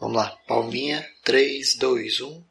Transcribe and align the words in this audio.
Vamos 0.00 0.16
lá, 0.16 0.34
palminha, 0.48 1.06
3, 1.22 1.76
2, 1.76 2.20
1. 2.22 2.49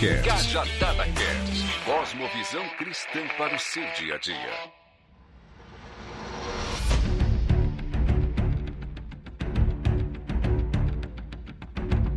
Cast. 0.00 0.26
Cajadada 0.26 1.04
Cast. 1.12 1.84
Cosmovisão 1.84 2.66
cristã 2.78 3.20
para 3.36 3.54
o 3.54 3.58
seu 3.58 3.82
dia 3.98 4.14
a 4.14 4.18
dia. 4.18 4.34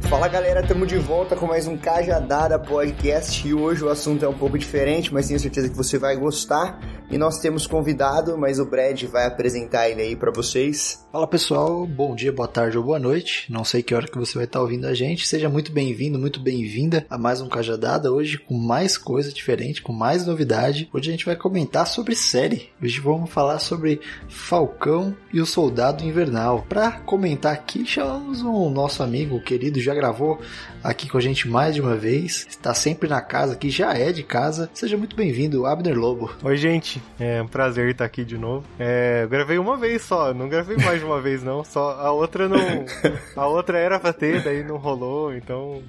Fala 0.03 0.29
galera, 0.29 0.61
estamos 0.61 0.87
de 0.87 0.97
volta 0.97 1.35
com 1.35 1.45
mais 1.45 1.67
um 1.67 1.75
Cajadada 1.75 2.57
Podcast 2.57 3.45
e 3.45 3.53
hoje 3.53 3.83
o 3.83 3.89
assunto 3.89 4.23
é 4.23 4.29
um 4.29 4.37
pouco 4.37 4.57
diferente, 4.57 5.13
mas 5.13 5.27
tenho 5.27 5.39
certeza 5.41 5.67
que 5.67 5.75
você 5.75 5.97
vai 5.97 6.15
gostar. 6.15 6.79
E 7.11 7.17
nós 7.17 7.39
temos 7.39 7.67
convidado, 7.67 8.37
mas 8.37 8.59
o 8.59 8.65
Brad 8.65 9.03
vai 9.07 9.25
apresentar 9.25 9.89
ele 9.89 10.03
aí 10.03 10.15
para 10.15 10.31
vocês. 10.31 11.02
Fala 11.13 11.27
pessoal, 11.27 11.85
bom 11.85 12.15
dia, 12.15 12.33
boa 12.33 12.47
tarde 12.47 12.75
ou 12.75 12.83
boa 12.83 12.97
noite. 12.97 13.45
Não 13.47 13.63
sei 13.63 13.83
que 13.83 13.93
hora 13.93 14.07
que 14.07 14.17
você 14.17 14.33
vai 14.33 14.45
estar 14.45 14.59
ouvindo 14.59 14.87
a 14.87 14.95
gente. 14.95 15.27
Seja 15.27 15.47
muito 15.47 15.71
bem-vindo, 15.71 16.17
muito 16.17 16.39
bem-vinda 16.39 17.05
a 17.07 17.19
mais 17.19 17.39
um 17.39 17.47
Cajadada. 17.47 18.11
Hoje 18.11 18.39
com 18.39 18.55
mais 18.55 18.97
coisa 18.97 19.31
diferente, 19.31 19.83
com 19.83 19.93
mais 19.93 20.25
novidade. 20.25 20.89
Hoje 20.91 21.09
a 21.09 21.11
gente 21.11 21.25
vai 21.27 21.35
comentar 21.35 21.85
sobre 21.85 22.15
série. 22.15 22.71
Hoje 22.81 22.99
vamos 22.99 23.29
falar 23.29 23.59
sobre 23.59 24.01
Falcão 24.27 25.15
e 25.31 25.39
o 25.39 25.45
Soldado 25.45 26.03
Invernal. 26.03 26.65
Para 26.67 26.93
comentar 27.01 27.53
aqui, 27.53 27.85
chamamos 27.85 28.41
um 28.41 28.71
nosso 28.71 29.03
amigo 29.03 29.39
querido, 29.39 29.79
já 29.79 29.93
gravou 29.93 30.41
aqui 30.83 31.07
com 31.07 31.19
a 31.19 31.21
gente 31.21 31.47
mais 31.47 31.75
de 31.75 31.81
uma 31.81 31.95
vez. 31.95 32.47
Está 32.49 32.73
sempre 32.73 33.07
na 33.07 33.21
casa, 33.21 33.55
que 33.55 33.69
já 33.69 33.93
é 33.93 34.11
de 34.11 34.23
casa. 34.23 34.67
Seja 34.73 34.97
muito 34.97 35.15
bem-vindo, 35.15 35.67
Abner 35.67 35.95
Lobo. 35.95 36.33
Oi, 36.41 36.57
gente. 36.57 36.99
É 37.19 37.39
um 37.39 37.47
prazer 37.47 37.91
estar 37.91 38.05
aqui 38.05 38.25
de 38.25 38.35
novo. 38.35 38.65
É, 38.79 39.27
gravei 39.29 39.59
uma 39.59 39.77
vez 39.77 40.01
só, 40.01 40.33
não 40.33 40.49
gravei 40.49 40.75
mais 40.77 41.02
de 41.03 41.05
uma 41.05 41.21
vez 41.21 41.43
não. 41.43 41.63
Só 41.63 41.91
a 41.91 42.11
outra 42.11 42.47
não, 42.47 42.57
a 43.35 43.47
outra 43.47 43.77
era 43.77 43.99
pra 43.99 44.13
ter, 44.13 44.41
daí 44.41 44.63
não 44.63 44.77
rolou, 44.77 45.35
então. 45.35 45.83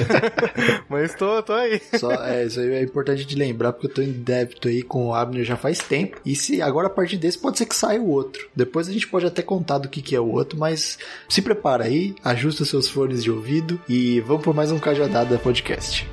Mas 0.88 1.14
tô, 1.14 1.42
tô 1.42 1.54
aí. 1.54 1.80
Só, 1.98 2.12
é, 2.12 2.44
isso 2.44 2.60
aí 2.60 2.74
é 2.74 2.82
importante 2.82 3.24
de 3.24 3.34
lembrar 3.34 3.72
porque 3.72 3.86
eu 3.86 3.94
tô 3.94 4.02
em 4.02 4.12
débito 4.12 4.68
aí 4.68 4.82
com 4.82 5.08
o 5.08 5.14
Abner 5.14 5.44
já 5.44 5.56
faz 5.56 5.78
tempo. 5.78 6.20
E 6.24 6.36
se 6.36 6.60
agora 6.60 6.86
a 6.86 6.90
partir 6.90 7.16
desse 7.16 7.38
pode 7.38 7.58
ser 7.58 7.66
que 7.66 7.74
saia 7.74 8.00
o 8.00 8.10
outro. 8.10 8.48
Depois 8.54 8.88
a 8.88 8.92
gente 8.92 9.08
pode 9.08 9.26
até 9.26 9.42
contar 9.42 9.78
do 9.78 9.88
que 9.88 10.02
que 10.02 10.14
é 10.14 10.20
o 10.20 10.30
outro, 10.30 10.58
mas 10.58 10.98
se 11.28 11.40
prepara 11.42 11.84
aí, 11.84 12.14
ajusta 12.22 12.64
seus 12.64 12.88
fones 12.88 13.22
de 13.22 13.30
ouvido 13.30 13.80
e 13.88 14.20
vamos 14.20 14.44
por 14.44 14.54
mais 14.54 14.70
um 14.70 14.78
Cajadada 14.78 15.38
Podcast. 15.38 16.06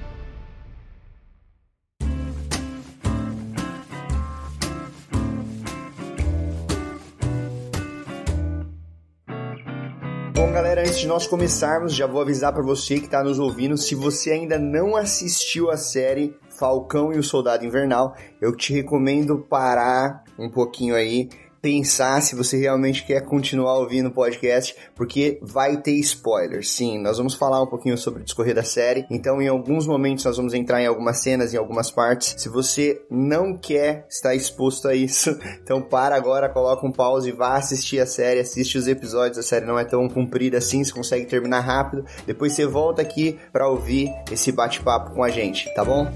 Antes 10.91 10.99
de 10.99 11.07
nós 11.07 11.25
começarmos, 11.25 11.95
já 11.95 12.05
vou 12.05 12.21
avisar 12.21 12.51
para 12.51 12.61
você 12.61 12.95
que 12.99 13.05
está 13.05 13.23
nos 13.23 13.39
ouvindo, 13.39 13.77
se 13.77 13.95
você 13.95 14.31
ainda 14.31 14.59
não 14.59 14.97
assistiu 14.97 15.71
a 15.71 15.77
série 15.77 16.35
Falcão 16.49 17.13
e 17.13 17.17
o 17.17 17.23
Soldado 17.23 17.65
Invernal, 17.65 18.13
eu 18.41 18.53
te 18.53 18.73
recomendo 18.73 19.39
parar 19.39 20.21
um 20.37 20.49
pouquinho 20.49 20.93
aí 20.93 21.29
pensar 21.61 22.21
se 22.21 22.35
você 22.35 22.57
realmente 22.57 23.05
quer 23.05 23.21
continuar 23.21 23.77
ouvindo 23.77 24.07
o 24.07 24.11
podcast, 24.11 24.75
porque 24.95 25.39
vai 25.41 25.77
ter 25.77 25.93
spoilers. 25.99 26.71
Sim, 26.71 26.99
nós 26.99 27.17
vamos 27.17 27.35
falar 27.35 27.61
um 27.61 27.67
pouquinho 27.67 27.97
sobre 27.97 28.21
o 28.21 28.23
discorrer 28.23 28.55
da 28.55 28.63
série, 28.63 29.05
então 29.09 29.41
em 29.41 29.47
alguns 29.47 29.85
momentos 29.85 30.25
nós 30.25 30.37
vamos 30.37 30.53
entrar 30.53 30.81
em 30.81 30.87
algumas 30.87 31.19
cenas, 31.19 31.53
em 31.53 31.57
algumas 31.57 31.91
partes. 31.91 32.35
Se 32.37 32.49
você 32.49 33.01
não 33.09 33.55
quer 33.55 34.07
estar 34.09 34.33
exposto 34.33 34.87
a 34.87 34.95
isso, 34.95 35.37
então 35.61 35.81
para 35.81 36.15
agora, 36.15 36.49
coloca 36.49 36.85
um 36.85 36.91
pause 36.91 37.29
e 37.29 37.33
vá 37.33 37.55
assistir 37.55 37.99
a 37.99 38.05
série, 38.05 38.39
assiste 38.39 38.77
os 38.77 38.87
episódios, 38.87 39.37
a 39.37 39.43
série 39.43 39.65
não 39.65 39.77
é 39.77 39.85
tão 39.85 40.09
comprida 40.09 40.57
assim, 40.57 40.83
você 40.83 40.91
consegue 40.91 41.25
terminar 41.25 41.59
rápido. 41.59 42.05
Depois 42.25 42.53
você 42.53 42.65
volta 42.65 43.01
aqui 43.01 43.37
para 43.51 43.69
ouvir 43.69 44.09
esse 44.31 44.51
bate-papo 44.51 45.11
com 45.11 45.23
a 45.23 45.29
gente, 45.29 45.71
tá 45.75 45.85
bom? 45.85 46.11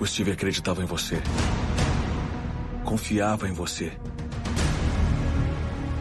O 0.00 0.06
Steve 0.06 0.30
acreditava 0.30 0.82
em 0.82 0.86
você. 0.86 1.16
Confiava 2.88 3.46
em 3.46 3.52
você. 3.52 3.92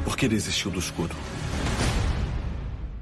Por 0.05 0.15
que 0.15 0.25
desistiu 0.25 0.71
do 0.71 0.79
escudo? 0.79 1.13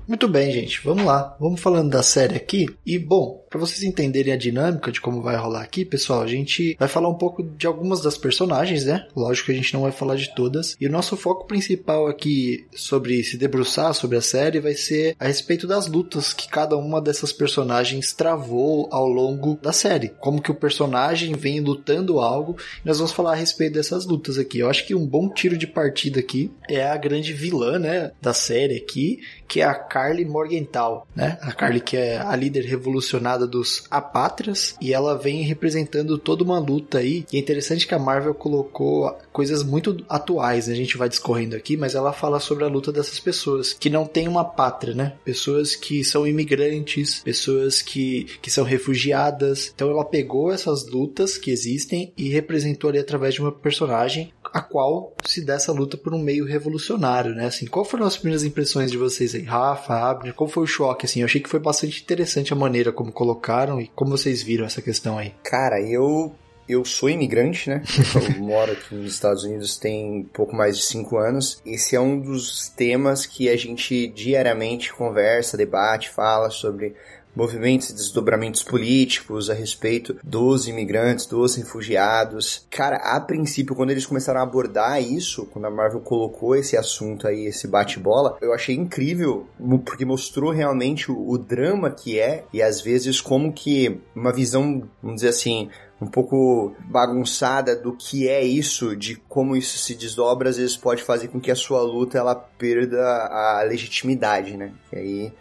Muito 0.07 0.27
bem, 0.27 0.51
gente, 0.51 0.81
vamos 0.83 1.05
lá. 1.05 1.37
Vamos 1.39 1.61
falando 1.61 1.91
da 1.91 2.01
série 2.01 2.35
aqui. 2.35 2.65
E, 2.83 2.97
bom, 2.97 3.44
para 3.55 3.65
vocês 3.65 3.83
entenderem 3.83 4.33
a 4.33 4.37
dinâmica 4.37 4.91
de 4.91 4.99
como 4.99 5.21
vai 5.21 5.37
rolar 5.37 5.61
aqui, 5.61 5.85
pessoal, 5.85 6.21
a 6.21 6.27
gente 6.27 6.75
vai 6.77 6.89
falar 6.89 7.07
um 7.07 7.13
pouco 7.13 7.41
de 7.41 7.65
algumas 7.65 8.01
das 8.01 8.17
personagens, 8.17 8.83
né? 8.83 9.07
Lógico 9.15 9.45
que 9.45 9.53
a 9.53 9.55
gente 9.55 9.73
não 9.73 9.83
vai 9.83 9.93
falar 9.93 10.17
de 10.17 10.35
todas. 10.35 10.75
E 10.77 10.85
o 10.85 10.91
nosso 10.91 11.15
foco 11.15 11.47
principal 11.47 12.05
aqui 12.05 12.67
sobre 12.75 13.23
se 13.23 13.37
debruçar 13.37 13.93
sobre 13.93 14.17
a 14.17 14.21
série 14.21 14.59
vai 14.59 14.73
ser 14.73 15.15
a 15.17 15.27
respeito 15.27 15.65
das 15.65 15.87
lutas 15.87 16.33
que 16.33 16.49
cada 16.49 16.75
uma 16.75 17.01
dessas 17.01 17.31
personagens 17.31 18.11
travou 18.11 18.89
ao 18.91 19.07
longo 19.07 19.57
da 19.61 19.71
série. 19.71 20.09
Como 20.09 20.41
que 20.41 20.51
o 20.51 20.55
personagem 20.55 21.33
vem 21.33 21.61
lutando 21.61 22.19
algo. 22.19 22.57
Nós 22.83 22.97
vamos 22.97 23.13
falar 23.13 23.31
a 23.31 23.35
respeito 23.35 23.75
dessas 23.75 24.05
lutas 24.05 24.37
aqui. 24.37 24.59
Eu 24.59 24.69
acho 24.69 24.85
que 24.85 24.93
um 24.93 25.07
bom 25.07 25.29
tiro 25.29 25.57
de 25.57 25.65
partida 25.65 26.19
aqui 26.19 26.51
é 26.69 26.85
a 26.85 26.97
grande 26.97 27.31
vilã, 27.31 27.79
né, 27.79 28.11
da 28.21 28.33
série 28.33 28.75
aqui, 28.75 29.21
que 29.47 29.61
é 29.61 29.63
a 29.63 29.75
Carly 29.75 30.25
Morgenthau, 30.25 31.07
né? 31.15 31.37
A 31.41 31.53
Carly 31.53 31.79
que 31.79 31.95
é 31.95 32.17
a 32.17 32.35
líder 32.35 32.65
revolucionada 32.65 33.44
dos 33.47 33.83
Apátrias 33.89 34.75
e 34.81 34.93
ela 34.93 35.17
vem 35.17 35.41
representando 35.43 36.17
toda 36.17 36.43
uma 36.43 36.59
luta 36.59 36.99
aí. 36.99 37.25
E 37.31 37.37
é 37.37 37.39
interessante 37.39 37.87
que 37.87 37.95
a 37.95 37.99
Marvel 37.99 38.33
colocou 38.33 39.15
coisas 39.31 39.63
muito 39.63 40.03
atuais, 40.07 40.67
né? 40.67 40.73
A 40.73 40.77
gente 40.77 40.97
vai 40.97 41.09
discorrendo 41.09 41.55
aqui, 41.55 41.77
mas 41.77 41.95
ela 41.95 42.13
fala 42.13 42.39
sobre 42.39 42.63
a 42.63 42.67
luta 42.67 42.91
dessas 42.91 43.19
pessoas 43.19 43.73
que 43.73 43.89
não 43.89 44.05
têm 44.05 44.27
uma 44.27 44.45
pátria, 44.45 44.93
né? 44.93 45.13
Pessoas 45.23 45.75
que 45.75 46.03
são 46.03 46.27
imigrantes, 46.27 47.21
pessoas 47.23 47.81
que, 47.81 48.25
que 48.41 48.51
são 48.51 48.63
refugiadas. 48.63 49.71
Então 49.73 49.89
ela 49.89 50.05
pegou 50.05 50.51
essas 50.51 50.87
lutas 50.87 51.37
que 51.37 51.51
existem 51.51 52.11
e 52.17 52.29
representou 52.29 52.89
ali 52.89 52.99
através 52.99 53.33
de 53.33 53.41
uma 53.41 53.51
personagem 53.51 54.31
a 54.55 54.61
qual 54.61 55.13
se 55.25 55.43
dá 55.43 55.55
essa 55.55 55.73
luta 55.73 55.97
por 55.97 56.13
um 56.13 56.17
meio 56.17 56.45
revolucionário, 56.45 57.35
né? 57.35 57.47
Assim, 57.47 57.65
qual 57.65 57.83
foram 57.83 58.05
as 58.05 58.15
primeiras 58.15 58.45
impressões 58.45 58.89
de 58.89 58.97
vocês 58.97 59.35
aí, 59.35 59.43
Rafa, 59.43 59.93
Abner? 59.93 60.33
Qual 60.33 60.47
foi 60.47 60.63
o 60.63 60.67
choque, 60.67 61.05
assim? 61.05 61.19
Eu 61.19 61.25
achei 61.25 61.41
que 61.41 61.49
foi 61.49 61.59
bastante 61.59 62.01
interessante 62.01 62.53
a 62.53 62.55
maneira 62.55 62.93
como 62.93 63.11
colocaram 63.11 63.81
e 63.81 63.87
como 63.87 64.17
vocês 64.17 64.41
viram 64.41 64.65
essa 64.65 64.81
questão 64.81 65.17
aí. 65.17 65.33
Cara, 65.43 65.81
eu 65.81 66.33
eu 66.69 66.85
sou 66.85 67.09
imigrante, 67.09 67.69
né? 67.69 67.83
Eu 68.15 68.39
moro 68.39 68.71
aqui 68.71 68.95
nos 68.95 69.13
Estados 69.13 69.43
Unidos 69.43 69.75
tem 69.75 70.23
pouco 70.31 70.55
mais 70.55 70.77
de 70.77 70.83
cinco 70.83 71.17
anos. 71.17 71.61
Esse 71.65 71.97
é 71.97 71.99
um 71.99 72.17
dos 72.17 72.69
temas 72.69 73.25
que 73.25 73.49
a 73.49 73.57
gente 73.57 74.07
diariamente 74.07 74.93
conversa, 74.93 75.57
debate, 75.57 76.09
fala 76.09 76.49
sobre 76.49 76.95
movimentos 77.35 77.89
e 77.89 77.93
desdobramentos 77.93 78.63
políticos 78.63 79.49
a 79.49 79.53
respeito 79.53 80.17
dos 80.23 80.67
imigrantes, 80.67 81.25
dos 81.25 81.55
refugiados. 81.55 82.65
Cara, 82.69 82.97
a 82.97 83.19
princípio, 83.19 83.75
quando 83.75 83.91
eles 83.91 84.05
começaram 84.05 84.39
a 84.39 84.43
abordar 84.43 85.01
isso, 85.01 85.45
quando 85.47 85.65
a 85.65 85.71
Marvel 85.71 86.01
colocou 86.01 86.55
esse 86.55 86.77
assunto 86.77 87.27
aí, 87.27 87.45
esse 87.45 87.67
bate-bola, 87.67 88.37
eu 88.41 88.53
achei 88.53 88.75
incrível, 88.75 89.47
porque 89.85 90.05
mostrou 90.05 90.51
realmente 90.51 91.11
o, 91.11 91.29
o 91.29 91.37
drama 91.37 91.91
que 91.91 92.19
é 92.19 92.45
e 92.53 92.61
às 92.61 92.81
vezes 92.81 93.19
como 93.19 93.51
que 93.51 93.99
uma 94.15 94.31
visão, 94.31 94.83
vamos 95.01 95.17
dizer 95.17 95.29
assim, 95.29 95.69
um 96.01 96.07
pouco 96.07 96.75
bagunçada 96.89 97.75
do 97.75 97.93
que 97.93 98.27
é 98.27 98.43
isso, 98.43 98.95
de 98.95 99.15
como 99.15 99.55
isso 99.55 99.77
se 99.77 99.95
desdobra, 99.95 100.49
às 100.49 100.57
vezes 100.57 100.75
pode 100.75 101.03
fazer 101.03 101.29
com 101.29 101.39
que 101.39 101.51
a 101.51 101.55
sua 101.55 101.81
luta 101.81 102.17
ela 102.17 102.35
perda 102.35 103.01
a 103.01 103.63
legitimidade, 103.63 104.57
né? 104.57 104.73
E 104.91 104.97
aí 104.97 105.33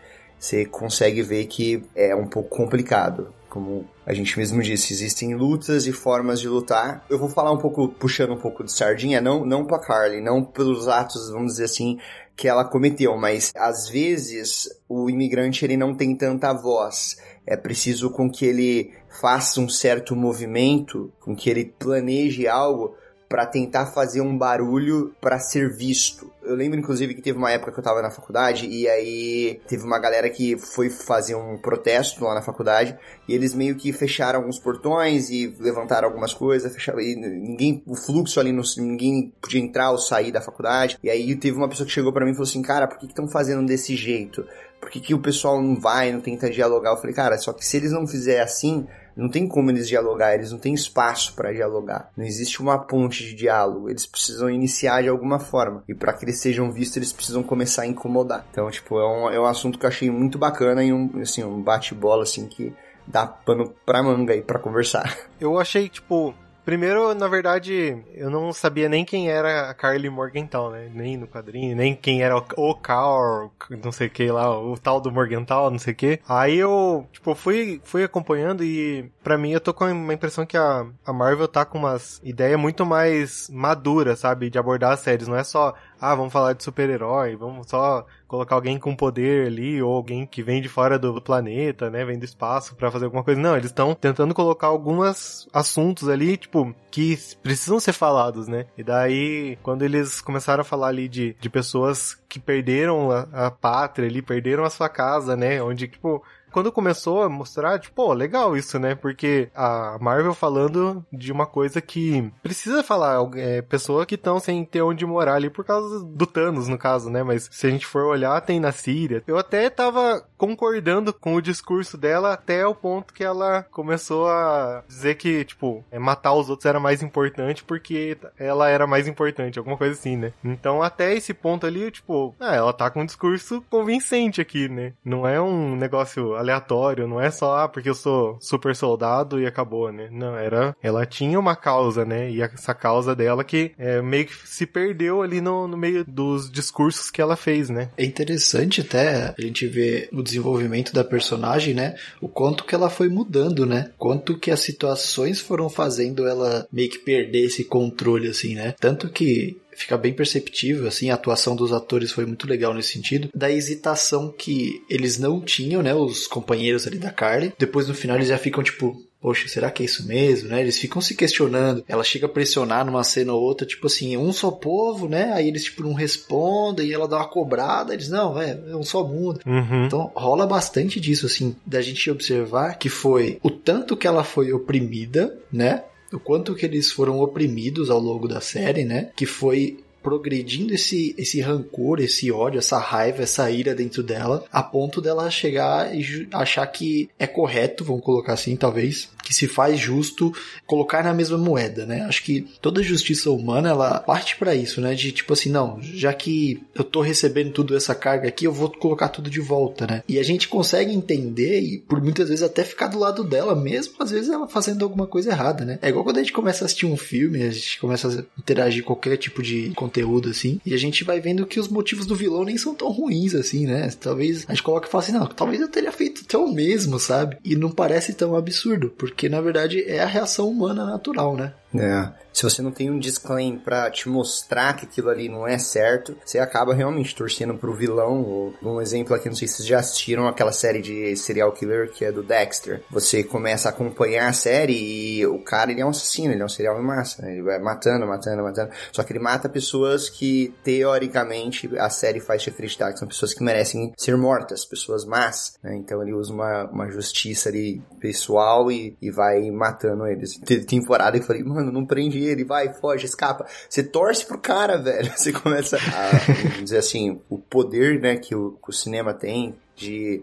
você 0.44 0.67
consegue 0.67 1.23
ver 1.23 1.46
que 1.46 1.82
é 1.96 2.14
um 2.14 2.26
pouco 2.26 2.50
complicado. 2.50 3.32
Como 3.49 3.88
a 4.05 4.12
gente 4.12 4.37
mesmo 4.37 4.61
disse, 4.61 4.93
existem 4.93 5.35
lutas 5.35 5.87
e 5.87 5.93
formas 5.93 6.38
de 6.38 6.49
lutar. 6.49 7.02
Eu 7.08 7.19
vou 7.19 7.31
falar 7.31 7.50
um 7.50 7.56
pouco, 7.56 7.88
puxando 7.88 8.35
um 8.35 8.38
pouco 8.38 8.62
de 8.62 8.70
sardinha, 8.70 9.23
não, 9.23 9.46
não 9.46 9.64
pra 9.64 9.79
Carly, 9.79 10.20
não 10.20 10.44
pelos 10.44 10.87
atos, 10.87 11.31
vamos 11.31 11.52
dizer 11.52 11.64
assim, 11.64 11.99
que 12.37 12.46
ela 12.46 12.64
cometeu, 12.64 13.17
mas 13.17 13.52
às 13.56 13.88
vezes 13.88 14.69
o 14.87 15.08
imigrante 15.08 15.64
ele 15.64 15.79
não 15.79 15.94
tem 15.94 16.14
tanta 16.14 16.52
voz. 16.52 17.17
É 17.46 17.56
preciso 17.56 18.11
com 18.11 18.31
que 18.31 18.44
ele 18.44 18.93
faça 19.20 19.61
um 19.61 19.69
certo 19.69 20.14
movimento, 20.14 21.11
com 21.20 21.35
que 21.35 21.49
ele 21.49 21.75
planeje 21.79 22.46
algo 22.46 22.96
para 23.35 23.47
tentar 23.47 23.87
fazer 23.87 24.21
um 24.21 24.39
barulho 24.39 25.13
para 25.21 25.41
ser 25.41 25.69
visto. 25.69 26.31
Eu 26.41 26.55
lembro, 26.55 26.79
inclusive, 26.79 27.17
que 27.17 27.21
teve 27.21 27.37
uma 27.37 27.51
época 27.51 27.73
que 27.73 27.81
eu 27.81 27.83
tava 27.83 28.01
na 28.01 28.09
faculdade 28.09 28.65
e 28.65 28.89
aí 28.89 29.61
teve 29.67 29.83
uma 29.83 29.99
galera 29.99 30.31
que 30.31 30.57
foi 30.57 30.89
fazer 30.89 31.35
um 31.35 31.59
protesto 31.59 32.23
lá 32.23 32.33
na 32.33 32.43
faculdade 32.43 32.97
e 33.27 33.35
eles 33.35 33.53
meio 33.53 33.75
que 33.75 33.93
fecharam 33.93 34.39
alguns 34.39 34.61
portões 34.61 35.31
e 35.31 35.53
levantaram 35.59 36.07
algumas 36.07 36.33
coisas, 36.33 36.73
fecharam, 36.73 37.01
e 37.01 37.17
ninguém, 37.17 37.83
o 37.89 37.97
fluxo 37.97 38.39
ali, 38.39 38.53
no, 38.53 38.63
ninguém 38.77 39.33
podia 39.43 39.61
entrar 39.61 39.91
ou 39.91 39.99
sair 39.99 40.31
da 40.31 40.41
faculdade. 40.41 40.97
E 41.03 41.11
aí 41.11 41.35
teve 41.35 41.57
uma 41.57 41.69
pessoa 41.69 41.85
que 41.85 41.93
chegou 41.93 42.13
para 42.13 42.25
mim 42.25 42.31
e 42.31 42.35
falou 42.35 42.49
assim, 42.49 42.63
cara, 42.63 42.87
por 42.87 42.99
que 42.99 43.07
estão 43.07 43.27
fazendo 43.27 43.67
desse 43.67 43.97
jeito? 43.97 44.47
Por 44.81 44.91
que, 44.91 45.01
que 45.01 45.15
o 45.15 45.19
pessoal 45.19 45.61
não 45.61 45.75
vai, 45.75 46.13
não 46.13 46.21
tenta 46.21 46.49
dialogar? 46.49 46.91
Eu 46.91 46.99
falei, 46.99 47.17
cara, 47.17 47.37
só 47.37 47.53
que 47.53 47.67
se 47.67 47.79
eles 47.79 47.91
não 47.91 48.07
fizerem 48.07 48.43
assim, 48.43 48.87
não 49.17 49.29
tem 49.29 49.47
como 49.47 49.71
eles 49.71 49.89
dialogar, 49.89 50.35
eles 50.35 50.51
não 50.51 50.59
têm 50.59 50.75
espaço 50.75 51.35
para 51.35 51.53
dialogar. 51.53 52.11
Não 52.17 52.25
existe 52.25 52.61
uma 52.61 52.79
ponte 52.79 53.25
de 53.25 53.35
diálogo, 53.35 53.89
eles 53.89 54.07
precisam 54.07 54.51
iniciar 54.51 55.03
de 55.03 55.09
alguma 55.09 55.39
forma. 55.39 55.85
E 55.89 55.95
para 55.95 56.13
que 56.13 56.25
eles 56.25 56.41
sejam 56.41 56.71
vistos, 56.71 56.97
eles 56.97 57.13
precisam 57.13 57.43
começar 57.43 57.83
a 57.83 57.87
incomodar. 57.87 58.47
Então, 58.51 58.71
tipo, 58.71 58.99
é 58.99 59.07
um, 59.07 59.31
é 59.31 59.41
um 59.41 59.47
assunto 59.47 59.79
que 59.79 59.87
eu 59.87 59.89
achei 59.89 60.11
muito 60.11 60.39
bacana 60.39 60.83
e 60.85 60.93
um, 60.93 61.21
assim, 61.21 61.45
um 61.45 61.63
bate-bola, 61.63 62.23
assim, 62.23 62.47
que 62.47 62.75
dá 63.07 63.27
pano 63.27 63.73
pra 63.85 64.03
manga 64.03 64.33
aí 64.33 64.43
pra 64.43 64.59
conversar. 64.59 65.17
Eu 65.41 65.59
achei, 65.59 65.89
tipo, 65.89 66.35
Primeiro, 66.65 67.15
na 67.15 67.29
verdade, 67.29 68.03
eu 68.15 68.31
não 68.31 68.51
sabia 68.53 68.89
nem 68.89 69.05
quem 69.05 69.31
era 69.31 69.69
a 69.69 69.75
Carly 69.75 70.09
Morgenthau, 70.09 70.71
né? 70.71 70.91
Nem 70.93 71.17
no 71.17 71.29
quadrinho, 71.29 71.77
nem 71.77 71.95
quem 71.95 72.23
era 72.23 72.37
o 72.37 72.75
Carl, 72.75 73.51
não 73.83 73.93
sei 73.93 74.07
o 74.07 74.11
que 74.11 74.31
lá, 74.31 74.59
o 74.59 74.79
tal 74.79 74.99
do 74.99 75.13
Morgenthau, 75.13 75.71
não 75.71 75.79
sei 75.79 75.93
o 75.93 75.97
que. 75.97 76.21
Aí 76.27 76.57
eu, 76.57 77.07
tipo, 77.13 77.35
fui, 77.35 77.83
fui 77.85 78.03
acompanhando 78.03 78.65
e 78.65 79.11
para 79.23 79.37
mim 79.37 79.51
eu 79.51 79.61
tô 79.61 79.75
com 79.75 79.85
uma 79.85 80.15
impressão 80.15 80.47
que 80.47 80.57
a, 80.57 80.87
a 81.05 81.13
Marvel 81.13 81.47
tá 81.49 81.67
com 81.67 81.79
umas 81.79 82.19
ideias 82.25 82.59
muito 82.59 82.87
mais 82.87 83.51
maduras, 83.51 84.21
sabe? 84.21 84.49
De 84.49 84.59
abordar 84.59 84.93
as 84.93 85.01
séries. 85.01 85.29
Não 85.29 85.37
é 85.37 85.45
só, 85.45 85.75
ah, 86.01 86.15
vamos 86.15 86.33
falar 86.33 86.55
de 86.55 86.65
super-herói, 86.65 87.37
vamos 87.37 87.69
só 87.69 88.07
colocar 88.26 88.55
alguém 88.55 88.79
com 88.79 88.94
poder 88.97 89.47
ali, 89.47 89.82
ou 89.82 89.94
alguém 89.94 90.26
que 90.26 90.43
vem 90.43 90.61
de 90.61 90.69
fora 90.69 90.99
do 90.99 91.21
planeta, 91.21 91.91
né, 91.91 92.05
vem 92.05 92.19
do 92.19 92.25
espaço 92.25 92.75
para 92.75 92.91
fazer 92.91 93.05
alguma 93.05 93.23
coisa. 93.23 93.41
Não, 93.41 93.56
eles 93.56 93.71
estão 93.71 93.94
tentando 93.94 94.35
colocar 94.35 94.69
alguns 94.69 95.49
assuntos 95.53 96.09
ali, 96.09 96.37
tipo, 96.37 96.75
que 96.91 97.19
precisam 97.43 97.79
ser 97.79 97.93
falados, 97.93 98.49
né? 98.49 98.67
E 98.76 98.82
daí, 98.82 99.59
quando 99.62 99.82
eles 99.82 100.21
começaram 100.21 100.62
a 100.62 100.65
falar 100.65 100.88
ali 100.88 101.09
de, 101.09 101.37
de 101.41 101.50
pessoas 101.50 102.15
que 102.29 102.38
perderam 102.41 103.11
a, 103.11 103.47
a 103.47 103.50
pátria 103.50 104.09
ali, 104.09 104.23
perderam 104.23 104.65
a 104.65 104.70
sua 104.70 104.88
casa, 104.88 105.37
né, 105.37 105.62
onde, 105.62 105.88
tipo, 105.88 106.23
quando 106.55 106.71
começou 106.71 107.25
a 107.25 107.29
mostrar, 107.29 107.81
tipo, 107.81 107.97
pô, 107.97 108.12
legal 108.12 108.56
isso, 108.56 108.79
né? 108.79 108.95
Porque 108.95 109.49
a 109.56 109.99
Marvel 110.01 110.35
falando 110.35 111.05
de 111.12 111.33
uma 111.33 111.47
coisa 111.47 111.81
que 111.81 112.31
precisa 112.45 112.85
falar, 112.85 113.29
é, 113.35 113.61
pessoa 113.61 114.06
que 114.06 114.15
estão 114.15 114.39
sem 114.39 114.65
ter 114.65 114.81
onde 114.81 115.05
morar 115.05 115.35
ali 115.35 115.51
por 115.51 115.65
causa 115.65 116.05
do 116.05 116.25
Thanos, 116.25 116.69
no 116.69 116.79
caso, 116.79 117.11
né? 117.11 117.25
Mas 117.25 117.49
se 117.51 117.67
a 117.67 117.71
gente 117.71 117.85
for 117.85 118.05
olhar, 118.05 118.41
tem 118.41 118.61
na 118.61 118.71
Síria. 118.71 119.21
Eu 119.27 119.37
até 119.37 119.69
tava 119.69 120.25
concordando 120.39 121.12
com 121.12 121.35
o 121.35 121.43
discurso 121.43 121.99
dela 121.99 122.35
até 122.35 122.65
o 122.65 122.75
ponto 122.75 123.12
que 123.12 123.25
ela 123.25 123.65
começou 123.73 124.29
a 124.29 124.85
dizer 124.87 125.17
que, 125.17 125.45
tipo, 125.45 125.85
é, 125.91 125.99
matar 125.99 126.35
os 126.35 126.49
outros 126.49 126.67
era 126.67 126.79
mais 126.79 127.03
importante 127.03 127.65
porque 127.65 128.17
ela 128.39 128.69
era 128.69 128.87
mais 128.87 129.09
importante, 129.09 129.59
alguma 129.59 129.77
coisa 129.77 129.95
assim, 129.95 130.17
né? 130.17 130.33
Então, 130.45 130.83
até 130.83 131.15
esse 131.15 131.35
ponto 131.35 131.67
ali, 131.67 131.91
tipo, 131.91 132.33
ah, 132.39 132.55
ela 132.55 132.73
tá 132.73 132.89
com 132.91 133.01
um 133.01 133.06
discurso 133.06 133.61
convincente 133.69 134.41
aqui, 134.41 134.69
né? 134.69 134.93
Não 135.05 135.27
é 135.27 135.41
um 135.41 135.75
negócio 135.75 136.44
aleatório, 136.44 137.08
não 137.08 137.20
é 137.20 137.31
só, 137.31 137.58
ah, 137.58 137.69
porque 137.69 137.88
eu 137.88 137.94
sou 137.94 138.38
super 138.41 138.76
soldado 138.76 139.41
e 139.41 139.46
acabou, 139.46 139.91
né? 139.91 140.08
Não, 140.11 140.37
era. 140.37 140.76
Ela 140.82 141.06
tinha 141.06 141.38
uma 141.38 141.56
causa, 141.56 142.05
né? 142.05 142.31
E 142.31 142.41
essa 142.41 142.75
causa 142.75 143.14
dela 143.14 143.43
que 143.43 143.73
é, 143.79 144.00
meio 144.00 144.26
que 144.26 144.35
se 144.46 144.67
perdeu 144.67 145.23
ali 145.23 145.41
no, 145.41 145.67
no 145.67 145.76
meio 145.76 146.05
dos 146.05 146.50
discursos 146.50 147.11
que 147.11 147.20
ela 147.20 147.37
fez, 147.37 147.70
né? 147.70 147.91
É 147.96 148.05
interessante 148.05 148.81
até 148.81 149.35
a 149.37 149.41
gente 149.41 149.67
ver 149.67 150.08
o 150.12 150.23
desenvolvimento 150.23 150.93
da 150.93 151.02
personagem, 151.02 151.75
né? 151.75 151.96
O 152.20 152.29
quanto 152.29 152.64
que 152.64 152.75
ela 152.75 152.91
foi 152.91 153.08
mudando, 153.08 153.67
né? 153.67 153.91
Quanto 153.99 154.38
que 154.38 154.50
as 154.50 154.61
situações 154.61 155.41
foram 155.41 155.69
fazendo 155.69 156.26
ela 156.26 156.67
meio 156.73 156.91
que 156.91 156.99
perder 156.99 157.46
esse 157.46 157.64
controle, 157.64 158.29
assim, 158.29 158.55
né? 158.55 158.75
Tanto 158.79 159.08
que 159.08 159.58
fica 159.76 159.97
bem 159.97 160.12
perceptível, 160.12 160.87
assim, 160.87 161.11
a 161.11 161.15
atuação 161.15 161.55
dos 161.56 161.73
atores 161.73 162.12
foi 162.12 162.26
muito 162.26 162.49
legal 162.49 162.75
nesse 162.75 162.93
sentido, 162.93 163.29
da 163.35 163.50
hesitação 163.50 164.32
que 164.37 164.82
eles 164.88 165.19
não 165.19 165.41
tinham, 165.41 165.82
né, 165.82 165.94
os 165.94 166.26
companheiros 166.26 166.87
ali 166.87 166.99
da 166.99 167.11
Carly. 167.11 167.53
Depois 167.59 167.88
no 167.88 167.94
final 167.94 168.17
eles 168.17 168.29
já 168.29 168.38
ficam 168.38 168.62
tipo, 168.62 168.97
poxa, 169.25 169.49
será 169.49 169.71
que 169.71 169.82
é 169.82 169.87
isso 169.87 170.06
mesmo, 170.06 170.50
né? 170.50 170.61
Eles 170.61 170.79
ficam 170.79 171.00
se 171.00 171.15
questionando. 171.15 171.82
Ela 171.88 172.05
chega 172.05 172.26
a 172.26 172.29
pressionar 172.29 172.85
numa 172.85 173.03
cena 173.03 173.32
ou 173.32 173.41
outra, 173.41 173.67
tipo 173.67 173.87
assim, 173.87 174.19
um 174.19 174.31
só 174.35 174.50
povo, 174.50 175.09
né? 175.09 175.32
Aí 175.32 175.49
eles, 175.49 175.65
tipo, 175.65 175.82
não 175.82 175.94
respondem, 175.94 176.88
e 176.88 176.93
ela 176.93 177.09
dá 177.09 177.17
uma 177.17 177.29
cobrada, 177.29 177.94
eles, 177.94 178.11
não, 178.11 178.38
é, 178.38 178.50
é 178.50 178.77
um 178.77 178.82
só 178.82 179.03
mundo. 179.03 179.41
Uhum. 179.47 179.87
Então, 179.87 180.12
rola 180.15 180.47
bastante 180.47 181.00
disso, 181.00 181.25
assim, 181.25 181.56
da 181.65 181.81
gente 181.81 182.11
observar 182.11 182.75
que 182.75 182.91
foi 182.91 183.38
o 183.43 183.50
tanto 183.50 183.97
que 183.97 184.06
ela 184.06 184.23
foi 184.23 184.53
oprimida, 184.53 185.35
né? 185.50 185.85
O 186.15 186.21
quanto 186.21 186.55
que 186.55 186.65
eles 186.65 186.91
foram 186.91 187.21
oprimidos 187.21 187.91
ao 187.91 187.99
longo 187.99 188.29
da 188.29 188.41
série, 188.41 188.85
né? 188.85 189.11
Que 189.17 189.27
foi 189.27 189.79
progredindo 190.05 190.75
esse, 190.75 191.15
esse 191.17 191.41
rancor, 191.41 191.99
esse 191.99 192.31
ódio, 192.31 192.59
essa 192.59 192.79
raiva, 192.79 193.23
essa 193.23 193.51
ira 193.51 193.75
dentro 193.75 194.03
dela, 194.03 194.45
a 194.53 194.63
ponto 194.63 195.01
dela 195.01 195.31
chegar 195.31 195.97
e 195.97 196.29
achar 196.31 196.67
que 196.67 197.09
é 197.19 197.27
correto, 197.27 197.83
vamos 197.83 198.05
colocar 198.05 198.35
assim, 198.35 198.55
talvez, 198.55 199.09
que 199.25 199.35
se 199.35 199.49
faz 199.49 199.81
justo 199.81 200.32
colocar 200.67 201.03
na 201.03 201.15
mesma 201.15 201.38
moeda, 201.38 201.87
né? 201.87 202.03
Acho 202.03 202.23
que 202.23 202.47
toda 202.61 202.82
justiça 202.82 203.31
humana, 203.31 203.71
ela 203.71 204.00
parte 204.00 204.37
para 204.37 204.55
isso, 204.55 204.81
né? 204.81 204.94
De 204.94 205.11
tipo 205.11 205.32
assim, 205.32 205.50
não, 205.50 205.79
já 205.82 206.12
que 206.12 206.62
eu 206.75 206.85
tô 206.85 207.00
recebendo 207.00 207.53
tudo 207.53 207.76
essa 207.76 207.94
carga 207.94 208.29
aqui, 208.29 208.47
eu 208.47 208.53
vou 208.53 208.71
colocar 208.71 209.09
tudo 209.09 209.31
de 209.31 209.41
volta, 209.41 209.87
né? 209.87 210.03
E 210.09 210.19
a 210.19 210.23
gente 210.23 210.49
consegue 210.49 210.93
entender 210.93 211.61
e 211.61 211.79
por 211.79 212.03
muitas 212.03 212.29
vezes 212.29 212.43
até 212.43 212.62
ficar 212.65 212.88
do 212.88 212.99
lado 212.99 213.25
dela, 213.25 213.55
mesmo 213.55 213.94
às 213.99 214.11
vezes 214.11 214.31
ela 214.31 214.47
fazendo 214.47 214.85
alguma 214.85 215.06
coisa 215.06 215.31
errada, 215.31 215.65
né? 215.65 215.79
É 215.81 215.88
igual 215.88 216.05
quando 216.05 216.19
a 216.19 216.20
gente 216.20 216.32
começa 216.32 216.65
a 216.65 216.67
assistir 216.67 216.87
um 216.87 216.97
filme, 216.97 217.43
a 217.43 217.50
gente 217.50 217.81
começa 217.81 218.09
a 218.09 218.41
interagir 218.41 218.82
com 218.82 218.94
qualquer 218.94 219.17
tipo 219.17 219.43
de 219.43 219.70
conteúdo 219.75 220.29
assim, 220.29 220.61
e 220.65 220.75
a 220.75 220.79
gente 220.79 221.05
vai 221.05 221.20
vendo 221.20 221.47
que 221.47 221.59
os 221.59 221.69
motivos 221.69 222.06
do 222.06 222.15
vilão 222.15 222.44
nem 222.44 222.59
são 222.59 222.75
tão 222.75 222.91
ruins 222.91 223.35
assim, 223.35 223.67
né? 223.67 223.91
Talvez 224.00 224.44
a 224.49 224.53
gente 224.53 224.62
coloque 224.62 224.88
e 224.88 224.91
fala 224.91 225.03
assim, 225.03 225.12
não, 225.12 225.27
talvez 225.27 225.61
eu 225.61 225.69
teria 225.69 225.93
feito 225.93 226.23
até 226.25 226.37
o 226.37 226.53
mesmo, 226.53 226.99
sabe? 226.99 227.37
E 227.44 227.56
não 227.56 227.70
parece 227.70 228.12
tão 228.12 228.37
absurdo, 228.37 228.93
porque 228.97 229.14
na 229.29 229.41
verdade 229.41 229.85
é 229.87 230.03
a 230.03 230.07
reação 230.07 230.49
humana 230.49 230.85
natural, 230.85 231.37
né? 231.37 231.53
É. 231.75 232.25
Se 232.35 232.43
você 232.43 232.61
não 232.61 232.73
tem 232.73 232.91
um 232.91 232.99
disclaimer 232.99 233.61
para 233.61 233.88
te 233.93 234.09
mostrar 234.09 234.75
que 234.75 234.85
aquilo 234.85 235.09
ali 235.09 235.29
não 235.29 235.47
é 235.47 235.56
certo, 235.56 236.17
você 236.25 236.41
acaba 236.41 236.75
realmente 236.75 237.15
torcendo 237.15 237.55
pro 237.55 237.73
vilão. 237.73 238.53
Um 238.61 238.81
exemplo 238.81 239.15
aqui, 239.15 239.29
não 239.29 239.37
sei 239.37 239.47
se 239.47 239.55
vocês 239.55 239.69
já 239.69 239.79
assistiram 239.79 240.26
aquela 240.26 240.50
série 240.50 240.82
de 240.82 241.17
serial 241.17 241.53
killer 241.53 241.93
que 241.93 242.05
é 242.05 242.11
do 242.11 242.25
Dexter. 242.25 242.82
Você 242.91 243.23
começa 243.23 243.69
a 243.69 243.71
acompanhar 243.71 244.29
a 244.29 244.32
série 244.32 244.72
e 244.72 245.25
o 245.27 245.39
cara 245.39 245.70
ele 245.70 245.81
é 245.81 245.87
um 245.87 245.91
assassino, 245.91 246.32
ele 246.32 246.43
é 246.43 246.44
um 246.44 246.49
serial 246.49 246.77
em 246.77 246.84
massa. 246.84 247.25
Ele 247.31 247.41
vai 247.41 247.60
matando, 247.60 248.05
matando, 248.05 248.43
matando. 248.43 248.72
Só 248.91 249.05
que 249.05 249.13
ele 249.13 249.20
mata 249.20 249.49
pessoas 249.49 250.10
que, 250.10 250.53
teoricamente, 250.65 251.70
a 251.79 251.89
série 251.89 252.19
faz 252.19 252.43
te 252.43 252.51
acreditar 252.51 252.93
que 252.93 252.99
são 252.99 253.06
pessoas 253.06 253.32
que 253.32 253.44
merecem 253.44 253.93
ser 253.96 254.17
mortas, 254.17 254.65
pessoas 254.65 255.05
más. 255.05 255.56
Né? 255.63 255.77
Então 255.77 256.03
ele 256.03 256.13
usa 256.13 256.32
uma, 256.32 256.65
uma 256.65 256.91
justiça 256.91 257.49
ali 257.49 257.81
pessoal 258.01 258.72
e, 258.72 258.96
e 259.01 259.08
vai 259.08 259.53
matando 259.53 260.05
eles. 260.08 260.37
Teve 260.39 260.65
temporada 260.65 261.17
que 261.17 261.22
eu 261.22 261.27
falei, 261.29 261.44
mano, 261.44 261.64
não 261.73 261.85
prende 261.85 262.19
ele, 262.19 262.44
vai, 262.44 262.73
foge, 262.73 263.06
escapa. 263.06 263.47
Você 263.69 263.83
torce 263.83 264.27
pro 264.27 264.39
cara, 264.39 264.77
velho. 264.83 265.11
Você 265.17 265.33
começa 265.33 265.77
a 265.77 266.61
dizer 266.61 266.79
assim, 266.79 267.21
o 267.29 267.39
poder, 267.39 268.01
né, 268.01 268.17
que 268.17 268.35
o, 268.35 268.53
que 268.63 268.71
o 268.71 268.73
cinema 268.73 269.13
tem 269.13 269.55
de 269.77 270.23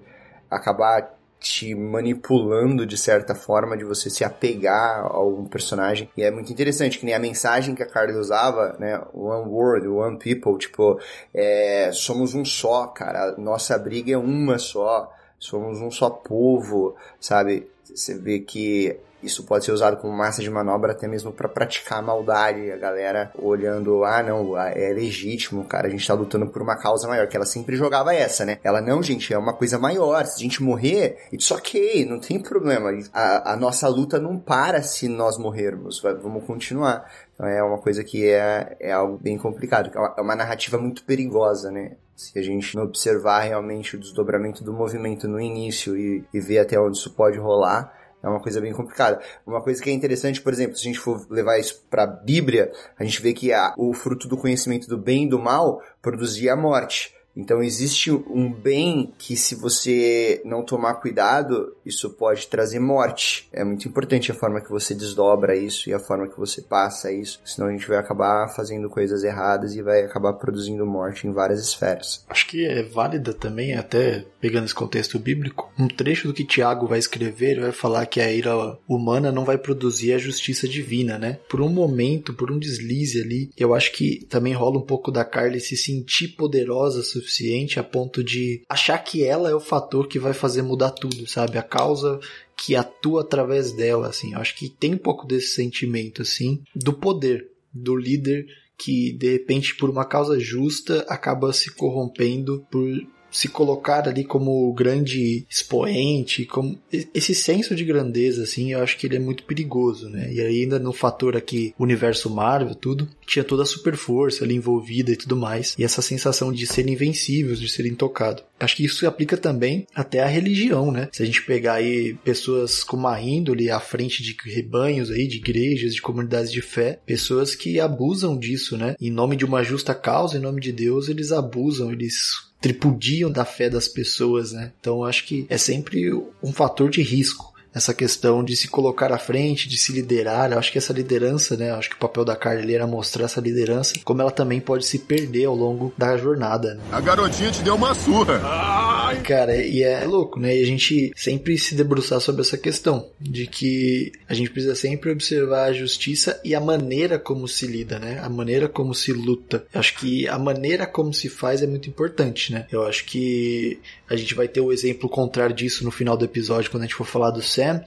acabar 0.49 1.17
te 1.41 1.73
manipulando 1.73 2.85
de 2.85 2.95
certa 2.95 3.33
forma, 3.33 3.75
de 3.75 3.83
você 3.83 4.11
se 4.11 4.23
apegar 4.23 5.07
a 5.07 5.19
um 5.23 5.45
personagem. 5.45 6.07
E 6.15 6.21
é 6.21 6.29
muito 6.29 6.53
interessante, 6.53 6.99
que 6.99 7.05
nem 7.05 7.15
a 7.15 7.19
mensagem 7.19 7.73
que 7.73 7.81
a 7.81 7.87
Carly 7.87 8.13
usava, 8.13 8.75
né? 8.77 9.01
One 9.11 9.49
world, 9.49 9.87
one 9.87 10.19
people, 10.19 10.55
tipo, 10.59 10.99
é, 11.33 11.89
somos 11.91 12.35
um 12.35 12.45
só, 12.45 12.85
cara. 12.85 13.35
Nossa 13.37 13.75
briga 13.79 14.13
é 14.13 14.17
uma 14.17 14.59
só. 14.59 15.11
Somos 15.39 15.81
um 15.81 15.89
só 15.89 16.11
povo, 16.11 16.95
sabe? 17.19 17.67
Você 17.83 18.15
vê 18.15 18.39
que 18.39 18.95
isso 19.23 19.43
pode 19.43 19.65
ser 19.65 19.71
usado 19.71 19.97
como 19.97 20.15
massa 20.15 20.41
de 20.41 20.49
manobra 20.49 20.91
até 20.91 21.07
mesmo 21.07 21.31
para 21.31 21.47
praticar 21.47 22.01
maldade. 22.01 22.71
A 22.71 22.77
galera 22.77 23.31
olhando, 23.35 24.03
ah, 24.03 24.23
não, 24.23 24.57
é 24.57 24.91
legítimo, 24.93 25.63
cara, 25.65 25.87
a 25.87 25.89
gente 25.89 26.07
tá 26.07 26.13
lutando 26.13 26.47
por 26.47 26.61
uma 26.61 26.75
causa 26.75 27.07
maior. 27.07 27.27
Que 27.27 27.35
ela 27.35 27.45
sempre 27.45 27.75
jogava 27.75 28.13
essa, 28.13 28.45
né? 28.45 28.59
Ela, 28.63 28.81
não, 28.81 29.01
gente, 29.01 29.33
é 29.33 29.37
uma 29.37 29.53
coisa 29.53 29.77
maior. 29.77 30.25
Se 30.25 30.35
a 30.39 30.43
gente 30.43 30.63
morrer, 30.63 31.17
it's 31.31 31.51
ok, 31.51 32.05
não 32.05 32.19
tem 32.19 32.41
problema. 32.41 32.89
A, 33.13 33.53
a 33.53 33.55
nossa 33.55 33.87
luta 33.87 34.19
não 34.19 34.37
para 34.37 34.81
se 34.81 35.07
nós 35.07 35.37
morrermos. 35.37 36.01
Vamos 36.01 36.45
continuar. 36.45 37.05
Então 37.33 37.47
é 37.47 37.63
uma 37.63 37.79
coisa 37.79 38.03
que 38.03 38.27
é, 38.27 38.75
é 38.79 38.91
algo 38.91 39.17
bem 39.17 39.37
complicado. 39.37 39.91
É 40.17 40.21
uma 40.21 40.35
narrativa 40.35 40.77
muito 40.77 41.03
perigosa, 41.03 41.71
né? 41.71 41.93
Se 42.15 42.37
a 42.37 42.41
gente 42.41 42.75
não 42.75 42.83
observar 42.83 43.39
realmente 43.41 43.95
o 43.95 43.99
desdobramento 43.99 44.63
do 44.63 44.71
movimento 44.71 45.27
no 45.27 45.39
início 45.39 45.97
e, 45.97 46.23
e 46.31 46.39
ver 46.39 46.59
até 46.59 46.79
onde 46.79 46.97
isso 46.97 47.09
pode 47.15 47.39
rolar, 47.39 47.91
é 48.23 48.27
uma 48.27 48.39
coisa 48.39 48.61
bem 48.61 48.73
complicada. 48.73 49.21
Uma 49.45 49.61
coisa 49.61 49.81
que 49.81 49.89
é 49.89 49.93
interessante, 49.93 50.41
por 50.41 50.53
exemplo, 50.53 50.75
se 50.75 50.81
a 50.81 50.91
gente 50.91 50.99
for 50.99 51.25
levar 51.29 51.57
isso 51.57 51.83
para 51.89 52.03
a 52.03 52.07
Bíblia, 52.07 52.71
a 52.97 53.03
gente 53.03 53.21
vê 53.21 53.33
que 53.33 53.51
a, 53.51 53.73
o 53.77 53.93
fruto 53.93 54.27
do 54.27 54.37
conhecimento 54.37 54.87
do 54.87 54.97
bem 54.97 55.25
e 55.25 55.29
do 55.29 55.39
mal 55.39 55.81
produzia 56.01 56.53
a 56.53 56.55
morte. 56.55 57.13
Então 57.35 57.61
existe 57.61 58.11
um 58.11 58.51
bem 58.51 59.13
que 59.17 59.35
se 59.35 59.55
você 59.55 60.41
não 60.45 60.63
tomar 60.63 60.95
cuidado, 60.95 61.75
isso 61.85 62.09
pode 62.09 62.47
trazer 62.47 62.79
morte. 62.79 63.47
É 63.51 63.63
muito 63.63 63.87
importante 63.87 64.31
a 64.31 64.35
forma 64.35 64.61
que 64.61 64.69
você 64.69 64.93
desdobra 64.93 65.55
isso 65.55 65.89
e 65.89 65.93
a 65.93 65.99
forma 65.99 66.27
que 66.27 66.37
você 66.37 66.61
passa 66.61 67.11
isso, 67.11 67.39
senão 67.45 67.67
a 67.67 67.71
gente 67.71 67.87
vai 67.87 67.97
acabar 67.97 68.49
fazendo 68.49 68.89
coisas 68.89 69.23
erradas 69.23 69.75
e 69.75 69.81
vai 69.81 70.01
acabar 70.01 70.33
produzindo 70.33 70.85
morte 70.85 71.27
em 71.27 71.31
várias 71.31 71.59
esferas. 71.61 72.25
Acho 72.29 72.47
que 72.47 72.65
é 72.65 72.83
válida 72.83 73.33
também, 73.33 73.73
até 73.73 74.25
pegando 74.39 74.65
esse 74.65 74.75
contexto 74.75 75.19
bíblico, 75.19 75.71
um 75.77 75.87
trecho 75.87 76.27
do 76.27 76.33
que 76.33 76.43
Tiago 76.43 76.87
vai 76.87 76.99
escrever, 76.99 77.51
ele 77.51 77.61
vai 77.61 77.71
falar 77.71 78.05
que 78.05 78.19
a 78.19 78.31
ira 78.31 78.77
humana 78.87 79.31
não 79.31 79.45
vai 79.45 79.57
produzir 79.57 80.13
a 80.13 80.17
justiça 80.17 80.67
divina, 80.67 81.17
né? 81.17 81.39
Por 81.49 81.61
um 81.61 81.69
momento, 81.69 82.33
por 82.33 82.51
um 82.51 82.59
deslize 82.59 83.21
ali, 83.21 83.49
eu 83.57 83.73
acho 83.73 83.91
que 83.93 84.25
também 84.29 84.53
rola 84.53 84.77
um 84.77 84.85
pouco 84.85 85.11
da 85.11 85.23
Carly 85.23 85.59
se 85.59 85.77
sentir 85.77 86.29
poderosa 86.29 87.03
suficiente 87.21 87.79
a 87.79 87.83
ponto 87.83 88.23
de 88.23 88.61
achar 88.67 88.97
que 88.97 89.23
ela 89.23 89.49
é 89.49 89.55
o 89.55 89.59
fator 89.59 90.07
que 90.07 90.19
vai 90.19 90.33
fazer 90.33 90.61
mudar 90.61 90.91
tudo, 90.91 91.27
sabe? 91.27 91.57
A 91.57 91.63
causa 91.63 92.19
que 92.57 92.75
atua 92.75 93.21
através 93.21 93.71
dela, 93.71 94.07
assim. 94.07 94.33
Eu 94.33 94.39
acho 94.39 94.55
que 94.55 94.69
tem 94.69 94.93
um 94.93 94.97
pouco 94.97 95.25
desse 95.25 95.55
sentimento, 95.55 96.21
assim, 96.21 96.61
do 96.75 96.93
poder, 96.93 97.49
do 97.73 97.95
líder 97.95 98.45
que 98.77 99.13
de 99.13 99.33
repente 99.33 99.75
por 99.75 99.91
uma 99.91 100.03
causa 100.03 100.39
justa 100.39 101.05
acaba 101.07 101.53
se 101.53 101.71
corrompendo 101.71 102.65
por 102.71 102.83
se 103.31 103.47
colocar 103.47 104.07
ali 104.07 104.23
como 104.23 104.73
grande 104.73 105.45
expoente, 105.49 106.45
como 106.45 106.77
esse 106.91 107.33
senso 107.33 107.73
de 107.73 107.85
grandeza, 107.85 108.43
assim, 108.43 108.73
eu 108.73 108.81
acho 108.81 108.97
que 108.97 109.07
ele 109.07 109.15
é 109.15 109.19
muito 109.19 109.43
perigoso, 109.43 110.09
né? 110.09 110.31
E 110.31 110.41
ainda 110.41 110.77
no 110.77 110.93
fator 110.93 111.35
aqui, 111.35 111.73
universo 111.79 112.29
Marvel, 112.29 112.75
tudo, 112.75 113.07
tinha 113.25 113.43
toda 113.43 113.63
a 113.63 113.65
super 113.65 113.95
força 113.95 114.43
ali 114.43 114.55
envolvida 114.55 115.11
e 115.11 115.15
tudo 115.15 115.37
mais, 115.37 115.75
e 115.77 115.83
essa 115.83 116.01
sensação 116.01 116.51
de 116.51 116.67
ser 116.67 116.87
invencíveis, 116.87 117.59
de 117.59 117.69
ser 117.69 117.85
intocado. 117.85 118.43
Acho 118.59 118.75
que 118.75 118.85
isso 118.85 118.99
se 118.99 119.05
aplica 119.05 119.37
também 119.37 119.87
até 119.95 120.21
à 120.21 120.27
religião, 120.27 120.91
né? 120.91 121.09
Se 121.11 121.23
a 121.23 121.25
gente 121.25 121.43
pegar 121.43 121.75
aí 121.75 122.13
pessoas 122.23 122.83
com 122.83 122.97
uma 122.97 123.19
índole 123.19 123.71
à 123.71 123.79
frente 123.79 124.21
de 124.21 124.35
rebanhos 124.45 125.09
aí, 125.09 125.27
de 125.27 125.37
igrejas, 125.37 125.95
de 125.95 126.01
comunidades 126.01 126.51
de 126.51 126.61
fé, 126.61 126.99
pessoas 127.05 127.55
que 127.55 127.79
abusam 127.79 128.37
disso, 128.37 128.77
né? 128.77 128.95
Em 128.99 129.09
nome 129.09 129.35
de 129.35 129.45
uma 129.45 129.63
justa 129.63 129.95
causa, 129.95 130.37
em 130.37 130.41
nome 130.41 130.61
de 130.61 130.71
Deus, 130.71 131.09
eles 131.09 131.31
abusam, 131.31 131.91
eles 131.91 132.50
tripudiam 132.61 133.31
da 133.31 133.43
fé 133.43 133.69
das 133.69 133.87
pessoas, 133.87 134.51
né? 134.53 134.71
Então 134.79 135.03
acho 135.03 135.25
que 135.25 135.47
é 135.49 135.57
sempre 135.57 136.13
um 136.41 136.53
fator 136.53 136.89
de 136.89 137.01
risco 137.01 137.50
essa 137.73 137.93
questão 137.93 138.43
de 138.43 138.55
se 138.55 138.67
colocar 138.67 139.11
à 139.11 139.17
frente, 139.17 139.67
de 139.67 139.77
se 139.77 139.91
liderar. 139.91 140.51
Eu 140.51 140.59
acho 140.59 140.71
que 140.71 140.77
essa 140.77 140.93
liderança, 140.93 141.55
né? 141.55 141.69
Eu 141.69 141.75
acho 141.75 141.89
que 141.89 141.95
o 141.95 141.99
papel 141.99 142.25
da 142.25 142.35
Carly 142.35 142.75
era 142.75 142.87
mostrar 142.87 143.25
essa 143.25 143.41
liderança, 143.41 143.95
como 144.03 144.21
ela 144.21 144.31
também 144.31 144.59
pode 144.59 144.85
se 144.85 144.99
perder 144.99 145.45
ao 145.45 145.55
longo 145.55 145.93
da 145.97 146.17
jornada. 146.17 146.75
Né? 146.75 146.83
A 146.91 146.99
garotinha 146.99 147.51
te 147.51 147.61
deu 147.61 147.75
uma 147.75 147.93
surra. 147.93 148.41
Ai. 148.43 149.21
Cara, 149.21 149.55
e 149.55 149.83
é 149.83 150.05
louco, 150.05 150.39
né? 150.39 150.57
E 150.57 150.61
a 150.61 150.65
gente 150.65 151.11
sempre 151.15 151.57
se 151.57 151.75
debruçar 151.75 152.19
sobre 152.21 152.41
essa 152.41 152.57
questão 152.57 153.09
de 153.19 153.45
que 153.45 154.11
a 154.27 154.33
gente 154.33 154.49
precisa 154.49 154.75
sempre 154.75 155.11
observar 155.11 155.65
a 155.65 155.73
justiça 155.73 156.39
e 156.43 156.55
a 156.55 156.59
maneira 156.59 157.19
como 157.19 157.47
se 157.47 157.67
lida, 157.67 157.99
né? 157.99 158.19
A 158.23 158.29
maneira 158.29 158.69
como 158.69 158.93
se 158.93 159.11
luta. 159.11 159.65
Eu 159.73 159.79
acho 159.79 159.95
que 159.97 160.27
a 160.27 160.39
maneira 160.39 160.85
como 160.85 161.13
se 161.13 161.29
faz 161.29 161.61
é 161.61 161.67
muito 161.67 161.89
importante, 161.89 162.53
né? 162.53 162.65
Eu 162.71 162.83
acho 162.85 163.05
que 163.05 163.79
a 164.09 164.15
gente 164.15 164.33
vai 164.33 164.47
ter 164.47 164.61
o 164.61 164.71
exemplo 164.71 165.09
contrário 165.09 165.55
disso 165.55 165.83
no 165.83 165.91
final 165.91 166.17
do 166.17 166.25
episódio 166.25 166.71
quando 166.71 166.83
a 166.83 166.85
gente 166.85 166.95
for 166.95 167.05
falar 167.05 167.31
do 167.31 167.41
Sam, 167.61 167.83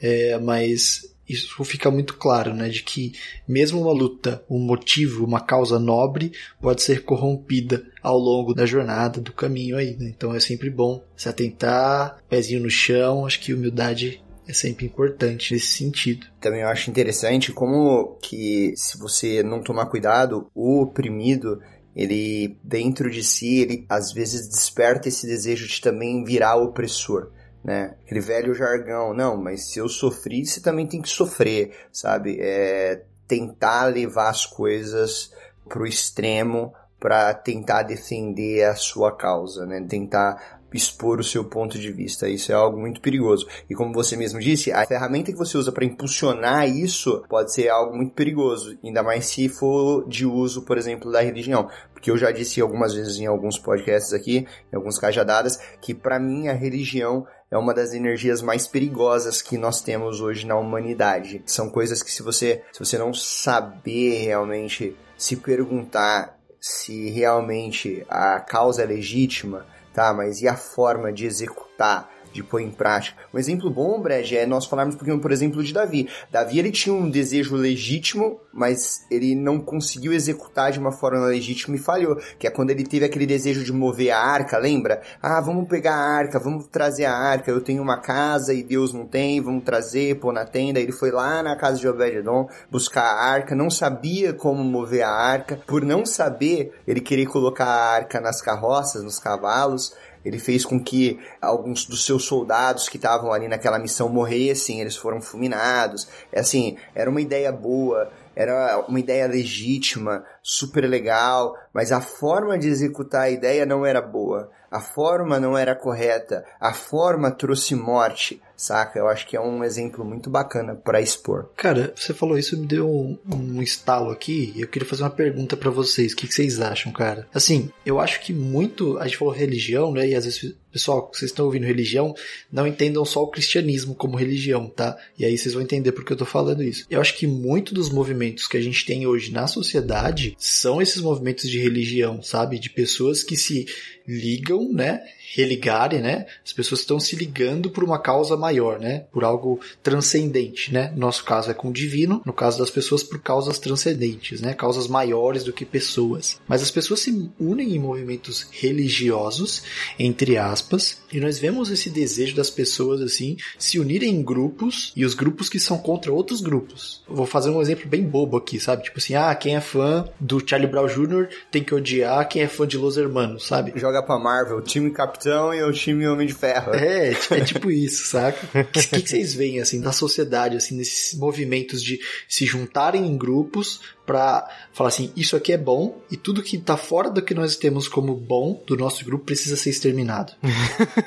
é, 0.00 0.38
mas 0.38 1.14
isso 1.28 1.64
fica 1.64 1.90
muito 1.90 2.16
claro, 2.16 2.52
né, 2.52 2.68
de 2.68 2.82
que 2.82 3.14
mesmo 3.48 3.80
uma 3.80 3.92
luta, 3.92 4.44
um 4.48 4.58
motivo, 4.58 5.24
uma 5.24 5.40
causa 5.40 5.78
nobre 5.78 6.32
pode 6.60 6.82
ser 6.82 7.02
corrompida 7.02 7.82
ao 8.02 8.18
longo 8.18 8.52
da 8.52 8.66
jornada, 8.66 9.20
do 9.20 9.32
caminho 9.32 9.76
aí, 9.76 9.96
né? 9.96 10.12
Então 10.14 10.34
é 10.34 10.40
sempre 10.40 10.68
bom 10.68 11.02
se 11.16 11.28
atentar, 11.28 12.18
pezinho 12.28 12.62
no 12.62 12.70
chão, 12.70 13.24
acho 13.24 13.40
que 13.40 13.54
humildade 13.54 14.22
é 14.46 14.52
sempre 14.52 14.84
importante 14.84 15.54
nesse 15.54 15.68
sentido. 15.68 16.26
Também 16.38 16.60
eu 16.60 16.68
acho 16.68 16.90
interessante 16.90 17.50
como 17.50 18.18
que 18.20 18.74
se 18.76 18.98
você 18.98 19.42
não 19.42 19.62
tomar 19.62 19.86
cuidado, 19.86 20.46
o 20.54 20.82
oprimido 20.82 21.62
ele 21.96 22.58
dentro 22.62 23.10
de 23.10 23.22
si, 23.22 23.60
ele 23.60 23.86
às 23.88 24.12
vezes 24.12 24.48
desperta 24.48 25.08
esse 25.08 25.26
desejo 25.26 25.66
de 25.66 25.80
também 25.80 26.24
virar 26.24 26.56
opressor 26.56 27.30
né? 27.64 27.96
Aquele 28.04 28.20
velho 28.20 28.54
jargão, 28.54 29.14
não, 29.14 29.36
mas 29.36 29.70
se 29.70 29.78
eu 29.78 29.88
sofri, 29.88 30.44
você 30.44 30.60
também 30.60 30.86
tem 30.86 31.00
que 31.00 31.08
sofrer, 31.08 31.74
sabe? 31.90 32.38
É 32.38 33.02
tentar 33.26 33.86
levar 33.86 34.28
as 34.28 34.44
coisas 34.44 35.32
pro 35.66 35.86
extremo 35.86 36.74
para 37.00 37.32
tentar 37.32 37.82
defender 37.82 38.64
a 38.64 38.74
sua 38.74 39.16
causa, 39.16 39.64
né? 39.64 39.84
Tentar 39.88 40.60
expor 40.74 41.20
o 41.20 41.24
seu 41.24 41.44
ponto 41.44 41.78
de 41.78 41.92
vista. 41.92 42.28
Isso 42.28 42.50
é 42.50 42.54
algo 42.54 42.78
muito 42.78 43.00
perigoso. 43.00 43.46
E 43.70 43.74
como 43.74 43.94
você 43.94 44.16
mesmo 44.16 44.40
disse, 44.40 44.72
a 44.72 44.84
ferramenta 44.84 45.30
que 45.30 45.38
você 45.38 45.56
usa 45.56 45.70
para 45.70 45.84
impulsionar 45.84 46.68
isso 46.68 47.24
pode 47.28 47.54
ser 47.54 47.68
algo 47.68 47.96
muito 47.96 48.12
perigoso, 48.12 48.76
ainda 48.82 49.02
mais 49.02 49.26
se 49.26 49.48
for 49.48 50.06
de 50.08 50.26
uso, 50.26 50.62
por 50.62 50.76
exemplo, 50.76 51.12
da 51.12 51.20
religião. 51.20 51.68
Porque 51.92 52.10
eu 52.10 52.18
já 52.18 52.32
disse 52.32 52.60
algumas 52.60 52.92
vezes 52.92 53.18
em 53.18 53.26
alguns 53.26 53.56
podcasts 53.56 54.12
aqui, 54.12 54.46
em 54.72 54.76
alguns 54.76 54.98
cajadadas, 54.98 55.58
que 55.80 55.94
para 55.94 56.18
mim 56.18 56.48
a 56.48 56.52
religião 56.52 57.24
é 57.54 57.58
uma 57.58 57.72
das 57.72 57.94
energias 57.94 58.42
mais 58.42 58.66
perigosas 58.66 59.40
que 59.40 59.56
nós 59.56 59.80
temos 59.80 60.20
hoje 60.20 60.44
na 60.44 60.56
humanidade. 60.56 61.40
São 61.46 61.70
coisas 61.70 62.02
que 62.02 62.10
se 62.10 62.20
você, 62.20 62.64
se 62.72 62.80
você 62.80 62.98
não 62.98 63.14
saber 63.14 64.24
realmente 64.24 64.96
se 65.16 65.36
perguntar 65.36 66.36
se 66.60 67.10
realmente 67.10 68.04
a 68.08 68.40
causa 68.40 68.82
é 68.82 68.86
legítima, 68.86 69.64
tá? 69.92 70.12
Mas 70.12 70.42
e 70.42 70.48
a 70.48 70.56
forma 70.56 71.12
de 71.12 71.26
executar? 71.26 72.10
De 72.34 72.42
pôr 72.42 72.60
em 72.60 72.70
prática. 72.70 73.16
Um 73.32 73.38
exemplo 73.38 73.70
bom, 73.70 74.00
Brad, 74.02 74.30
é 74.32 74.44
nós 74.44 74.66
falarmos, 74.66 74.96
por 74.96 75.30
exemplo, 75.30 75.62
de 75.62 75.72
Davi. 75.72 76.08
Davi, 76.30 76.58
ele 76.58 76.72
tinha 76.72 76.92
um 76.92 77.08
desejo 77.08 77.54
legítimo, 77.54 78.40
mas 78.52 79.06
ele 79.08 79.36
não 79.36 79.60
conseguiu 79.60 80.12
executar 80.12 80.72
de 80.72 80.80
uma 80.80 80.90
forma 80.90 81.26
legítima 81.26 81.76
e 81.76 81.78
falhou. 81.78 82.16
Que 82.36 82.48
é 82.48 82.50
quando 82.50 82.70
ele 82.70 82.82
teve 82.82 83.04
aquele 83.04 83.24
desejo 83.24 83.62
de 83.62 83.72
mover 83.72 84.10
a 84.10 84.18
arca, 84.18 84.58
lembra? 84.58 85.00
Ah, 85.22 85.40
vamos 85.40 85.68
pegar 85.68 85.94
a 85.94 86.16
arca, 86.16 86.40
vamos 86.40 86.66
trazer 86.66 87.04
a 87.04 87.16
arca. 87.16 87.52
Eu 87.52 87.60
tenho 87.60 87.80
uma 87.80 87.98
casa 87.98 88.52
e 88.52 88.64
Deus 88.64 88.92
não 88.92 89.06
tem, 89.06 89.40
vamos 89.40 89.62
trazer, 89.62 90.18
pôr 90.18 90.32
na 90.32 90.44
tenda. 90.44 90.80
Ele 90.80 90.92
foi 90.92 91.12
lá 91.12 91.40
na 91.40 91.54
casa 91.54 91.78
de 91.78 91.86
Obed-edom 91.86 92.48
buscar 92.68 93.04
a 93.04 93.24
arca, 93.24 93.54
não 93.54 93.70
sabia 93.70 94.32
como 94.32 94.64
mover 94.64 95.02
a 95.02 95.10
arca. 95.10 95.60
Por 95.68 95.84
não 95.84 96.04
saber, 96.04 96.72
ele 96.84 97.00
queria 97.00 97.28
colocar 97.28 97.66
a 97.66 97.94
arca 97.94 98.20
nas 98.20 98.42
carroças, 98.42 99.04
nos 99.04 99.20
cavalos. 99.20 99.94
Ele 100.24 100.38
fez 100.38 100.64
com 100.64 100.82
que 100.82 101.20
alguns 101.40 101.84
dos 101.84 102.04
seus 102.04 102.24
soldados 102.24 102.88
que 102.88 102.96
estavam 102.96 103.32
ali 103.32 103.46
naquela 103.48 103.78
missão 103.78 104.08
morressem, 104.08 104.80
eles 104.80 104.96
foram 104.96 105.20
fulminados. 105.20 106.08
É 106.32 106.40
assim, 106.40 106.76
era 106.94 107.10
uma 107.10 107.20
ideia 107.20 107.52
boa, 107.52 108.10
era 108.34 108.84
uma 108.88 108.98
ideia 108.98 109.26
legítima, 109.26 110.24
super 110.42 110.88
legal, 110.88 111.56
mas 111.72 111.92
a 111.92 112.00
forma 112.00 112.58
de 112.58 112.68
executar 112.68 113.22
a 113.22 113.30
ideia 113.30 113.64
não 113.64 113.84
era 113.86 114.00
boa. 114.00 114.50
A 114.70 114.80
forma 114.80 115.38
não 115.38 115.56
era 115.56 115.76
correta, 115.76 116.44
a 116.58 116.72
forma 116.72 117.30
trouxe 117.30 117.76
morte, 117.76 118.42
saca? 118.56 118.98
Eu 118.98 119.08
acho 119.08 119.26
que 119.26 119.36
é 119.36 119.40
um 119.40 119.62
exemplo 119.64 120.04
muito 120.04 120.30
bacana 120.30 120.74
para 120.74 121.00
expor. 121.00 121.48
Cara, 121.56 121.92
você 121.96 122.12
falou 122.12 122.38
isso 122.38 122.58
me 122.58 122.66
deu 122.66 122.88
um, 122.88 123.18
um 123.32 123.62
estalo 123.62 124.10
aqui 124.10 124.52
e 124.56 124.62
eu 124.62 124.68
queria 124.68 124.88
fazer 124.88 125.02
uma 125.02 125.10
pergunta 125.10 125.56
para 125.56 125.70
vocês. 125.70 126.12
O 126.12 126.16
que, 126.16 126.26
que, 126.26 126.34
vocês 126.34 126.60
acham, 126.60 126.92
cara? 126.92 127.26
Assim, 127.32 127.70
eu 127.84 128.00
acho 128.00 128.20
que 128.20 128.32
muito. 128.32 128.98
A 128.98 129.04
gente 129.04 129.16
falou 129.16 129.34
religião, 129.34 129.92
né? 129.92 130.08
E 130.08 130.14
às 130.14 130.24
vezes, 130.24 130.54
pessoal, 130.74 131.08
vocês 131.14 131.30
estão 131.30 131.44
ouvindo 131.44 131.64
religião, 131.64 132.16
não 132.52 132.66
entendam 132.66 133.04
só 133.04 133.22
o 133.22 133.28
cristianismo 133.28 133.94
como 133.94 134.16
religião, 134.16 134.68
tá? 134.68 134.98
E 135.16 135.24
aí 135.24 135.38
vocês 135.38 135.54
vão 135.54 135.62
entender 135.62 135.92
por 135.92 136.04
que 136.04 136.12
eu 136.12 136.16
tô 136.16 136.26
falando 136.26 136.64
isso. 136.64 136.84
Eu 136.90 137.00
acho 137.00 137.16
que 137.16 137.28
muito 137.28 137.72
dos 137.72 137.90
movimentos 137.90 138.48
que 138.48 138.56
a 138.56 138.60
gente 138.60 138.84
tem 138.84 139.06
hoje 139.06 139.30
na 139.30 139.46
sociedade 139.46 140.34
são 140.36 140.82
esses 140.82 141.00
movimentos 141.00 141.48
de 141.48 141.60
religião, 141.60 142.20
sabe? 142.20 142.58
De 142.58 142.68
pessoas 142.70 143.22
que 143.22 143.36
se 143.36 143.66
ligam, 144.06 144.70
né? 144.72 145.00
Religarem, 145.34 146.00
né? 146.00 146.26
As 146.44 146.52
pessoas 146.52 146.80
estão 146.80 147.00
se 147.00 147.16
ligando 147.16 147.70
por 147.70 147.82
uma 147.82 147.98
causa 147.98 148.36
maior, 148.36 148.78
né? 148.78 149.04
Por 149.12 149.24
algo 149.24 149.60
transcendente, 149.82 150.72
né? 150.72 150.90
No 150.92 151.00
nosso 151.00 151.24
caso 151.24 151.50
é 151.50 151.54
com 151.54 151.68
o 151.68 151.72
divino, 151.72 152.22
no 152.24 152.32
caso 152.32 152.58
das 152.58 152.70
pessoas 152.70 153.02
por 153.02 153.20
causas 153.20 153.58
transcendentes, 153.58 154.40
né? 154.40 154.54
Causas 154.54 154.86
maiores 154.86 155.44
do 155.44 155.52
que 155.52 155.64
pessoas. 155.64 156.40
Mas 156.46 156.62
as 156.62 156.70
pessoas 156.70 157.00
se 157.00 157.30
unem 157.38 157.74
em 157.74 157.78
movimentos 157.78 158.46
religiosos, 158.50 159.62
entre 159.98 160.36
aspas, 160.36 160.63
e 161.12 161.20
nós 161.20 161.38
vemos 161.38 161.70
esse 161.70 161.90
desejo 161.90 162.34
das 162.34 162.50
pessoas 162.50 163.00
assim 163.00 163.36
se 163.58 163.78
unirem 163.78 164.10
em 164.10 164.22
grupos 164.22 164.92
e 164.96 165.04
os 165.04 165.14
grupos 165.14 165.48
que 165.48 165.60
são 165.60 165.78
contra 165.78 166.12
outros 166.12 166.40
grupos. 166.40 167.02
vou 167.08 167.26
fazer 167.26 167.50
um 167.50 167.60
exemplo 167.60 167.88
bem 167.88 168.02
bobo 168.02 168.36
aqui, 168.36 168.58
sabe? 168.58 168.84
Tipo 168.84 168.98
assim, 168.98 169.14
ah, 169.14 169.34
quem 169.34 169.56
é 169.56 169.60
fã 169.60 170.08
do 170.20 170.42
Charlie 170.46 170.70
Brown 170.70 170.86
Jr. 170.86 171.28
tem 171.50 171.62
que 171.62 171.74
odiar 171.74 172.28
quem 172.28 172.42
é 172.42 172.48
fã 172.48 172.66
de 172.66 172.78
Los 172.78 172.96
Hermanos, 172.96 173.46
sabe? 173.46 173.72
Joga 173.76 174.02
pra 174.02 174.18
Marvel, 174.18 174.60
time 174.62 174.90
Capitão 174.90 175.52
e 175.52 175.62
o 175.62 175.72
time 175.72 176.06
Homem 176.06 176.26
de 176.26 176.34
Ferro. 176.34 176.74
É, 176.74 177.10
é 177.30 177.40
tipo 177.44 177.70
isso, 177.70 178.06
saca? 178.06 178.46
O 178.58 178.64
que, 178.64 179.02
que, 179.02 179.08
vocês 179.08 179.34
veem, 179.34 179.60
assim, 179.60 179.80
da 179.80 179.92
sociedade, 179.92 180.56
assim, 180.56 180.76
nesses 180.76 181.18
movimentos 181.18 181.82
de 181.82 181.98
se 182.28 182.46
juntarem 182.46 183.06
em 183.06 183.16
grupos 183.16 183.80
pra 184.06 184.48
falar 184.72 184.88
assim, 184.88 185.12
isso 185.16 185.36
aqui 185.36 185.52
é 185.52 185.58
bom 185.58 186.00
e 186.10 186.16
tudo 186.16 186.42
que 186.42 186.58
tá 186.58 186.76
fora 186.76 187.10
do 187.10 187.22
que 187.22 187.34
nós 187.34 187.56
temos 187.56 187.88
como 187.88 188.14
bom 188.14 188.62
do 188.66 188.76
nosso 188.76 189.04
grupo 189.04 189.24
precisa 189.24 189.56
ser 189.56 189.70
exterminado. 189.70 190.32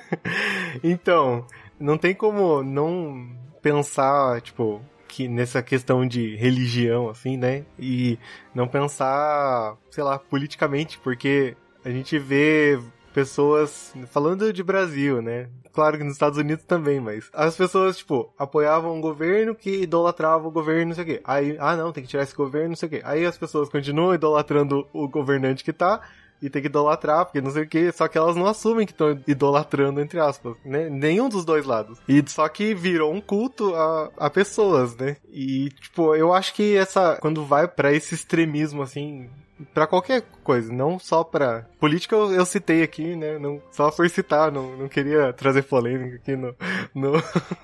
então, 0.84 1.46
não 1.80 1.98
tem 1.98 2.14
como 2.14 2.64
não 2.64 3.30
pensar, 3.62 4.42
tipo, 4.42 4.82
que 5.08 5.28
nessa 5.28 5.62
questão 5.62 6.08
de 6.08 6.36
religião, 6.36 7.10
assim, 7.10 7.38
né? 7.38 7.66
E 7.80 8.18
não 8.54 8.68
pensar, 8.68 9.78
sei 9.90 10.04
lá, 10.04 10.18
politicamente, 10.20 11.00
porque 11.00 11.56
a 11.84 11.90
gente 11.90 12.18
vê 12.20 12.80
pessoas 13.18 13.96
falando 14.12 14.54
de 14.54 14.62
Brasil, 14.62 15.24
né? 15.24 15.50
Claro 15.74 15.98
que 15.98 16.04
nos 16.04 16.14
Estados 16.14 16.38
Unidos 16.38 16.64
também, 16.66 17.00
mas 17.00 17.32
as 17.34 17.58
pessoas, 17.58 17.98
tipo, 17.98 18.32
apoiavam 18.38 18.94
um 18.94 19.02
governo 19.02 19.56
que 19.56 19.82
idolatrava 19.82 20.48
o 20.48 20.52
governo, 20.52 20.90
não 20.90 20.94
sei 20.94 21.04
o 21.04 21.08
quê. 21.08 21.22
Aí, 21.24 21.58
ah, 21.60 21.76
não, 21.76 21.92
tem 21.92 22.04
que 22.04 22.10
tirar 22.10 22.22
esse 22.22 22.36
governo, 22.36 22.70
não 22.70 22.76
sei 22.76 22.86
o 22.86 22.90
quê. 22.92 23.02
Aí 23.04 23.26
as 23.26 23.36
pessoas 23.36 23.70
continuam 23.70 24.14
idolatrando 24.14 24.88
o 24.94 25.08
governante 25.08 25.64
que 25.64 25.74
tá, 25.74 26.00
e 26.40 26.48
tem 26.48 26.62
que 26.62 26.68
idolatrar, 26.68 27.26
porque 27.26 27.42
não 27.42 27.50
sei 27.50 27.64
o 27.64 27.68
que, 27.68 27.92
só 27.92 28.08
que 28.08 28.20
elas 28.20 28.36
não 28.36 28.46
assumem 28.46 28.86
que 28.86 28.92
estão 28.92 29.20
idolatrando, 29.28 30.00
entre 30.00 30.20
aspas, 30.20 30.56
né? 30.64 30.88
Nenhum 30.88 31.28
dos 31.28 31.44
dois 31.44 31.66
lados. 31.66 31.98
E 32.08 32.24
só 32.28 32.48
que 32.48 32.76
virou 32.76 33.12
um 33.12 33.20
culto 33.20 33.74
a, 33.74 34.12
a 34.18 34.30
pessoas, 34.30 34.96
né? 34.96 35.18
E, 35.32 35.70
tipo, 35.82 36.14
eu 36.14 36.32
acho 36.32 36.54
que 36.54 36.78
essa, 36.78 37.18
quando 37.20 37.44
vai 37.44 37.68
para 37.68 37.92
esse 37.92 38.14
extremismo, 38.14 38.84
assim, 38.84 39.28
para 39.74 39.88
qualquer 39.88 40.24
coisa, 40.44 40.72
não 40.72 41.00
só 41.00 41.24
para 41.24 41.66
política 41.80 42.16
eu, 42.16 42.32
eu, 42.32 42.46
citei 42.46 42.84
aqui, 42.84 43.16
né? 43.16 43.38
Não, 43.40 43.62
só 43.72 43.90
por 43.92 44.10
citar, 44.10 44.52
não, 44.52 44.78
não 44.78 44.88
queria 44.88 45.34
trazer 45.34 45.64
polêmica 45.64 46.16
aqui 46.16 46.36
no 46.36 46.56
no, 46.94 47.14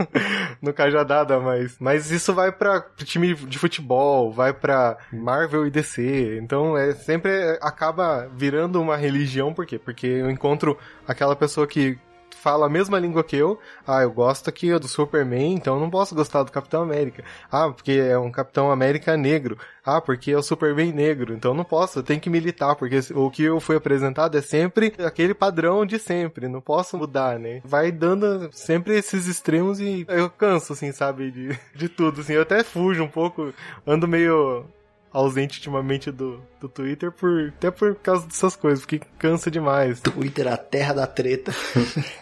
no 0.61 0.73
Cajadada, 0.73 1.39
mas 1.39 1.75
mas 1.79 2.11
isso 2.11 2.33
vai 2.33 2.51
para 2.51 2.81
time 3.03 3.33
de 3.33 3.59
futebol, 3.59 4.31
vai 4.31 4.53
para 4.53 4.97
Marvel 5.11 5.67
e 5.67 5.71
DC. 5.71 6.39
Então 6.41 6.77
é 6.77 6.93
sempre 6.93 7.57
acaba 7.61 8.27
virando 8.35 8.81
uma 8.81 8.97
religião, 8.97 9.53
por 9.53 9.65
quê? 9.65 9.77
Porque 9.77 10.07
eu 10.07 10.29
encontro 10.29 10.77
aquela 11.07 11.35
pessoa 11.35 11.67
que 11.67 11.97
fala 12.43 12.65
a 12.65 12.69
mesma 12.69 12.99
língua 12.99 13.23
que 13.23 13.37
eu. 13.37 13.57
Ah, 13.87 14.01
eu 14.03 14.11
gosto 14.11 14.49
aqui 14.49 14.77
do 14.77 14.87
Superman, 14.87 15.53
então 15.53 15.75
eu 15.75 15.79
não 15.79 15.89
posso 15.89 16.13
gostar 16.13 16.43
do 16.43 16.51
Capitão 16.51 16.83
América. 16.83 17.23
Ah, 17.49 17.69
porque 17.69 17.93
é 17.93 18.19
um 18.19 18.29
Capitão 18.29 18.69
América 18.69 19.15
negro. 19.15 19.57
Ah, 19.85 20.01
porque 20.01 20.31
é 20.31 20.37
o 20.37 20.43
Superman 20.43 20.91
negro, 20.91 21.33
então 21.33 21.51
eu 21.51 21.55
não 21.55 21.63
posso, 21.63 21.99
eu 21.99 22.03
tenho 22.03 22.19
que 22.19 22.29
militar, 22.29 22.75
porque 22.75 22.99
o 23.13 23.29
que 23.29 23.43
eu 23.43 23.59
fui 23.59 23.75
apresentado 23.75 24.37
é 24.37 24.41
sempre 24.41 24.93
aquele 24.99 25.33
padrão 25.33 25.85
de 25.85 25.99
sempre, 25.99 26.47
não 26.47 26.61
posso 26.61 26.97
mudar, 26.97 27.37
né? 27.37 27.61
Vai 27.65 27.91
dando 27.91 28.49
sempre 28.53 28.97
esses 28.97 29.27
extremos 29.27 29.81
e 29.81 30.05
eu 30.07 30.29
canso, 30.29 30.71
assim, 30.71 30.91
sabe, 30.91 31.31
de, 31.31 31.59
de 31.75 31.89
tudo, 31.89 32.21
assim. 32.21 32.33
Eu 32.33 32.43
até 32.43 32.63
fujo 32.63 33.03
um 33.03 33.09
pouco, 33.09 33.53
ando 33.85 34.07
meio 34.07 34.65
ausente 35.13 35.59
ultimamente 35.59 36.11
do, 36.11 36.41
do 36.59 36.67
Twitter, 36.67 37.11
por, 37.11 37.53
até 37.55 37.69
por 37.69 37.95
causa 37.95 38.25
dessas 38.25 38.55
coisas, 38.55 38.79
porque 38.79 39.01
cansa 39.19 39.51
demais. 39.51 39.99
Twitter, 39.99 40.47
a 40.47 40.57
terra 40.57 40.93
da 40.93 41.07
treta. 41.07 41.53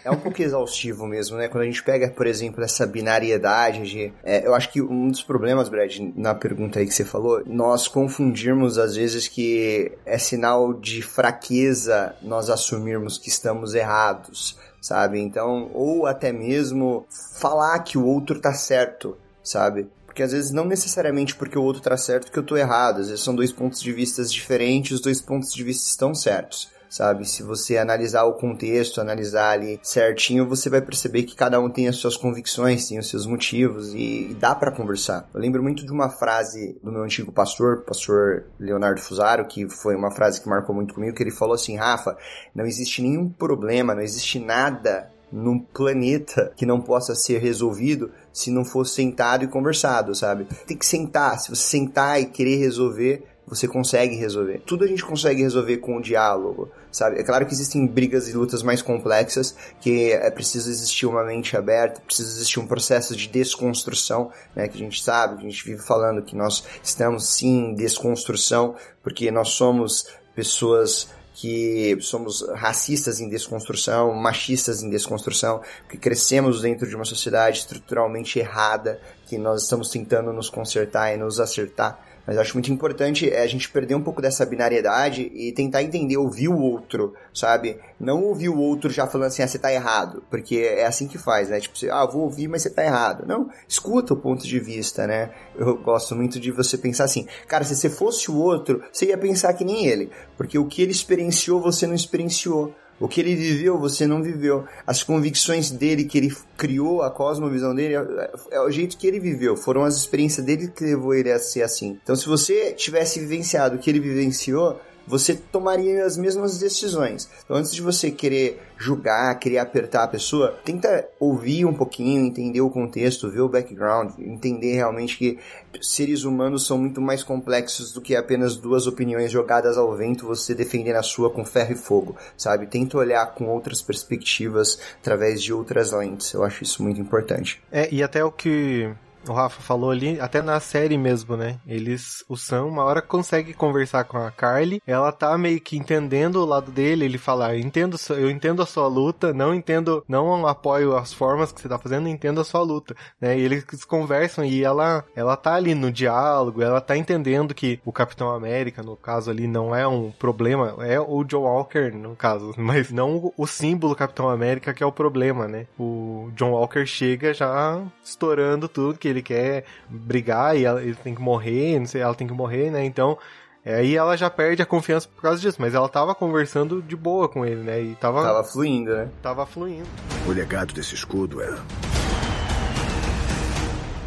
é 0.04 0.10
um 0.10 0.16
pouco 0.16 0.42
exaustivo 0.42 1.06
mesmo, 1.06 1.38
né? 1.38 1.48
Quando 1.48 1.62
a 1.62 1.66
gente 1.66 1.82
pega, 1.82 2.10
por 2.10 2.26
exemplo, 2.26 2.62
essa 2.62 2.86
binariedade 2.86 3.90
de. 3.90 4.12
É, 4.22 4.46
eu 4.46 4.54
acho 4.54 4.70
que 4.70 4.82
um 4.82 5.08
dos 5.08 5.22
problemas, 5.22 5.70
Brad, 5.70 5.98
na 6.14 6.34
pergunta 6.34 6.78
aí 6.78 6.86
que 6.86 6.94
você 6.94 7.04
falou, 7.04 7.42
nós 7.46 7.88
confundirmos 7.88 8.78
às 8.78 8.94
vezes 8.94 9.26
que 9.26 9.92
é 10.04 10.18
sinal 10.18 10.74
de 10.74 11.00
fraqueza 11.00 12.14
nós 12.20 12.50
assumirmos 12.50 13.16
que 13.16 13.28
estamos 13.28 13.74
errados 13.74 14.60
sabe? 14.82 15.20
Então, 15.20 15.70
ou 15.72 16.06
até 16.06 16.32
mesmo 16.32 17.06
falar 17.38 17.78
que 17.78 17.96
o 17.96 18.04
outro 18.04 18.40
tá 18.40 18.52
certo, 18.52 19.16
sabe? 19.42 19.88
Porque 20.12 20.22
às 20.22 20.32
vezes 20.32 20.50
não 20.50 20.66
necessariamente 20.66 21.34
porque 21.34 21.58
o 21.58 21.62
outro 21.62 21.80
tá 21.80 21.96
certo 21.96 22.30
que 22.30 22.38
eu 22.38 22.42
tô 22.42 22.54
errado. 22.54 23.00
Às 23.00 23.08
vezes 23.08 23.24
são 23.24 23.34
dois 23.34 23.50
pontos 23.50 23.80
de 23.80 23.90
vista 23.90 24.22
diferentes, 24.22 24.92
os 24.92 25.00
dois 25.00 25.22
pontos 25.22 25.54
de 25.54 25.64
vista 25.64 25.88
estão 25.88 26.14
certos 26.14 26.70
sabe? 26.92 27.26
Se 27.26 27.42
você 27.42 27.78
analisar 27.78 28.24
o 28.24 28.34
contexto, 28.34 29.00
analisar 29.00 29.52
ali 29.52 29.80
certinho, 29.82 30.46
você 30.46 30.68
vai 30.68 30.82
perceber 30.82 31.22
que 31.22 31.34
cada 31.34 31.58
um 31.58 31.70
tem 31.70 31.88
as 31.88 31.96
suas 31.96 32.18
convicções, 32.18 32.86
tem 32.86 32.98
os 32.98 33.08
seus 33.08 33.24
motivos 33.24 33.94
e, 33.94 34.28
e 34.30 34.36
dá 34.38 34.54
para 34.54 34.70
conversar. 34.70 35.26
Eu 35.32 35.40
lembro 35.40 35.62
muito 35.62 35.86
de 35.86 35.90
uma 35.90 36.10
frase 36.10 36.78
do 36.82 36.92
meu 36.92 37.02
antigo 37.02 37.32
pastor, 37.32 37.80
pastor 37.80 38.44
Leonardo 38.60 39.00
Fusaro, 39.00 39.46
que 39.46 39.66
foi 39.70 39.96
uma 39.96 40.10
frase 40.10 40.42
que 40.42 40.48
marcou 40.50 40.74
muito 40.74 40.92
comigo, 40.92 41.16
que 41.16 41.22
ele 41.22 41.30
falou 41.30 41.54
assim: 41.54 41.78
"Rafa, 41.78 42.14
não 42.54 42.66
existe 42.66 43.00
nenhum 43.00 43.26
problema, 43.26 43.94
não 43.94 44.02
existe 44.02 44.38
nada 44.38 45.10
num 45.32 45.58
planeta 45.58 46.52
que 46.56 46.66
não 46.66 46.80
possa 46.80 47.14
ser 47.14 47.38
resolvido 47.38 48.10
se 48.32 48.50
não 48.50 48.64
for 48.64 48.86
sentado 48.86 49.44
e 49.44 49.48
conversado, 49.48 50.14
sabe? 50.14 50.46
Tem 50.66 50.76
que 50.76 50.86
sentar. 50.86 51.38
Se 51.40 51.48
você 51.48 51.62
sentar 51.62 52.20
e 52.20 52.26
querer 52.26 52.56
resolver, 52.56 53.24
você 53.46 53.66
consegue 53.66 54.14
resolver. 54.14 54.62
Tudo 54.64 54.84
a 54.84 54.86
gente 54.86 55.04
consegue 55.04 55.42
resolver 55.42 55.78
com 55.78 55.96
o 55.96 56.02
diálogo, 56.02 56.70
sabe? 56.90 57.18
É 57.18 57.22
claro 57.22 57.44
que 57.44 57.52
existem 57.52 57.86
brigas 57.86 58.28
e 58.28 58.32
lutas 58.32 58.62
mais 58.62 58.80
complexas, 58.80 59.54
que 59.80 60.12
é 60.12 60.30
preciso 60.30 60.70
existir 60.70 61.06
uma 61.06 61.24
mente 61.24 61.56
aberta, 61.56 62.00
precisa 62.00 62.30
existir 62.30 62.60
um 62.60 62.66
processo 62.66 63.16
de 63.16 63.28
desconstrução, 63.28 64.30
né? 64.54 64.68
Que 64.68 64.76
a 64.76 64.80
gente 64.80 65.02
sabe, 65.02 65.36
que 65.36 65.46
a 65.46 65.50
gente 65.50 65.64
vive 65.64 65.82
falando 65.82 66.22
que 66.22 66.36
nós 66.36 66.64
estamos 66.82 67.28
sim 67.28 67.70
em 67.70 67.74
desconstrução, 67.74 68.76
porque 69.02 69.30
nós 69.30 69.50
somos 69.50 70.06
pessoas 70.34 71.08
que 71.34 71.96
somos 72.00 72.46
racistas 72.54 73.20
em 73.20 73.28
desconstrução, 73.28 74.12
machistas 74.14 74.82
em 74.82 74.90
desconstrução, 74.90 75.62
que 75.88 75.96
crescemos 75.96 76.60
dentro 76.60 76.86
de 76.86 76.94
uma 76.94 77.04
sociedade 77.04 77.58
estruturalmente 77.58 78.38
errada, 78.38 79.00
que 79.26 79.38
nós 79.38 79.62
estamos 79.62 79.88
tentando 79.88 80.32
nos 80.32 80.50
consertar 80.50 81.14
e 81.14 81.16
nos 81.16 81.40
acertar 81.40 82.11
mas 82.26 82.38
acho 82.38 82.54
muito 82.54 82.72
importante 82.72 83.28
é 83.28 83.42
a 83.42 83.46
gente 83.46 83.68
perder 83.68 83.94
um 83.94 84.02
pouco 84.02 84.22
dessa 84.22 84.46
binariedade 84.46 85.30
e 85.34 85.52
tentar 85.52 85.82
entender, 85.82 86.16
ouvir 86.16 86.48
o 86.48 86.58
outro, 86.58 87.14
sabe? 87.34 87.78
Não 87.98 88.22
ouvir 88.22 88.48
o 88.48 88.58
outro 88.58 88.90
já 88.90 89.06
falando 89.06 89.28
assim, 89.28 89.42
ah, 89.42 89.48
você 89.48 89.58
tá 89.58 89.72
errado. 89.72 90.22
Porque 90.30 90.56
é 90.56 90.86
assim 90.86 91.08
que 91.08 91.18
faz, 91.18 91.48
né? 91.48 91.60
Tipo, 91.60 91.76
ah, 91.90 92.06
vou 92.06 92.22
ouvir, 92.22 92.48
mas 92.48 92.62
você 92.62 92.70
tá 92.70 92.84
errado. 92.84 93.26
Não, 93.26 93.50
escuta 93.68 94.14
o 94.14 94.16
ponto 94.16 94.46
de 94.46 94.60
vista, 94.60 95.06
né? 95.06 95.30
Eu 95.56 95.76
gosto 95.76 96.14
muito 96.14 96.38
de 96.38 96.50
você 96.52 96.78
pensar 96.78 97.04
assim, 97.04 97.26
cara, 97.48 97.64
se 97.64 97.74
você 97.74 97.90
fosse 97.90 98.30
o 98.30 98.36
outro, 98.36 98.82
você 98.92 99.06
ia 99.06 99.18
pensar 99.18 99.52
que 99.54 99.64
nem 99.64 99.86
ele. 99.86 100.10
Porque 100.36 100.58
o 100.58 100.66
que 100.66 100.82
ele 100.82 100.92
experienciou, 100.92 101.60
você 101.60 101.86
não 101.86 101.94
experienciou. 101.94 102.74
O 103.02 103.08
que 103.08 103.20
ele 103.20 103.34
viveu, 103.34 103.76
você 103.80 104.06
não 104.06 104.22
viveu. 104.22 104.64
As 104.86 105.02
convicções 105.02 105.72
dele, 105.72 106.04
que 106.04 106.16
ele 106.16 106.32
criou, 106.56 107.02
a 107.02 107.10
cosmovisão 107.10 107.74
dele, 107.74 107.96
é, 107.96 108.30
é, 108.52 108.60
o 108.60 108.70
jeito 108.70 108.96
que 108.96 109.08
ele 109.08 109.18
viveu. 109.18 109.56
Foram 109.56 109.82
as 109.82 109.96
experiências 109.96 110.46
dele 110.46 110.68
que 110.68 110.84
levou 110.84 111.12
ele 111.12 111.32
a 111.32 111.38
ser 111.40 111.64
assim. 111.64 111.98
Então, 112.00 112.14
se 112.14 112.28
você 112.28 112.72
tivesse 112.72 113.18
vivenciado 113.18 113.74
o 113.74 113.78
que 113.80 113.90
ele 113.90 113.98
vivenciou, 113.98 114.80
você 115.06 115.34
tomaria 115.34 116.04
as 116.04 116.16
mesmas 116.16 116.58
decisões. 116.58 117.28
Então, 117.44 117.56
antes 117.56 117.74
de 117.74 117.82
você 117.82 118.10
querer 118.10 118.60
julgar, 118.76 119.38
querer 119.38 119.58
apertar 119.58 120.04
a 120.04 120.08
pessoa, 120.08 120.58
tenta 120.64 121.08
ouvir 121.20 121.64
um 121.64 121.72
pouquinho, 121.72 122.24
entender 122.24 122.60
o 122.60 122.70
contexto, 122.70 123.30
ver 123.30 123.40
o 123.40 123.48
background, 123.48 124.12
entender 124.18 124.74
realmente 124.74 125.16
que 125.16 125.38
seres 125.80 126.24
humanos 126.24 126.66
são 126.66 126.78
muito 126.78 127.00
mais 127.00 127.22
complexos 127.22 127.92
do 127.92 128.00
que 128.00 128.16
apenas 128.16 128.56
duas 128.56 128.86
opiniões 128.86 129.30
jogadas 129.30 129.78
ao 129.78 129.94
vento, 129.96 130.26
você 130.26 130.54
defendendo 130.54 130.96
a 130.96 131.02
sua 131.02 131.30
com 131.30 131.44
ferro 131.44 131.72
e 131.72 131.76
fogo, 131.76 132.16
sabe? 132.36 132.66
Tenta 132.66 132.98
olhar 132.98 133.24
com 133.34 133.46
outras 133.48 133.80
perspectivas 133.80 134.78
através 135.00 135.42
de 135.42 135.52
outras 135.52 135.92
lentes. 135.92 136.32
Eu 136.32 136.42
acho 136.42 136.64
isso 136.64 136.82
muito 136.82 137.00
importante. 137.00 137.62
É, 137.70 137.88
e 137.92 138.02
até 138.02 138.24
o 138.24 138.32
que 138.32 138.92
o 139.28 139.32
Rafa 139.32 139.62
falou 139.62 139.90
ali, 139.90 140.20
até 140.20 140.42
na 140.42 140.58
série 140.60 140.98
mesmo, 140.98 141.36
né? 141.36 141.58
Eles, 141.66 142.24
o 142.28 142.36
Sam, 142.36 142.64
uma 142.64 142.84
hora 142.84 143.02
consegue 143.02 143.52
conversar 143.52 144.04
com 144.04 144.18
a 144.18 144.30
Carly, 144.30 144.82
ela 144.86 145.12
tá 145.12 145.36
meio 145.38 145.60
que 145.60 145.76
entendendo 145.76 146.36
o 146.36 146.44
lado 146.44 146.70
dele, 146.70 147.04
ele 147.04 147.18
fala, 147.18 147.54
eu 147.54 147.60
entendo, 147.60 147.96
eu 148.10 148.30
entendo 148.30 148.62
a 148.62 148.66
sua 148.66 148.86
luta, 148.86 149.32
não 149.32 149.54
entendo, 149.54 150.04
não 150.08 150.46
apoio 150.46 150.96
as 150.96 151.12
formas 151.12 151.52
que 151.52 151.60
você 151.60 151.68
tá 151.68 151.78
fazendo, 151.78 152.08
entendo 152.08 152.40
a 152.40 152.44
sua 152.44 152.62
luta, 152.62 152.94
né? 153.20 153.38
E 153.38 153.42
eles 153.42 153.64
conversam 153.84 154.44
e 154.44 154.64
ela, 154.64 155.04
ela 155.14 155.36
tá 155.36 155.54
ali 155.54 155.74
no 155.74 155.90
diálogo, 155.90 156.62
ela 156.62 156.80
tá 156.80 156.96
entendendo 156.96 157.54
que 157.54 157.80
o 157.84 157.92
Capitão 157.92 158.30
América, 158.30 158.82
no 158.82 158.96
caso 158.96 159.30
ali, 159.30 159.46
não 159.46 159.74
é 159.74 159.86
um 159.86 160.10
problema, 160.10 160.76
é 160.80 160.98
o 160.98 161.24
John 161.24 161.42
Walker, 161.42 161.90
no 161.92 162.16
caso, 162.16 162.54
mas 162.58 162.90
não 162.90 163.32
o 163.36 163.46
símbolo 163.46 163.94
Capitão 163.94 164.28
América 164.28 164.74
que 164.74 164.82
é 164.82 164.86
o 164.86 164.92
problema, 164.92 165.46
né? 165.46 165.66
O 165.78 166.30
John 166.34 166.52
Walker 166.52 166.84
chega 166.86 167.32
já 167.32 167.80
estourando 168.02 168.68
tudo, 168.68 168.98
que 168.98 169.11
ele 169.12 169.22
quer 169.22 169.64
brigar 169.88 170.56
e 170.56 170.64
ela, 170.64 170.82
ele 170.82 170.94
tem 170.94 171.14
que 171.14 171.22
morrer, 171.22 171.78
não 171.78 171.86
sei, 171.86 172.00
ela 172.00 172.14
tem 172.14 172.26
que 172.26 172.32
morrer, 172.32 172.70
né? 172.70 172.84
Então, 172.84 173.18
é, 173.64 173.76
aí 173.76 173.96
ela 173.96 174.16
já 174.16 174.28
perde 174.28 174.60
a 174.60 174.66
confiança 174.66 175.08
por 175.08 175.22
causa 175.22 175.40
disso, 175.40 175.58
mas 175.60 175.74
ela 175.74 175.88
tava 175.88 176.14
conversando 176.14 176.82
de 176.82 176.96
boa 176.96 177.28
com 177.28 177.46
ele, 177.46 177.62
né? 177.62 177.80
E 177.80 177.94
tava. 177.94 178.22
Tava 178.22 178.42
fluindo, 178.44 178.92
né? 178.94 179.08
Tava 179.22 179.46
fluindo. 179.46 179.86
O 180.26 180.32
legado 180.32 180.74
desse 180.74 180.94
escudo 180.94 181.40
é. 181.40 181.56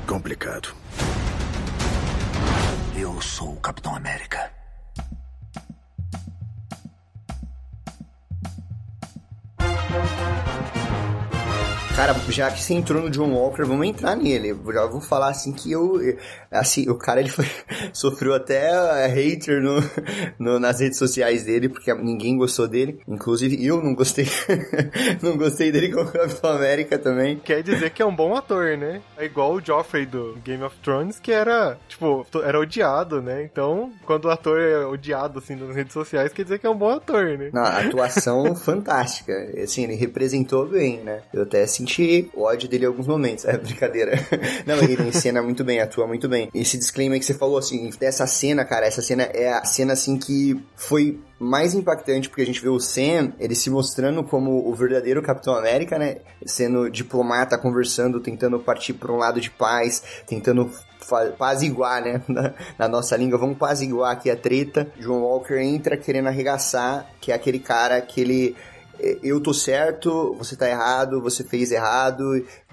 complicado. 0.05 0.69
Eu 2.97 3.21
sou 3.21 3.53
o 3.53 3.59
Capitão 3.59 3.95
América. 3.95 4.51
Cara, 11.95 12.13
já 12.27 12.51
que 12.51 12.61
você 12.61 12.73
entrou 12.73 13.01
no 13.01 13.09
John 13.09 13.31
Walker, 13.31 13.63
vamos 13.63 13.87
entrar 13.87 14.17
nele. 14.17 14.49
Eu 14.49 14.73
já 14.73 14.85
vou 14.85 14.99
falar 14.99 15.29
assim 15.29 15.53
que 15.53 15.71
eu. 15.71 15.93
Assim, 16.51 16.89
o 16.89 16.95
cara 16.95 17.21
ele 17.21 17.29
foi, 17.29 17.45
sofreu 17.93 18.33
até 18.33 19.07
hater 19.07 19.61
no, 19.61 19.79
no, 20.37 20.59
nas 20.59 20.81
redes 20.81 20.97
sociais 20.99 21.43
dele, 21.43 21.69
porque 21.69 21.93
ninguém 21.93 22.37
gostou 22.37 22.67
dele. 22.67 22.99
Inclusive 23.07 23.65
eu 23.65 23.81
não 23.81 23.95
gostei. 23.95 24.27
não 25.23 25.37
gostei 25.37 25.71
dele 25.71 25.89
como 25.89 26.11
Capitão 26.11 26.51
América 26.51 26.99
também. 26.99 27.37
Quer 27.37 27.63
dizer 27.63 27.89
que 27.91 28.01
é 28.01 28.05
um 28.05 28.15
bom 28.15 28.35
ator, 28.35 28.77
né? 28.77 29.01
É 29.17 29.23
igual 29.23 29.53
o 29.53 29.61
Joffrey 29.65 30.05
do 30.05 30.37
Game 30.43 30.63
of 30.63 30.75
Thrones, 30.83 31.17
que 31.17 31.31
era, 31.31 31.77
tipo, 31.87 32.27
era 32.43 32.59
odiado, 32.59 33.21
né? 33.21 33.41
Então, 33.41 33.89
quando 34.05 34.25
o 34.25 34.29
ator 34.29 34.59
é 34.59 34.85
odiado, 34.85 35.39
assim, 35.39 35.55
nas 35.55 35.73
redes 35.73 35.93
sociais, 35.93 36.33
quer 36.33 36.43
dizer 36.43 36.59
que 36.59 36.67
é 36.67 36.69
um 36.69 36.77
bom 36.77 36.89
ator, 36.89 37.37
né? 37.37 37.51
Não, 37.53 37.63
atuação 37.63 38.53
fantástica. 38.59 39.31
Assim, 39.63 39.85
ele 39.85 39.95
representou 39.95 40.67
bem, 40.67 40.99
né? 40.99 41.21
Eu 41.33 41.43
até 41.43 41.65
o 42.33 42.43
ódio 42.43 42.67
dele 42.67 42.85
em 42.85 42.87
alguns 42.87 43.07
momentos. 43.07 43.45
É 43.45 43.57
brincadeira. 43.57 44.13
Não, 44.65 44.77
ele 44.77 45.01
encena 45.07 45.41
muito 45.41 45.63
bem, 45.63 45.79
atua 45.79 46.07
muito 46.07 46.27
bem. 46.27 46.49
Esse 46.53 46.77
disclaimer 46.77 47.19
que 47.19 47.25
você 47.25 47.33
falou, 47.33 47.57
assim, 47.57 47.89
dessa 47.99 48.25
cena, 48.27 48.65
cara, 48.65 48.85
essa 48.85 49.01
cena 49.01 49.23
é 49.23 49.53
a 49.53 49.63
cena, 49.63 49.93
assim, 49.93 50.17
que 50.17 50.59
foi 50.75 51.19
mais 51.39 51.73
impactante 51.73 52.29
porque 52.29 52.41
a 52.41 52.45
gente 52.45 52.61
vê 52.61 52.69
o 52.69 52.79
Sam, 52.79 53.33
ele 53.39 53.55
se 53.55 53.69
mostrando 53.69 54.23
como 54.23 54.67
o 54.67 54.73
verdadeiro 54.73 55.21
Capitão 55.21 55.55
América, 55.55 55.99
né? 55.99 56.17
Sendo 56.45 56.89
diplomata, 56.89 57.57
conversando, 57.57 58.19
tentando 58.19 58.59
partir 58.59 58.93
para 58.93 59.11
um 59.11 59.17
lado 59.17 59.41
de 59.41 59.51
paz, 59.51 60.01
tentando 60.25 60.71
igual, 61.61 62.01
né? 62.01 62.21
Na, 62.27 62.53
na, 62.79 62.87
nossa 62.87 63.15
língua, 63.15 63.37
vamos 63.37 63.57
igual 63.81 64.09
aqui 64.09 64.29
a 64.31 64.35
treta. 64.35 64.91
John 64.99 65.21
Walker 65.21 65.55
entra 65.55 65.97
querendo 65.97 66.27
arregaçar, 66.27 67.07
que 67.19 67.31
é 67.31 67.35
aquele 67.35 67.59
cara 67.59 68.01
que 68.01 68.21
ele 68.21 68.55
eu 69.23 69.39
tô 69.41 69.53
certo, 69.53 70.35
você 70.37 70.55
tá 70.55 70.69
errado, 70.69 71.21
você 71.21 71.43
fez 71.43 71.71
errado, 71.71 72.23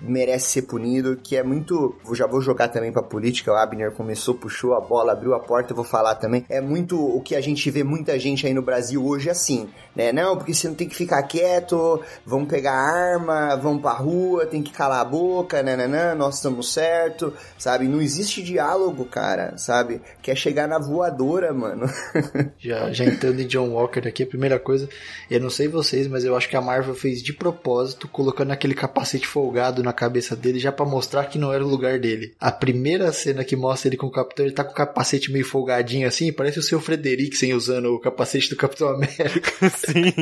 merece 0.00 0.50
ser 0.50 0.62
punido, 0.62 1.16
que 1.16 1.36
é 1.36 1.42
muito. 1.42 1.96
Já 2.12 2.26
vou 2.26 2.40
jogar 2.40 2.68
também 2.68 2.92
pra 2.92 3.02
política. 3.02 3.52
O 3.52 3.56
Abner 3.56 3.92
começou, 3.92 4.34
puxou 4.34 4.74
a 4.74 4.80
bola, 4.80 5.12
abriu 5.12 5.34
a 5.34 5.40
porta, 5.40 5.72
eu 5.72 5.76
vou 5.76 5.84
falar 5.84 6.16
também. 6.16 6.44
É 6.48 6.60
muito 6.60 6.98
o 6.98 7.20
que 7.20 7.34
a 7.34 7.40
gente 7.40 7.70
vê 7.70 7.84
muita 7.84 8.18
gente 8.18 8.46
aí 8.46 8.52
no 8.52 8.62
Brasil 8.62 9.04
hoje 9.04 9.30
assim, 9.30 9.68
né? 9.94 10.12
Não, 10.12 10.36
porque 10.36 10.52
você 10.52 10.68
não 10.68 10.74
tem 10.74 10.88
que 10.88 10.96
ficar 10.96 11.22
quieto, 11.22 12.00
vamos 12.26 12.48
pegar 12.48 12.72
arma, 12.72 13.56
vamos 13.56 13.80
pra 13.80 13.92
rua, 13.92 14.46
tem 14.46 14.62
que 14.62 14.72
calar 14.72 15.00
a 15.00 15.04
boca, 15.04 15.62
nananã, 15.62 16.14
nós 16.14 16.36
estamos 16.36 16.72
certo, 16.72 17.32
sabe? 17.58 17.86
Não 17.86 18.00
existe 18.00 18.42
diálogo, 18.42 19.04
cara, 19.04 19.56
sabe? 19.56 20.00
Quer 20.20 20.36
chegar 20.36 20.66
na 20.66 20.78
voadora, 20.78 21.52
mano. 21.52 21.86
já, 22.58 22.92
já 22.92 23.04
entrando 23.04 23.40
em 23.40 23.46
John 23.46 23.70
Walker 23.70 24.06
aqui, 24.06 24.22
a 24.22 24.26
primeira 24.26 24.58
coisa, 24.58 24.88
eu 25.30 25.40
não 25.40 25.50
sei 25.50 25.68
vocês, 25.68 26.06
mas 26.12 26.24
eu 26.24 26.36
acho 26.36 26.48
que 26.48 26.56
a 26.56 26.60
Marvel 26.60 26.94
fez 26.94 27.22
de 27.22 27.32
propósito, 27.32 28.06
colocando 28.06 28.50
aquele 28.50 28.74
capacete 28.74 29.26
folgado 29.26 29.82
na 29.82 29.92
cabeça 29.92 30.36
dele 30.36 30.58
já 30.58 30.70
para 30.70 30.84
mostrar 30.86 31.24
que 31.24 31.38
não 31.38 31.52
era 31.52 31.64
o 31.64 31.68
lugar 31.68 31.98
dele. 31.98 32.34
A 32.38 32.52
primeira 32.52 33.10
cena 33.12 33.44
que 33.44 33.56
mostra 33.56 33.88
ele 33.88 33.96
com 33.96 34.06
o 34.06 34.12
Capitão, 34.12 34.44
ele 34.44 34.54
tá 34.54 34.62
com 34.62 34.72
o 34.72 34.74
capacete 34.74 35.32
meio 35.32 35.44
folgadinho 35.44 36.06
assim, 36.06 36.32
parece 36.32 36.58
o 36.58 36.62
seu 36.62 36.80
Frederiksen 36.80 37.54
usando 37.54 37.86
o 37.86 37.98
capacete 37.98 38.50
do 38.50 38.56
Capitão 38.56 38.88
América. 38.88 39.50
Sim. 39.70 40.12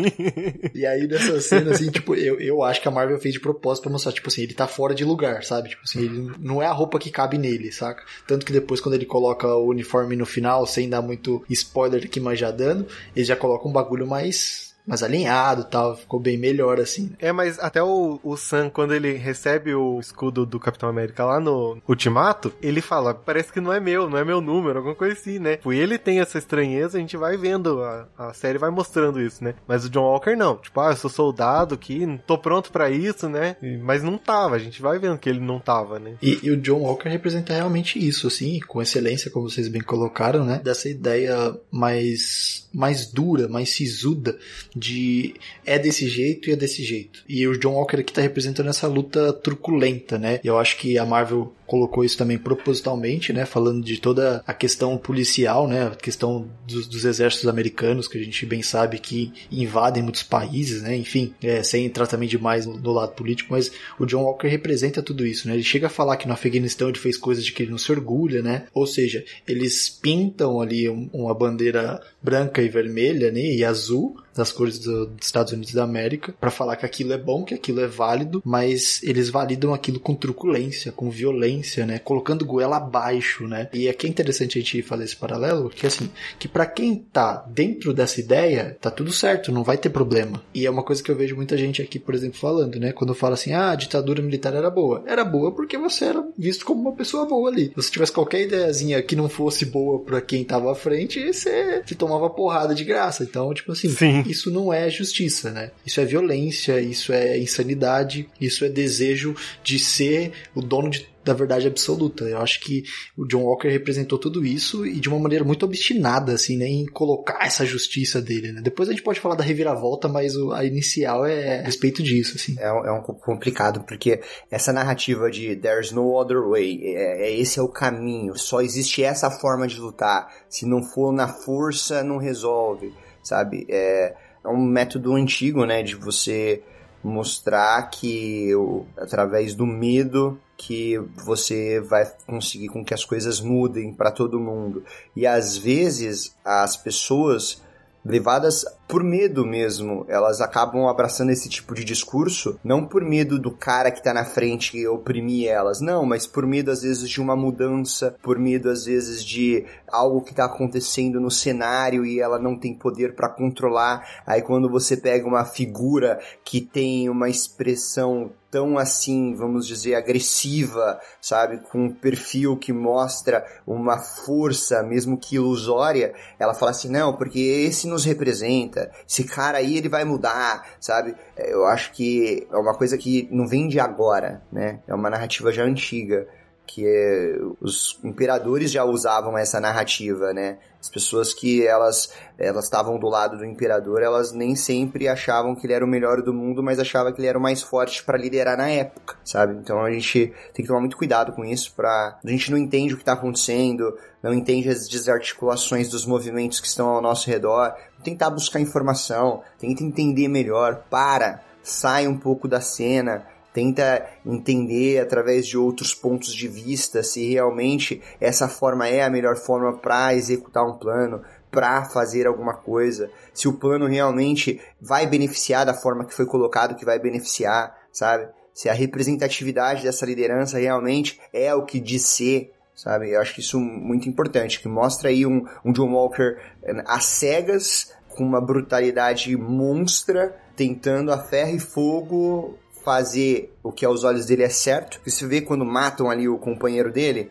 e 0.75 0.87
aí 0.87 1.07
nessa 1.07 1.41
cena, 1.41 1.73
assim, 1.73 1.91
tipo, 1.91 2.15
eu, 2.15 2.41
eu 2.41 2.63
acho 2.63 2.81
que 2.81 2.89
a 2.89 2.91
Marvel 2.91 3.19
fez 3.19 3.35
de 3.35 3.41
propósito 3.41 3.85
pra 3.85 3.93
mostrar, 3.93 4.13
tipo 4.13 4.29
assim, 4.29 4.43
ele 4.43 4.55
tá 4.55 4.67
fora 4.67 4.95
de 4.95 5.05
lugar, 5.05 5.43
sabe? 5.43 5.71
Tipo 5.71 5.83
assim, 5.85 6.05
ele 6.05 6.33
não 6.39 6.63
é 6.63 6.67
a 6.67 6.73
roupa 6.73 6.99
que 6.99 7.11
cabe 7.11 7.37
nele, 7.37 7.73
saca? 7.73 8.05
Tanto 8.27 8.47
que 8.47 8.53
depois 8.53 8.81
quando 8.81 8.95
ele 8.95 9.07
coloca 9.07 9.47
o 9.49 9.69
uniforme 9.69 10.17
no 10.17 10.27
final, 10.27 10.67
sem 10.67 10.89
dar 10.89 11.03
muito 11.03 11.45
spoiler 11.51 12.05
aqui, 12.05 12.21
mas 12.21 12.39
já 12.39 12.51
dando, 12.51 12.87
ele 13.15 13.25
já 13.25 13.37
coloca 13.37 13.69
um 13.69 13.73
bagulho 13.73 14.07
mais 14.07 14.71
mais 14.87 15.03
alinhado 15.03 15.65
tal, 15.65 15.97
ficou 15.97 16.19
bem 16.19 16.37
melhor 16.37 16.81
assim. 16.81 17.13
É, 17.19 17.33
mas 17.33 17.59
até 17.59 17.83
o, 17.83 18.19
o 18.23 18.37
Sam, 18.37 18.71
quando 18.71 18.95
ele 18.95 19.13
recebe 19.13 19.75
o 19.75 20.01
escudo 20.01 20.45
do 20.45 20.59
Capitão 20.59 20.89
América 20.89 21.25
lá 21.25 21.41
no 21.41 21.79
Ultimato, 21.89 22.53
ele 22.61 22.81
fala, 22.81 23.15
parece 23.15 23.53
que 23.53 23.61
não 23.61 23.73
é 23.73 23.81
meu, 23.81 24.09
não 24.09 24.19
é 24.19 24.25
meu 24.25 24.41
número, 24.41 24.79
alguma 24.79 24.95
coisa 24.95 25.15
assim, 25.15 25.39
né? 25.39 25.59
E 25.65 25.79
ele 25.79 25.99
tem 25.99 26.21
essa 26.21 26.39
estranheza, 26.39 26.99
a 26.99 27.01
gente 27.01 27.17
vai 27.17 27.37
vendo, 27.37 27.83
a, 27.83 28.09
a 28.19 28.33
série 28.35 28.59
vai 28.59 28.71
mostrando 28.71 29.21
isso, 29.21 29.43
né? 29.45 29.55
Mas 29.67 29.85
o 29.85 29.91
John 29.91 30.03
Walker 30.03 30.35
não, 30.35 30.57
tipo, 30.57 30.81
ah, 30.81 30.91
eu 30.91 30.97
sou 30.97 31.11
soldado 31.11 31.75
aqui, 31.75 32.07
não 32.07 32.19
tô 32.19 32.39
pronto 32.39 32.73
para 32.73 32.91
isso, 32.91 33.29
né? 33.29 33.57
Mas 33.83 34.03
não 34.03 34.19
tava, 34.19 34.57
a 34.57 34.59
gente 34.59 34.83
vai 34.83 34.99
vendo 34.99 35.19
que 35.19 35.29
ele 35.29 35.41
não 35.41 35.61
tava, 35.61 35.99
né? 35.99 36.15
E, 36.23 36.41
e 36.43 36.51
o 36.51 36.57
John 36.57 36.81
Walker 36.81 37.09
representa 37.09 37.53
realmente 37.53 37.99
isso, 37.99 38.27
assim, 38.27 38.61
com 38.61 38.83
excelência, 38.83 39.31
como 39.31 39.49
vocês 39.49 39.69
bem 39.69 39.83
colocaram, 39.83 40.45
né? 40.45 40.61
Dessa 40.63 40.89
ideia 40.89 41.57
mais, 41.71 42.69
mais 42.73 43.07
dura, 43.07 43.49
mais 43.49 43.71
sisuda 43.71 44.39
de 44.81 45.35
é 45.65 45.79
desse 45.79 46.09
jeito 46.09 46.49
e 46.49 46.53
é 46.53 46.57
desse 46.57 46.83
jeito. 46.83 47.23
E 47.29 47.47
o 47.47 47.59
John 47.59 47.75
Walker 47.75 47.99
aqui 47.99 48.13
tá 48.13 48.23
representando 48.23 48.71
essa 48.71 48.89
luta 48.89 49.33
truculenta, 49.33 50.19
né? 50.19 50.41
E 50.43 50.47
eu 50.47 50.59
acho 50.59 50.79
que 50.79 50.99
a 50.99 51.05
Marvel 51.05 51.53
colocou 51.71 52.05
isso 52.05 52.19
também 52.19 52.37
propositalmente, 52.37 53.33
né? 53.33 53.47
Falando 53.47 53.85
de 53.85 54.01
toda 54.01 54.43
a 54.45 54.53
questão 54.53 54.99
policial, 54.99 55.69
né? 55.69 55.87
A 55.87 55.91
questão 55.91 56.51
dos, 56.67 56.89
dos 56.89 57.05
exércitos 57.05 57.49
americanos, 57.49 58.09
que 58.09 58.19
a 58.19 58.25
gente 58.25 58.45
bem 58.45 58.61
sabe 58.61 58.99
que 58.99 59.33
invadem 59.53 60.03
muitos 60.03 60.25
países, 60.25 60.83
né? 60.83 60.97
Enfim, 60.97 61.33
é, 61.41 61.63
sem 61.63 61.85
entrar 61.85 62.09
também 62.09 62.29
demais 62.29 62.67
no, 62.67 62.77
no, 62.77 62.91
lado 62.91 63.13
político, 63.13 63.53
mas 63.53 63.71
o 64.01 64.05
John 64.05 64.25
Walker 64.25 64.49
representa 64.49 65.01
tudo 65.01 65.25
isso, 65.25 65.47
né? 65.47 65.55
Ele 65.55 65.63
chega 65.63 65.87
a 65.87 65.91
falar 65.91 66.17
que 66.17 66.27
no 66.27 66.35
Afeganistão 66.35 66.89
ele 66.89 66.99
fez 66.99 67.17
coisas 67.17 67.45
de 67.45 67.53
que 67.53 67.63
ele 67.63 67.71
não 67.71 67.79
se 67.79 67.93
orgulha, 67.93 68.43
né? 68.43 68.65
Ou 68.75 68.85
seja, 68.85 69.25
eles 69.47 69.89
pintam 69.89 70.61
ali 70.61 70.91
um, 70.91 71.09
uma 71.13 71.33
bandeira 71.33 72.03
branca 72.21 72.61
e 72.61 72.69
vermelha, 72.69 73.31
né? 73.31 73.43
E 73.43 73.65
azul, 73.65 74.17
das 74.35 74.51
cores 74.51 74.81
do, 74.81 75.07
dos 75.07 75.27
Estados 75.27 75.53
Unidos 75.53 75.73
da 75.73 75.85
América, 75.85 76.35
para 76.41 76.51
falar 76.51 76.75
que 76.75 76.87
aquilo 76.87 77.13
é 77.13 77.19
bom, 77.19 77.45
que 77.45 77.55
aquilo 77.55 77.81
é 77.81 77.87
válido, 77.87 78.43
mas 78.45 79.01
eles 79.05 79.29
validam 79.29 79.73
aquilo 79.73 80.01
com 80.01 80.17
truculência, 80.17 80.91
com 80.91 81.11
violência 81.11 81.60
né? 81.87 81.99
Colocando 81.99 82.45
goela 82.45 82.77
abaixo, 82.77 83.47
né? 83.47 83.69
E 83.73 83.89
aqui 83.89 84.07
é 84.07 84.11
interessante 84.11 84.59
a 84.59 84.61
gente 84.61 84.83
fazer 84.83 85.05
esse 85.05 85.17
paralelo, 85.17 85.71
que 85.71 85.87
assim, 85.87 86.11
que 86.39 86.49
para 86.49 86.67
quem 86.67 86.97
tá 86.97 87.45
dentro 87.49 87.93
dessa 87.93 88.21
ideia, 88.21 88.77
tá 88.81 88.91
tudo 88.91 89.13
certo, 89.13 89.53
não 89.53 89.63
vai 89.63 89.77
ter 89.77 89.91
problema. 89.91 90.43
E 90.55 90.67
é 90.67 90.71
uma 90.71 90.83
coisa 90.83 91.03
que 91.03 91.11
eu 91.11 91.17
vejo 91.17 91.37
muita 91.37 91.57
gente 91.57 91.83
aqui, 91.83 91.99
por 91.99 92.15
exemplo, 92.15 92.39
falando, 92.39 92.79
né? 92.79 92.93
Quando 92.93 93.15
fala 93.15 93.35
assim, 93.35 93.53
ah, 93.53 93.71
a 93.71 93.77
ditadura 93.77 94.23
militar 94.23 94.55
era 94.55 94.71
boa. 94.71 95.03
Era 95.07 95.25
boa 95.25 95.53
porque 95.53 95.77
você 95.79 96.07
era 96.07 96.25
visto 96.37 96.65
como 96.65 96.81
uma 96.81 96.93
pessoa 96.93 97.27
boa 97.27 97.51
ali. 97.51 97.67
Se 97.67 97.75
você 97.77 97.91
tivesse 97.91 98.13
qualquer 98.13 98.43
ideiazinha 98.43 99.03
que 99.03 99.17
não 99.17 99.29
fosse 99.29 99.67
boa 99.67 100.01
para 100.01 100.21
quem 100.21 100.45
tava 100.45 100.73
à 100.73 100.75
frente, 100.75 101.33
você, 101.33 101.83
você 101.85 101.95
tomava 101.95 102.31
porrada 102.31 102.75
de 102.75 102.85
graça. 102.85 103.23
Então, 103.23 103.53
tipo 103.55 103.73
assim, 103.73 103.89
Sim. 103.89 104.23
isso 104.27 104.51
não 104.51 104.73
é 104.73 104.89
justiça, 104.89 105.51
né? 105.51 105.71
Isso 105.85 106.01
é 106.01 106.05
violência, 106.05 106.81
isso 106.81 107.13
é 107.13 107.39
insanidade, 107.39 108.29
isso 108.41 108.65
é 108.65 108.69
desejo 108.69 109.35
de 109.63 109.79
ser 109.79 110.33
o 110.55 110.61
dono 110.61 110.91
de 110.91 111.09
da 111.25 111.35
verdade 111.35 111.67
absoluta. 111.67 112.25
Eu 112.25 112.39
acho 112.39 112.61
que 112.61 112.85
o 113.17 113.27
John 113.27 113.43
Walker 113.43 113.69
representou 113.69 114.19
tudo 114.19 114.45
isso 114.45 114.87
e 114.87 114.99
de 114.99 115.09
uma 115.09 115.19
maneira 115.19 115.45
muito 115.45 115.65
obstinada, 115.65 116.33
assim, 116.33 116.57
né, 116.57 116.67
em 116.67 116.87
colocar 116.87 117.45
essa 117.45 117.65
justiça 117.65 118.21
dele, 118.21 118.53
né? 118.53 118.61
Depois 118.63 118.89
a 118.89 118.93
gente 118.93 119.03
pode 119.03 119.21
falar 119.21 119.35
da 119.35 119.45
reviravolta, 119.45 120.09
mas 120.09 120.35
o, 120.37 120.53
a 120.53 120.65
inicial 120.65 121.27
é 121.27 121.61
a 121.61 121.63
respeito 121.63 122.03
disso, 122.03 122.37
assim. 122.37 122.57
É, 122.59 122.67
é 122.67 122.93
um 122.93 123.03
complicado, 123.03 123.85
porque 123.85 124.21
essa 124.51 124.73
narrativa 124.73 125.31
de 125.31 125.55
there's 125.57 125.93
no 125.93 126.19
other 126.19 126.43
way, 126.49 126.81
é, 126.83 127.29
é, 127.29 127.39
esse 127.39 127.59
é 127.59 127.63
o 127.63 127.69
caminho, 127.69 128.37
só 128.37 128.61
existe 128.61 129.03
essa 129.03 129.31
forma 129.31 129.67
de 129.67 129.79
lutar, 129.79 130.29
se 130.49 130.67
não 130.67 130.83
for 130.83 131.13
na 131.13 131.29
força, 131.29 132.03
não 132.03 132.17
resolve, 132.17 132.93
sabe? 133.23 133.67
É, 133.69 134.15
é 134.43 134.49
um 134.49 134.65
método 134.65 135.15
antigo, 135.15 135.67
né, 135.67 135.83
de 135.83 135.95
você 135.95 136.63
mostrar 137.03 137.89
que 137.89 138.51
através 138.97 139.55
do 139.55 139.67
medo 139.67 140.39
que 140.61 140.99
você 141.25 141.81
vai 141.81 142.05
conseguir 142.27 142.69
com 142.69 142.85
que 142.85 142.93
as 142.93 143.03
coisas 143.03 143.41
mudem 143.41 143.95
para 143.95 144.11
todo 144.11 144.39
mundo. 144.39 144.85
E 145.17 145.27
às 145.27 145.57
vezes 145.57 146.37
as 146.45 146.77
pessoas 146.77 147.63
levadas 148.05 148.65
por 148.87 149.03
medo 149.03 149.47
mesmo. 149.47 150.05
Elas 150.09 150.41
acabam 150.41 150.87
abraçando 150.87 151.31
esse 151.31 151.49
tipo 151.49 151.75
de 151.75 151.85
discurso, 151.85 152.59
não 152.63 152.85
por 152.85 153.03
medo 153.03 153.39
do 153.39 153.51
cara 153.51 153.91
que 153.91 154.03
tá 154.03 154.13
na 154.13 154.25
frente 154.25 154.87
oprimir 154.87 155.49
elas, 155.49 155.81
não, 155.81 156.05
mas 156.05 156.27
por 156.27 156.47
medo 156.47 156.71
às 156.71 156.83
vezes 156.83 157.09
de 157.09 157.21
uma 157.21 157.37
mudança, 157.37 158.17
por 158.23 158.39
medo 158.39 158.69
às 158.69 158.85
vezes 158.85 159.25
de 159.25 159.65
algo 159.91 160.23
que 160.23 160.35
tá 160.35 160.45
acontecendo 160.45 161.21
no 161.21 161.31
cenário 161.31 162.05
e 162.05 162.21
ela 162.21 162.39
não 162.39 162.59
tem 162.59 162.75
poder 162.75 163.15
para 163.15 163.29
controlar. 163.29 164.23
Aí 164.27 164.43
quando 164.43 164.69
você 164.69 164.97
pega 164.97 165.27
uma 165.27 165.45
figura 165.45 166.21
que 166.45 166.61
tem 166.61 167.09
uma 167.09 167.29
expressão 167.29 168.33
tão 168.51 168.77
assim, 168.77 169.35
vamos 169.35 169.67
dizer, 169.67 169.95
agressiva, 169.95 171.01
sabe, 171.21 171.59
com 171.71 171.87
um 171.87 171.91
perfil 171.93 172.57
que 172.57 172.73
mostra 172.73 173.45
uma 173.67 173.99
força, 173.99 174.83
mesmo 174.83 175.17
que 175.17 175.37
ilusória, 175.37 176.15
ela 176.39 176.55
fala 176.55 176.73
assim, 176.73 176.89
não, 176.89 177.17
porque 177.17 177.39
esse 177.39 177.87
nos 177.87 178.05
representa, 178.05 178.91
esse 179.09 179.25
cara 179.25 179.59
aí 179.59 179.77
ele 179.77 179.89
vai 179.89 180.05
mudar, 180.05 180.67
sabe? 180.81 181.15
Eu 181.37 181.65
acho 181.67 181.93
que 181.93 182.47
é 182.51 182.57
uma 182.57 182.75
coisa 182.75 182.99
que 182.99 183.29
não 183.31 183.47
vem 183.47 183.69
de 183.69 183.79
agora, 183.79 184.43
né? 184.51 184.81
É 184.87 184.95
uma 184.95 185.09
narrativa 185.09 185.53
já 185.53 185.65
antiga 185.65 186.27
que 186.73 186.87
é, 186.87 187.37
os 187.61 187.99
imperadores 188.05 188.71
já 188.71 188.85
usavam 188.85 189.37
essa 189.37 189.59
narrativa, 189.59 190.33
né? 190.33 190.59
As 190.81 190.89
pessoas 190.89 191.35
que 191.35 191.67
elas 191.67 192.13
elas 192.39 192.65
estavam 192.65 192.99
do 192.99 193.09
lado 193.09 193.37
do 193.37 193.45
imperador, 193.45 194.01
elas 194.03 194.33
nem 194.33 194.55
sempre 194.55 195.09
achavam 195.09 195.55
que 195.55 195.67
ele 195.67 195.73
era 195.73 195.85
o 195.85 195.89
melhor 195.89 196.23
do 196.23 196.33
mundo, 196.33 196.63
mas 196.63 196.79
achavam 196.79 197.13
que 197.13 197.21
ele 197.21 197.27
era 197.27 197.37
o 197.37 197.43
mais 197.43 197.61
forte 197.61 198.05
para 198.05 198.17
liderar 198.17 198.57
na 198.57 198.69
época, 198.69 199.17
sabe? 199.25 199.57
Então 199.57 199.85
a 199.85 199.91
gente 199.91 200.33
tem 200.55 200.65
que 200.65 200.67
tomar 200.67 200.79
muito 200.79 200.97
cuidado 200.97 201.33
com 201.33 201.45
isso 201.45 201.75
para 201.75 202.19
a 202.25 202.31
gente 202.31 202.51
não 202.53 202.57
entende 202.57 202.95
o 202.95 202.97
que 202.97 203.03
está 203.03 203.15
acontecendo, 203.15 203.99
não 204.23 204.33
entende 204.33 204.69
as 204.69 204.89
desarticulações 204.89 205.89
dos 205.89 206.07
movimentos 206.07 206.61
que 206.61 206.69
estão 206.69 206.89
ao 206.89 207.03
nosso 207.03 207.29
redor, 207.29 207.75
tentar 208.05 208.31
buscar 208.31 208.61
informação, 208.61 209.43
tenta 209.59 209.83
entender 209.83 210.29
melhor, 210.29 210.85
para, 210.89 211.43
sai 211.63 212.07
um 212.07 212.17
pouco 212.17 212.47
da 212.47 212.61
cena, 212.61 213.27
tenta 213.53 214.07
entender 214.25 214.99
através 215.01 215.47
de 215.47 215.59
outros 215.59 215.95
pontos 215.95 216.35
de 216.35 216.49
vista 216.49 217.03
se 217.03 217.29
realmente 217.33 218.01
essa 218.21 218.49
forma 218.49 218.89
é 218.89 219.03
a 219.03 219.11
melhor 219.11 219.37
forma 219.37 219.77
para 219.77 220.15
executar 220.15 220.65
um 220.65 220.79
plano, 220.79 221.23
para 221.51 221.85
fazer 221.85 222.27
alguma 222.27 222.55
coisa, 222.55 223.11
se 223.35 223.49
o 223.49 223.55
plano 223.55 223.87
realmente 223.87 224.61
vai 224.81 225.07
beneficiar 225.07 225.67
da 225.67 225.75
forma 225.75 226.05
que 226.05 226.15
foi 226.15 226.27
colocado, 226.27 226.77
que 226.77 226.85
vai 226.85 226.99
beneficiar, 226.99 227.77
sabe? 227.93 228.29
Se 228.55 228.69
a 228.69 228.73
representatividade 228.73 229.83
dessa 229.83 230.07
liderança 230.07 230.59
realmente 230.59 231.21
é 231.33 231.53
o 231.55 231.65
que 231.65 231.81
diz 231.81 232.03
ser, 232.03 232.53
sabe? 232.75 233.11
Eu 233.11 233.21
acho 233.21 233.35
que 233.35 233.41
isso 233.41 233.57
é 233.59 233.61
muito 233.61 234.09
importante, 234.09 234.61
que 234.61 234.69
mostra 234.69 235.09
aí 235.09 235.27
um, 235.27 235.45
um 235.65 235.73
John 235.73 235.93
Walker 235.93 236.39
eh, 236.63 236.83
às 236.87 237.05
cegas, 237.05 237.93
com 238.09 238.25
uma 238.25 238.41
brutalidade 238.41 239.37
monstra, 239.37 240.37
tentando 240.57 241.13
a 241.13 241.19
ferro 241.19 241.57
e 241.57 241.61
fogo 241.61 242.59
fazer 242.85 243.55
o 243.63 243.73
que 243.73 243.85
aos 243.85 244.05
olhos 244.05 244.27
dele 244.27 244.43
é 244.43 244.49
certo, 244.49 245.01
que 245.03 245.11
se 245.11 245.27
vê 245.27 245.41
quando 245.41 245.65
matam 245.65 246.11
ali 246.11 246.29
o 246.29 246.39
companheiro 246.39 246.93
dele, 246.93 247.31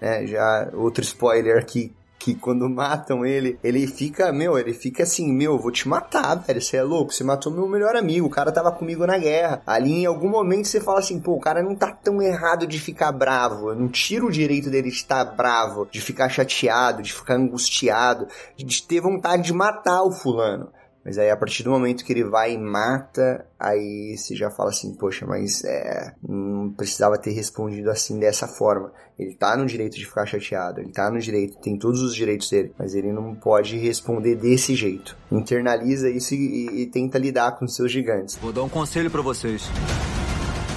né, 0.00 0.26
já 0.26 0.70
outro 0.74 1.02
spoiler 1.02 1.58
aqui, 1.58 1.92
que 2.18 2.34
quando 2.34 2.68
matam 2.68 3.24
ele, 3.24 3.58
ele 3.62 3.86
fica, 3.86 4.32
meu, 4.32 4.58
ele 4.58 4.74
fica 4.74 5.04
assim, 5.04 5.32
meu, 5.32 5.58
vou 5.58 5.70
te 5.70 5.88
matar, 5.88 6.34
velho, 6.34 6.60
você 6.60 6.76
é 6.76 6.82
louco, 6.82 7.12
você 7.12 7.22
matou 7.22 7.52
meu 7.52 7.68
melhor 7.68 7.94
amigo, 7.94 8.26
o 8.26 8.30
cara 8.30 8.50
tava 8.50 8.72
comigo 8.72 9.06
na 9.06 9.16
guerra. 9.16 9.62
Ali 9.64 10.02
em 10.02 10.06
algum 10.06 10.28
momento 10.28 10.66
você 10.66 10.80
fala 10.80 10.98
assim, 10.98 11.20
pô, 11.20 11.34
o 11.34 11.40
cara 11.40 11.62
não 11.62 11.76
tá 11.76 11.92
tão 11.92 12.20
errado 12.20 12.66
de 12.66 12.78
ficar 12.80 13.12
bravo, 13.12 13.70
eu 13.70 13.76
não 13.76 13.88
tiro 13.88 14.26
o 14.26 14.32
direito 14.32 14.68
dele 14.68 14.90
de 14.90 14.96
estar 14.96 15.24
bravo, 15.24 15.86
de 15.90 16.00
ficar 16.00 16.28
chateado, 16.28 17.02
de 17.02 17.12
ficar 17.12 17.34
angustiado, 17.34 18.26
de 18.56 18.82
ter 18.82 19.00
vontade 19.00 19.44
de 19.44 19.52
matar 19.52 20.02
o 20.02 20.10
fulano. 20.10 20.70
Mas 21.08 21.16
aí 21.16 21.30
a 21.30 21.36
partir 21.38 21.62
do 21.62 21.70
momento 21.70 22.04
que 22.04 22.12
ele 22.12 22.22
vai 22.22 22.52
e 22.52 22.58
mata, 22.58 23.46
aí 23.58 24.14
você 24.14 24.36
já 24.36 24.50
fala 24.50 24.68
assim, 24.68 24.92
poxa, 24.92 25.24
mas 25.24 25.64
é, 25.64 26.14
não 26.22 26.70
precisava 26.70 27.16
ter 27.16 27.30
respondido 27.30 27.90
assim 27.90 28.18
dessa 28.18 28.46
forma. 28.46 28.92
Ele 29.18 29.34
tá 29.34 29.56
no 29.56 29.64
direito 29.64 29.96
de 29.96 30.04
ficar 30.04 30.26
chateado, 30.26 30.80
ele 30.80 30.92
tá 30.92 31.10
no 31.10 31.18
direito, 31.18 31.56
tem 31.60 31.78
todos 31.78 32.02
os 32.02 32.14
direitos 32.14 32.50
dele, 32.50 32.74
mas 32.78 32.94
ele 32.94 33.10
não 33.10 33.34
pode 33.34 33.78
responder 33.78 34.36
desse 34.36 34.74
jeito. 34.74 35.16
Internaliza 35.32 36.10
isso 36.10 36.34
e, 36.34 36.82
e 36.82 36.86
tenta 36.88 37.16
lidar 37.16 37.52
com 37.52 37.66
seus 37.66 37.90
gigantes. 37.90 38.36
Vou 38.36 38.52
dar 38.52 38.62
um 38.62 38.68
conselho 38.68 39.10
para 39.10 39.22
vocês. 39.22 39.62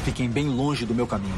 Fiquem 0.05 0.29
bem 0.29 0.47
longe 0.47 0.85
do 0.85 0.95
meu 0.95 1.05
caminho. 1.07 1.35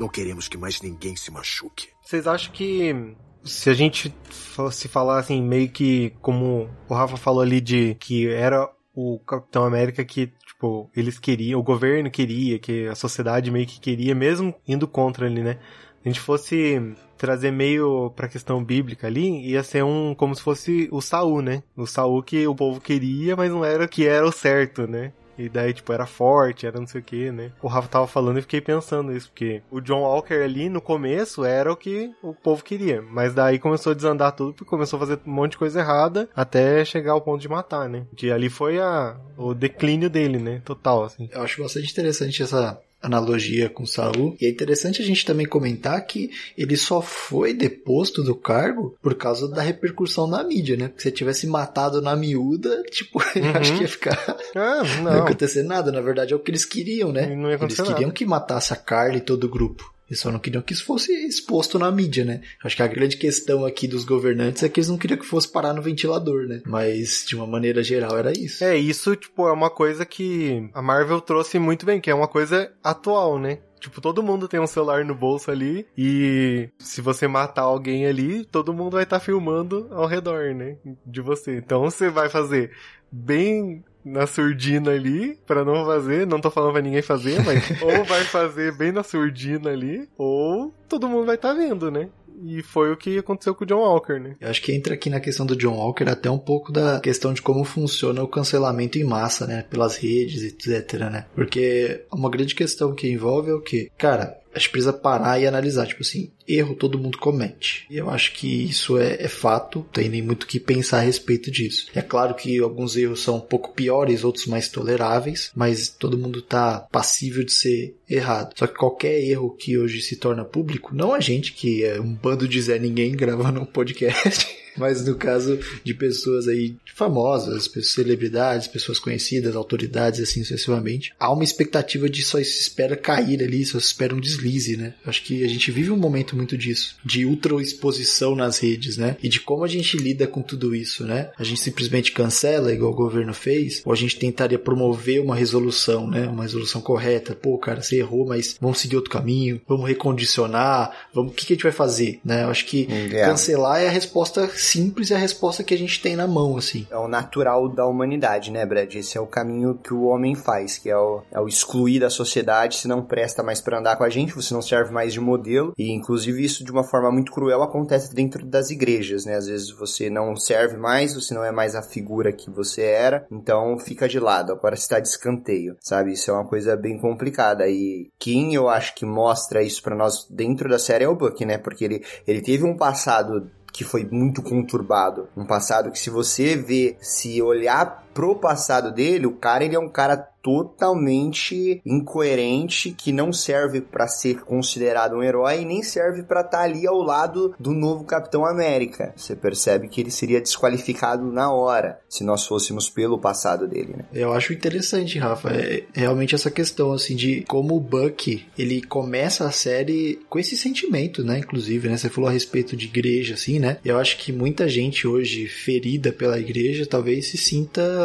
Não 0.00 0.08
queremos 0.08 0.48
que 0.48 0.58
mais 0.58 0.82
ninguém 0.82 1.14
se 1.14 1.30
machuque. 1.30 1.90
Vocês 2.02 2.26
acham 2.26 2.52
que 2.52 3.14
se 3.44 3.70
a 3.70 3.74
gente 3.74 4.14
fosse 4.30 4.88
falar 4.88 5.18
assim, 5.18 5.42
meio 5.42 5.68
que 5.70 6.12
como 6.20 6.68
o 6.88 6.94
Rafa 6.94 7.16
falou 7.16 7.42
ali 7.42 7.60
de 7.60 7.94
que 7.94 8.28
era 8.28 8.70
o 8.94 9.18
Capitão 9.20 9.64
América 9.64 10.04
que, 10.04 10.32
tipo, 10.46 10.90
eles 10.94 11.18
queriam, 11.18 11.58
o 11.58 11.62
governo 11.62 12.10
queria, 12.10 12.58
que 12.58 12.86
a 12.88 12.94
sociedade 12.94 13.50
meio 13.50 13.66
que 13.66 13.80
queria, 13.80 14.14
mesmo 14.14 14.54
indo 14.66 14.86
contra 14.86 15.26
ele, 15.26 15.42
né? 15.42 15.54
Se 16.02 16.08
a 16.08 16.08
gente 16.08 16.20
fosse 16.20 16.94
trazer 17.16 17.50
meio 17.50 18.10
pra 18.16 18.28
questão 18.28 18.64
bíblica 18.64 19.06
ali, 19.06 19.46
ia 19.46 19.62
ser 19.62 19.84
um, 19.84 20.14
como 20.14 20.34
se 20.34 20.42
fosse 20.42 20.88
o 20.90 21.00
Saul, 21.00 21.42
né? 21.42 21.62
O 21.76 21.86
Saul 21.86 22.22
que 22.22 22.46
o 22.46 22.54
povo 22.54 22.80
queria, 22.80 23.36
mas 23.36 23.50
não 23.50 23.64
era 23.64 23.86
que 23.86 24.06
era 24.06 24.26
o 24.26 24.32
certo, 24.32 24.86
né? 24.86 25.12
E 25.40 25.48
daí, 25.48 25.72
tipo, 25.72 25.92
era 25.92 26.06
forte, 26.06 26.66
era 26.66 26.78
não 26.78 26.86
sei 26.86 27.00
o 27.00 27.04
que, 27.04 27.30
né? 27.32 27.50
O 27.62 27.66
Rafa 27.66 27.88
tava 27.88 28.06
falando 28.06 28.38
e 28.38 28.42
fiquei 28.42 28.60
pensando 28.60 29.12
isso, 29.12 29.30
porque 29.30 29.62
o 29.70 29.80
John 29.80 30.02
Walker 30.02 30.34
ali 30.34 30.68
no 30.68 30.80
começo 30.80 31.44
era 31.44 31.72
o 31.72 31.76
que 31.76 32.12
o 32.22 32.34
povo 32.34 32.62
queria. 32.62 33.00
Mas 33.00 33.32
daí 33.32 33.58
começou 33.58 33.92
a 33.92 33.94
desandar 33.94 34.32
tudo, 34.32 34.52
porque 34.52 34.68
começou 34.68 34.98
a 34.98 35.00
fazer 35.00 35.18
um 35.26 35.30
monte 35.32 35.52
de 35.52 35.58
coisa 35.58 35.80
errada 35.80 36.28
até 36.36 36.84
chegar 36.84 37.12
ao 37.12 37.22
ponto 37.22 37.40
de 37.40 37.48
matar, 37.48 37.88
né? 37.88 38.06
Que 38.14 38.30
ali 38.30 38.50
foi 38.50 38.78
a, 38.78 39.16
o 39.36 39.54
declínio 39.54 40.10
dele, 40.10 40.38
né? 40.38 40.60
Total, 40.64 41.04
assim. 41.04 41.28
Eu 41.32 41.42
acho 41.42 41.62
bastante 41.62 41.90
interessante 41.90 42.42
essa 42.42 42.78
analogia 43.02 43.68
com 43.68 43.86
Saul. 43.86 44.36
E 44.40 44.46
é 44.46 44.50
interessante 44.50 45.00
a 45.00 45.04
gente 45.04 45.24
também 45.24 45.46
comentar 45.46 46.00
que 46.06 46.30
ele 46.56 46.76
só 46.76 47.00
foi 47.00 47.54
deposto 47.54 48.22
do 48.22 48.34
cargo 48.34 48.96
por 49.02 49.14
causa 49.14 49.48
da 49.48 49.62
repercussão 49.62 50.26
na 50.26 50.42
mídia, 50.44 50.76
né? 50.76 50.88
Porque 50.88 51.02
se 51.02 51.10
tivesse 51.10 51.46
matado 51.46 52.02
na 52.02 52.14
miúda, 52.14 52.82
tipo, 52.90 53.18
uhum. 53.36 53.50
acho 53.54 53.74
que 53.74 53.82
ia 53.82 53.88
ficar. 53.88 54.36
Ah, 54.54 54.82
não. 54.96 55.04
não 55.10 55.16
ia 55.16 55.22
acontecer 55.22 55.62
nada. 55.62 55.90
Na 55.90 56.00
verdade, 56.00 56.32
é 56.32 56.36
o 56.36 56.40
que 56.40 56.50
eles 56.50 56.64
queriam, 56.64 57.12
né? 57.12 57.34
Não 57.34 57.50
eles 57.50 57.76
queriam 57.76 58.00
nada. 58.00 58.12
que 58.12 58.26
matasse 58.26 58.72
a 58.72 58.76
Carla 58.76 59.16
e 59.16 59.20
todo 59.20 59.44
o 59.44 59.48
grupo. 59.48 59.92
Eles 60.10 60.18
só 60.18 60.32
não 60.32 60.40
queriam 60.40 60.60
que 60.60 60.72
isso 60.72 60.84
fosse 60.84 61.12
exposto 61.24 61.78
na 61.78 61.90
mídia, 61.92 62.24
né? 62.24 62.40
Acho 62.64 62.74
que 62.74 62.82
a 62.82 62.88
grande 62.88 63.16
questão 63.16 63.64
aqui 63.64 63.86
dos 63.86 64.04
governantes 64.04 64.64
é 64.64 64.68
que 64.68 64.80
eles 64.80 64.88
não 64.88 64.98
queriam 64.98 65.18
que 65.18 65.24
fosse 65.24 65.46
parar 65.46 65.72
no 65.72 65.80
ventilador, 65.80 66.48
né? 66.48 66.60
Mas, 66.66 67.24
de 67.26 67.36
uma 67.36 67.46
maneira 67.46 67.80
geral, 67.80 68.18
era 68.18 68.32
isso. 68.36 68.64
É, 68.64 68.76
isso, 68.76 69.14
tipo, 69.14 69.46
é 69.46 69.52
uma 69.52 69.70
coisa 69.70 70.04
que 70.04 70.68
a 70.74 70.82
Marvel 70.82 71.20
trouxe 71.20 71.60
muito 71.60 71.86
bem, 71.86 72.00
que 72.00 72.10
é 72.10 72.14
uma 72.14 72.26
coisa 72.26 72.72
atual, 72.82 73.38
né? 73.38 73.58
Tipo, 73.78 74.00
todo 74.00 74.22
mundo 74.22 74.46
tem 74.46 74.60
um 74.60 74.66
celular 74.66 75.04
no 75.06 75.14
bolso 75.14 75.50
ali 75.50 75.86
e 75.96 76.68
se 76.78 77.00
você 77.00 77.26
matar 77.26 77.62
alguém 77.62 78.06
ali, 78.06 78.44
todo 78.44 78.74
mundo 78.74 78.92
vai 78.92 79.04
estar 79.04 79.18
tá 79.18 79.24
filmando 79.24 79.88
ao 79.90 80.06
redor, 80.06 80.54
né? 80.54 80.76
De 81.06 81.22
você. 81.22 81.56
Então 81.56 81.80
você 81.80 82.10
vai 82.10 82.28
fazer 82.28 82.72
bem 83.10 83.82
na 84.04 84.26
surdina 84.26 84.90
ali, 84.90 85.38
para 85.46 85.64
não 85.64 85.84
fazer, 85.84 86.26
não 86.26 86.40
tô 86.40 86.50
falando 86.50 86.72
pra 86.72 86.82
ninguém 86.82 87.02
fazer, 87.02 87.40
mas 87.44 87.62
ou 87.82 88.04
vai 88.04 88.24
fazer 88.24 88.76
bem 88.76 88.92
na 88.92 89.02
surdina 89.02 89.70
ali, 89.70 90.08
ou 90.16 90.74
todo 90.88 91.08
mundo 91.08 91.26
vai 91.26 91.36
estar 91.36 91.50
tá 91.50 91.54
vendo, 91.54 91.90
né? 91.90 92.08
E 92.42 92.62
foi 92.62 92.90
o 92.90 92.96
que 92.96 93.18
aconteceu 93.18 93.54
com 93.54 93.64
o 93.64 93.66
John 93.66 93.80
Walker, 93.80 94.18
né? 94.18 94.34
Eu 94.40 94.48
acho 94.48 94.62
que 94.62 94.72
entra 94.72 94.94
aqui 94.94 95.10
na 95.10 95.20
questão 95.20 95.44
do 95.44 95.54
John 95.54 95.76
Walker 95.76 96.04
até 96.08 96.30
um 96.30 96.38
pouco 96.38 96.72
da 96.72 96.98
questão 97.00 97.34
de 97.34 97.42
como 97.42 97.64
funciona 97.64 98.22
o 98.22 98.28
cancelamento 98.28 98.98
em 98.98 99.04
massa, 99.04 99.46
né? 99.46 99.64
Pelas 99.68 99.96
redes, 99.96 100.42
etc, 100.42 101.00
né? 101.10 101.26
Porque 101.34 102.06
uma 102.10 102.30
grande 102.30 102.54
questão 102.54 102.94
que 102.94 103.10
envolve 103.10 103.50
é 103.50 103.54
o 103.54 103.60
que? 103.60 103.90
Cara, 103.98 104.39
a 104.54 104.58
gente 104.58 104.70
precisa 104.70 104.92
parar 104.92 105.40
e 105.40 105.46
analisar, 105.46 105.86
tipo 105.86 106.02
assim, 106.02 106.30
erro 106.46 106.74
todo 106.74 106.98
mundo 106.98 107.18
comete. 107.18 107.86
E 107.88 107.96
eu 107.96 108.10
acho 108.10 108.32
que 108.32 108.64
isso 108.64 108.98
é, 108.98 109.16
é 109.20 109.28
fato, 109.28 109.86
tem 109.92 110.08
nem 110.08 110.22
muito 110.22 110.42
o 110.42 110.46
que 110.46 110.58
pensar 110.58 110.98
a 110.98 111.02
respeito 111.02 111.50
disso. 111.50 111.86
É 111.94 112.02
claro 112.02 112.34
que 112.34 112.58
alguns 112.58 112.96
erros 112.96 113.22
são 113.22 113.36
um 113.36 113.40
pouco 113.40 113.72
piores, 113.72 114.24
outros 114.24 114.46
mais 114.46 114.68
toleráveis, 114.68 115.50
mas 115.54 115.88
todo 115.88 116.18
mundo 116.18 116.42
tá 116.42 116.86
passível 116.90 117.44
de 117.44 117.52
ser 117.52 117.96
errado. 118.08 118.54
Só 118.56 118.66
que 118.66 118.74
qualquer 118.74 119.20
erro 119.20 119.54
que 119.56 119.78
hoje 119.78 120.02
se 120.02 120.16
torna 120.16 120.44
público, 120.44 120.94
não 120.94 121.14
a 121.14 121.20
gente 121.20 121.52
que 121.52 121.84
é 121.84 122.00
um 122.00 122.14
bando 122.14 122.48
de 122.48 122.60
Zé 122.60 122.78
Ninguém 122.78 123.12
gravando 123.12 123.60
um 123.60 123.66
podcast, 123.66 124.48
mas 124.80 125.04
no 125.04 125.14
caso 125.14 125.58
de 125.84 125.94
pessoas 125.94 126.48
aí 126.48 126.74
famosas, 126.94 127.68
pessoas, 127.68 127.94
celebridades, 127.94 128.66
pessoas 128.66 128.98
conhecidas, 128.98 129.54
autoridades, 129.54 130.20
assim 130.20 130.42
sucessivamente, 130.42 131.12
há 131.18 131.32
uma 131.32 131.44
expectativa 131.44 132.08
de 132.08 132.22
só 132.22 132.38
se 132.38 132.60
espera 132.60 132.96
cair 132.96 133.42
ali, 133.42 133.64
só 133.64 133.78
se 133.78 133.86
espera 133.86 134.14
um 134.14 134.20
deslize, 134.20 134.76
né? 134.76 134.94
Acho 135.04 135.22
que 135.22 135.44
a 135.44 135.48
gente 135.48 135.70
vive 135.70 135.90
um 135.90 135.96
momento 135.96 136.36
muito 136.36 136.56
disso, 136.56 136.96
de 137.04 137.24
ultra 137.24 137.60
exposição 137.60 138.34
nas 138.34 138.58
redes, 138.58 138.96
né? 138.96 139.16
E 139.22 139.28
de 139.28 139.40
como 139.40 139.64
a 139.64 139.68
gente 139.68 139.96
lida 139.96 140.26
com 140.26 140.42
tudo 140.42 140.74
isso, 140.74 141.04
né? 141.04 141.30
A 141.38 141.44
gente 141.44 141.60
simplesmente 141.60 142.12
cancela, 142.12 142.72
igual 142.72 142.92
o 142.92 142.96
governo 142.96 143.34
fez, 143.34 143.82
ou 143.84 143.92
a 143.92 143.96
gente 143.96 144.18
tentaria 144.18 144.58
promover 144.58 145.20
uma 145.20 145.36
resolução, 145.36 146.08
né? 146.08 146.26
Uma 146.26 146.44
resolução 146.44 146.80
correta. 146.80 147.34
Pô, 147.34 147.58
cara, 147.58 147.82
você 147.82 147.96
errou, 147.96 148.26
mas 148.26 148.56
vamos 148.60 148.78
seguir 148.78 148.96
outro 148.96 149.10
caminho, 149.10 149.60
vamos 149.68 149.86
recondicionar, 149.86 151.08
vamos, 151.12 151.32
o 151.32 151.34
que, 151.34 151.46
que 151.46 151.52
a 151.52 151.56
gente 151.56 151.62
vai 151.62 151.72
fazer, 151.72 152.20
né? 152.24 152.44
Eu 152.44 152.50
acho 152.50 152.66
que 152.66 152.86
cancelar 153.10 153.80
é 153.80 153.88
a 153.88 153.90
resposta 153.90 154.48
simples, 154.70 155.10
é 155.10 155.16
a 155.16 155.18
resposta 155.18 155.64
que 155.64 155.74
a 155.74 155.78
gente 155.78 156.00
tem 156.00 156.14
na 156.14 156.26
mão, 156.26 156.56
assim. 156.56 156.86
É 156.90 156.96
o 156.96 157.08
natural 157.08 157.68
da 157.68 157.86
humanidade, 157.86 158.50
né, 158.50 158.64
Brad? 158.64 158.94
Esse 158.94 159.18
é 159.18 159.20
o 159.20 159.26
caminho 159.26 159.78
que 159.82 159.92
o 159.92 160.04
homem 160.04 160.34
faz, 160.34 160.78
que 160.78 160.88
é 160.88 160.96
o, 160.96 161.22
é 161.30 161.40
o 161.40 161.48
excluir 161.48 162.00
da 162.00 162.10
sociedade, 162.10 162.76
se 162.76 162.88
não 162.88 163.02
presta 163.02 163.42
mais 163.42 163.60
para 163.60 163.78
andar 163.78 163.96
com 163.96 164.04
a 164.04 164.08
gente, 164.08 164.34
você 164.34 164.54
não 164.54 164.62
serve 164.62 164.92
mais 164.92 165.12
de 165.12 165.20
modelo. 165.20 165.72
E 165.76 165.90
inclusive 165.90 166.44
isso 166.44 166.64
de 166.64 166.70
uma 166.70 166.84
forma 166.84 167.10
muito 167.10 167.32
cruel 167.32 167.62
acontece 167.62 168.14
dentro 168.14 168.46
das 168.46 168.70
igrejas, 168.70 169.24
né? 169.24 169.36
Às 169.36 169.46
vezes 169.46 169.70
você 169.70 170.08
não 170.08 170.36
serve 170.36 170.76
mais, 170.76 171.14
você 171.14 171.34
não 171.34 171.44
é 171.44 171.50
mais 171.50 171.74
a 171.74 171.82
figura 171.82 172.32
que 172.32 172.50
você 172.50 172.82
era, 172.82 173.26
então 173.30 173.78
fica 173.78 174.08
de 174.08 174.20
lado, 174.20 174.52
agora 174.52 174.74
está 174.74 175.00
de 175.00 175.08
escanteio, 175.08 175.76
sabe? 175.80 176.12
Isso 176.12 176.30
é 176.30 176.34
uma 176.34 176.46
coisa 176.46 176.76
bem 176.76 176.98
complicada. 176.98 177.68
E 177.68 178.10
quem 178.18 178.54
eu 178.54 178.68
acho 178.68 178.94
que 178.94 179.04
mostra 179.04 179.62
isso 179.62 179.82
para 179.82 179.96
nós 179.96 180.26
dentro 180.30 180.68
da 180.68 180.78
série 180.78 181.04
é 181.04 181.08
o 181.08 181.16
Buck, 181.16 181.44
né? 181.44 181.58
Porque 181.58 181.84
ele, 181.84 182.04
ele 182.26 182.40
teve 182.40 182.64
um 182.64 182.76
passado 182.76 183.50
que 183.72 183.84
foi 183.84 184.04
muito 184.10 184.42
conturbado. 184.42 185.28
Um 185.36 185.44
passado 185.44 185.90
que 185.90 185.98
se 185.98 186.10
você 186.10 186.56
vê, 186.56 186.96
se 187.00 187.40
olhar 187.40 188.04
pro 188.12 188.36
passado 188.36 188.92
dele, 188.92 189.26
o 189.26 189.36
cara 189.36 189.64
ele 189.64 189.76
é 189.76 189.78
um 189.78 189.88
cara 189.88 190.30
totalmente 190.42 191.80
incoerente 191.84 192.92
que 192.92 193.12
não 193.12 193.32
serve 193.32 193.80
para 193.80 194.08
ser 194.08 194.40
considerado 194.40 195.16
um 195.16 195.22
herói 195.22 195.62
e 195.62 195.64
nem 195.64 195.82
serve 195.82 196.22
para 196.22 196.40
estar 196.40 196.58
tá 196.58 196.64
ali 196.64 196.86
ao 196.86 197.00
lado 197.02 197.54
do 197.58 197.72
novo 197.72 198.04
Capitão 198.04 198.44
América. 198.44 199.12
Você 199.16 199.36
percebe 199.36 199.88
que 199.88 200.00
ele 200.00 200.10
seria 200.10 200.40
desqualificado 200.40 201.30
na 201.30 201.52
hora 201.52 202.00
se 202.08 202.24
nós 202.24 202.46
fôssemos 202.46 202.88
pelo 202.88 203.18
passado 203.18 203.68
dele, 203.68 203.94
né? 203.96 204.04
Eu 204.12 204.32
acho 204.32 204.52
interessante, 204.52 205.18
Rafa, 205.18 205.50
é 205.50 205.84
realmente 205.92 206.34
essa 206.34 206.50
questão 206.50 206.92
assim 206.92 207.14
de 207.14 207.42
como 207.46 207.76
o 207.76 207.80
Buck, 207.80 208.46
ele 208.58 208.80
começa 208.82 209.46
a 209.46 209.50
série 209.50 210.20
com 210.28 210.38
esse 210.38 210.56
sentimento, 210.56 211.22
né, 211.22 211.38
inclusive, 211.38 211.88
né? 211.88 211.96
Você 211.96 212.08
falou 212.08 212.30
a 212.30 212.32
respeito 212.32 212.76
de 212.76 212.86
igreja 212.86 213.34
assim, 213.34 213.58
né? 213.58 213.78
Eu 213.84 213.98
acho 213.98 214.16
que 214.16 214.32
muita 214.32 214.68
gente 214.68 215.06
hoje 215.06 215.46
ferida 215.46 216.12
pela 216.12 216.38
igreja 216.38 216.86
talvez 216.86 217.28
se 217.28 217.36
sinta 217.36 217.99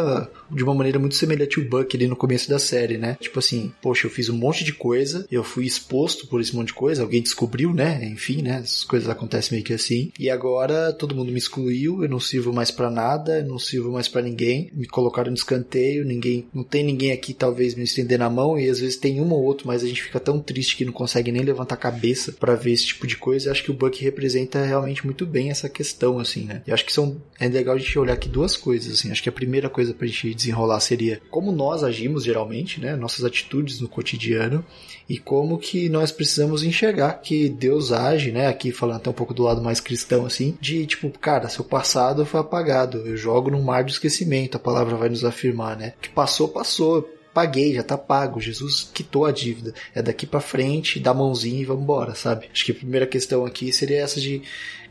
de 0.50 0.62
uma 0.62 0.74
maneira 0.74 0.98
muito 0.98 1.14
semelhante 1.14 1.60
ao 1.60 1.66
Buck 1.66 1.96
ali 1.96 2.06
no 2.06 2.16
começo 2.16 2.48
da 2.48 2.58
série, 2.58 2.98
né? 2.98 3.16
Tipo 3.20 3.38
assim, 3.38 3.72
poxa, 3.80 4.06
eu 4.06 4.10
fiz 4.10 4.28
um 4.28 4.36
monte 4.36 4.64
de 4.64 4.72
coisa, 4.72 5.26
eu 5.30 5.42
fui 5.42 5.64
exposto 5.64 6.26
por 6.26 6.40
esse 6.40 6.54
monte 6.54 6.68
de 6.68 6.74
coisa, 6.74 7.02
alguém 7.02 7.22
descobriu, 7.22 7.72
né? 7.72 8.04
Enfim, 8.04 8.42
né? 8.42 8.58
As 8.58 8.84
coisas 8.84 9.08
acontecem 9.08 9.56
meio 9.56 9.64
que 9.64 9.72
assim. 9.72 10.12
E 10.18 10.30
agora 10.30 10.92
todo 10.92 11.14
mundo 11.14 11.32
me 11.32 11.38
excluiu, 11.38 12.02
eu 12.02 12.08
não 12.08 12.20
sirvo 12.20 12.52
mais 12.52 12.70
para 12.70 12.90
nada, 12.90 13.38
eu 13.38 13.46
não 13.46 13.58
sirvo 13.58 13.92
mais 13.92 14.08
para 14.08 14.22
ninguém. 14.22 14.70
Me 14.74 14.86
colocaram 14.86 15.30
no 15.30 15.36
escanteio, 15.36 16.04
ninguém, 16.04 16.46
não 16.52 16.64
tem 16.64 16.84
ninguém 16.84 17.12
aqui 17.12 17.34
talvez 17.34 17.74
me 17.74 17.84
estender 17.84 18.18
na 18.18 18.30
mão 18.30 18.58
e 18.58 18.68
às 18.68 18.80
vezes 18.80 18.96
tem 18.96 19.20
um 19.20 19.32
ou 19.32 19.42
outro, 19.42 19.66
mas 19.66 19.82
a 19.82 19.86
gente 19.86 20.02
fica 20.02 20.20
tão 20.20 20.40
triste 20.40 20.76
que 20.76 20.84
não 20.84 20.92
consegue 20.92 21.32
nem 21.32 21.42
levantar 21.42 21.74
a 21.74 21.78
cabeça 21.78 22.32
para 22.32 22.54
ver 22.54 22.72
esse 22.72 22.86
tipo 22.86 23.06
de 23.06 23.16
coisa. 23.16 23.48
Eu 23.48 23.52
acho 23.52 23.64
que 23.64 23.70
o 23.70 23.74
Buck 23.74 24.02
representa 24.02 24.64
realmente 24.64 25.04
muito 25.04 25.26
bem 25.26 25.50
essa 25.50 25.68
questão 25.68 26.18
assim, 26.18 26.44
né? 26.44 26.62
Eu 26.66 26.74
acho 26.74 26.84
que 26.84 26.92
são 26.92 27.20
é 27.38 27.48
legal 27.48 27.74
a 27.74 27.78
gente 27.78 27.98
olhar 27.98 28.14
aqui 28.14 28.28
duas 28.28 28.56
coisas 28.56 28.92
assim. 28.92 29.10
Acho 29.10 29.22
que 29.22 29.28
a 29.28 29.32
primeira 29.32 29.68
coisa 29.68 29.85
pra 29.94 30.06
gente 30.06 30.34
desenrolar 30.34 30.80
seria 30.80 31.20
como 31.30 31.52
nós 31.52 31.82
agimos 31.82 32.24
geralmente, 32.24 32.80
né? 32.80 32.96
Nossas 32.96 33.24
atitudes 33.24 33.80
no 33.80 33.88
cotidiano 33.88 34.64
e 35.08 35.18
como 35.18 35.58
que 35.58 35.88
nós 35.88 36.10
precisamos 36.10 36.62
enxergar 36.62 37.14
que 37.14 37.48
Deus 37.48 37.92
age, 37.92 38.32
né? 38.32 38.48
Aqui 38.48 38.72
falando 38.72 38.96
até 38.96 39.10
um 39.10 39.14
pouco 39.14 39.34
do 39.34 39.42
lado 39.42 39.62
mais 39.62 39.80
cristão 39.80 40.26
assim, 40.26 40.56
de 40.60 40.86
tipo, 40.86 41.08
cara, 41.18 41.48
seu 41.48 41.64
passado 41.64 42.26
foi 42.26 42.40
apagado, 42.40 42.98
eu 43.06 43.16
jogo 43.16 43.50
num 43.50 43.62
mar 43.62 43.84
de 43.84 43.92
esquecimento, 43.92 44.56
a 44.56 44.60
palavra 44.60 44.96
vai 44.96 45.08
nos 45.08 45.24
afirmar, 45.24 45.76
né? 45.76 45.94
Que 46.00 46.08
passou, 46.08 46.48
passou, 46.48 47.08
paguei, 47.36 47.74
já 47.74 47.82
tá 47.82 47.98
pago, 47.98 48.40
Jesus 48.40 48.90
quitou 48.94 49.26
a 49.26 49.30
dívida. 49.30 49.74
É 49.94 50.00
daqui 50.00 50.24
para 50.26 50.40
frente, 50.40 50.98
dá 50.98 51.12
mãozinha 51.12 51.60
e 51.60 51.66
vamos 51.66 51.82
embora, 51.82 52.14
sabe? 52.14 52.48
Acho 52.50 52.64
que 52.64 52.72
a 52.72 52.74
primeira 52.74 53.06
questão 53.06 53.44
aqui 53.44 53.70
seria 53.70 54.00
essa 54.00 54.18
de 54.18 54.40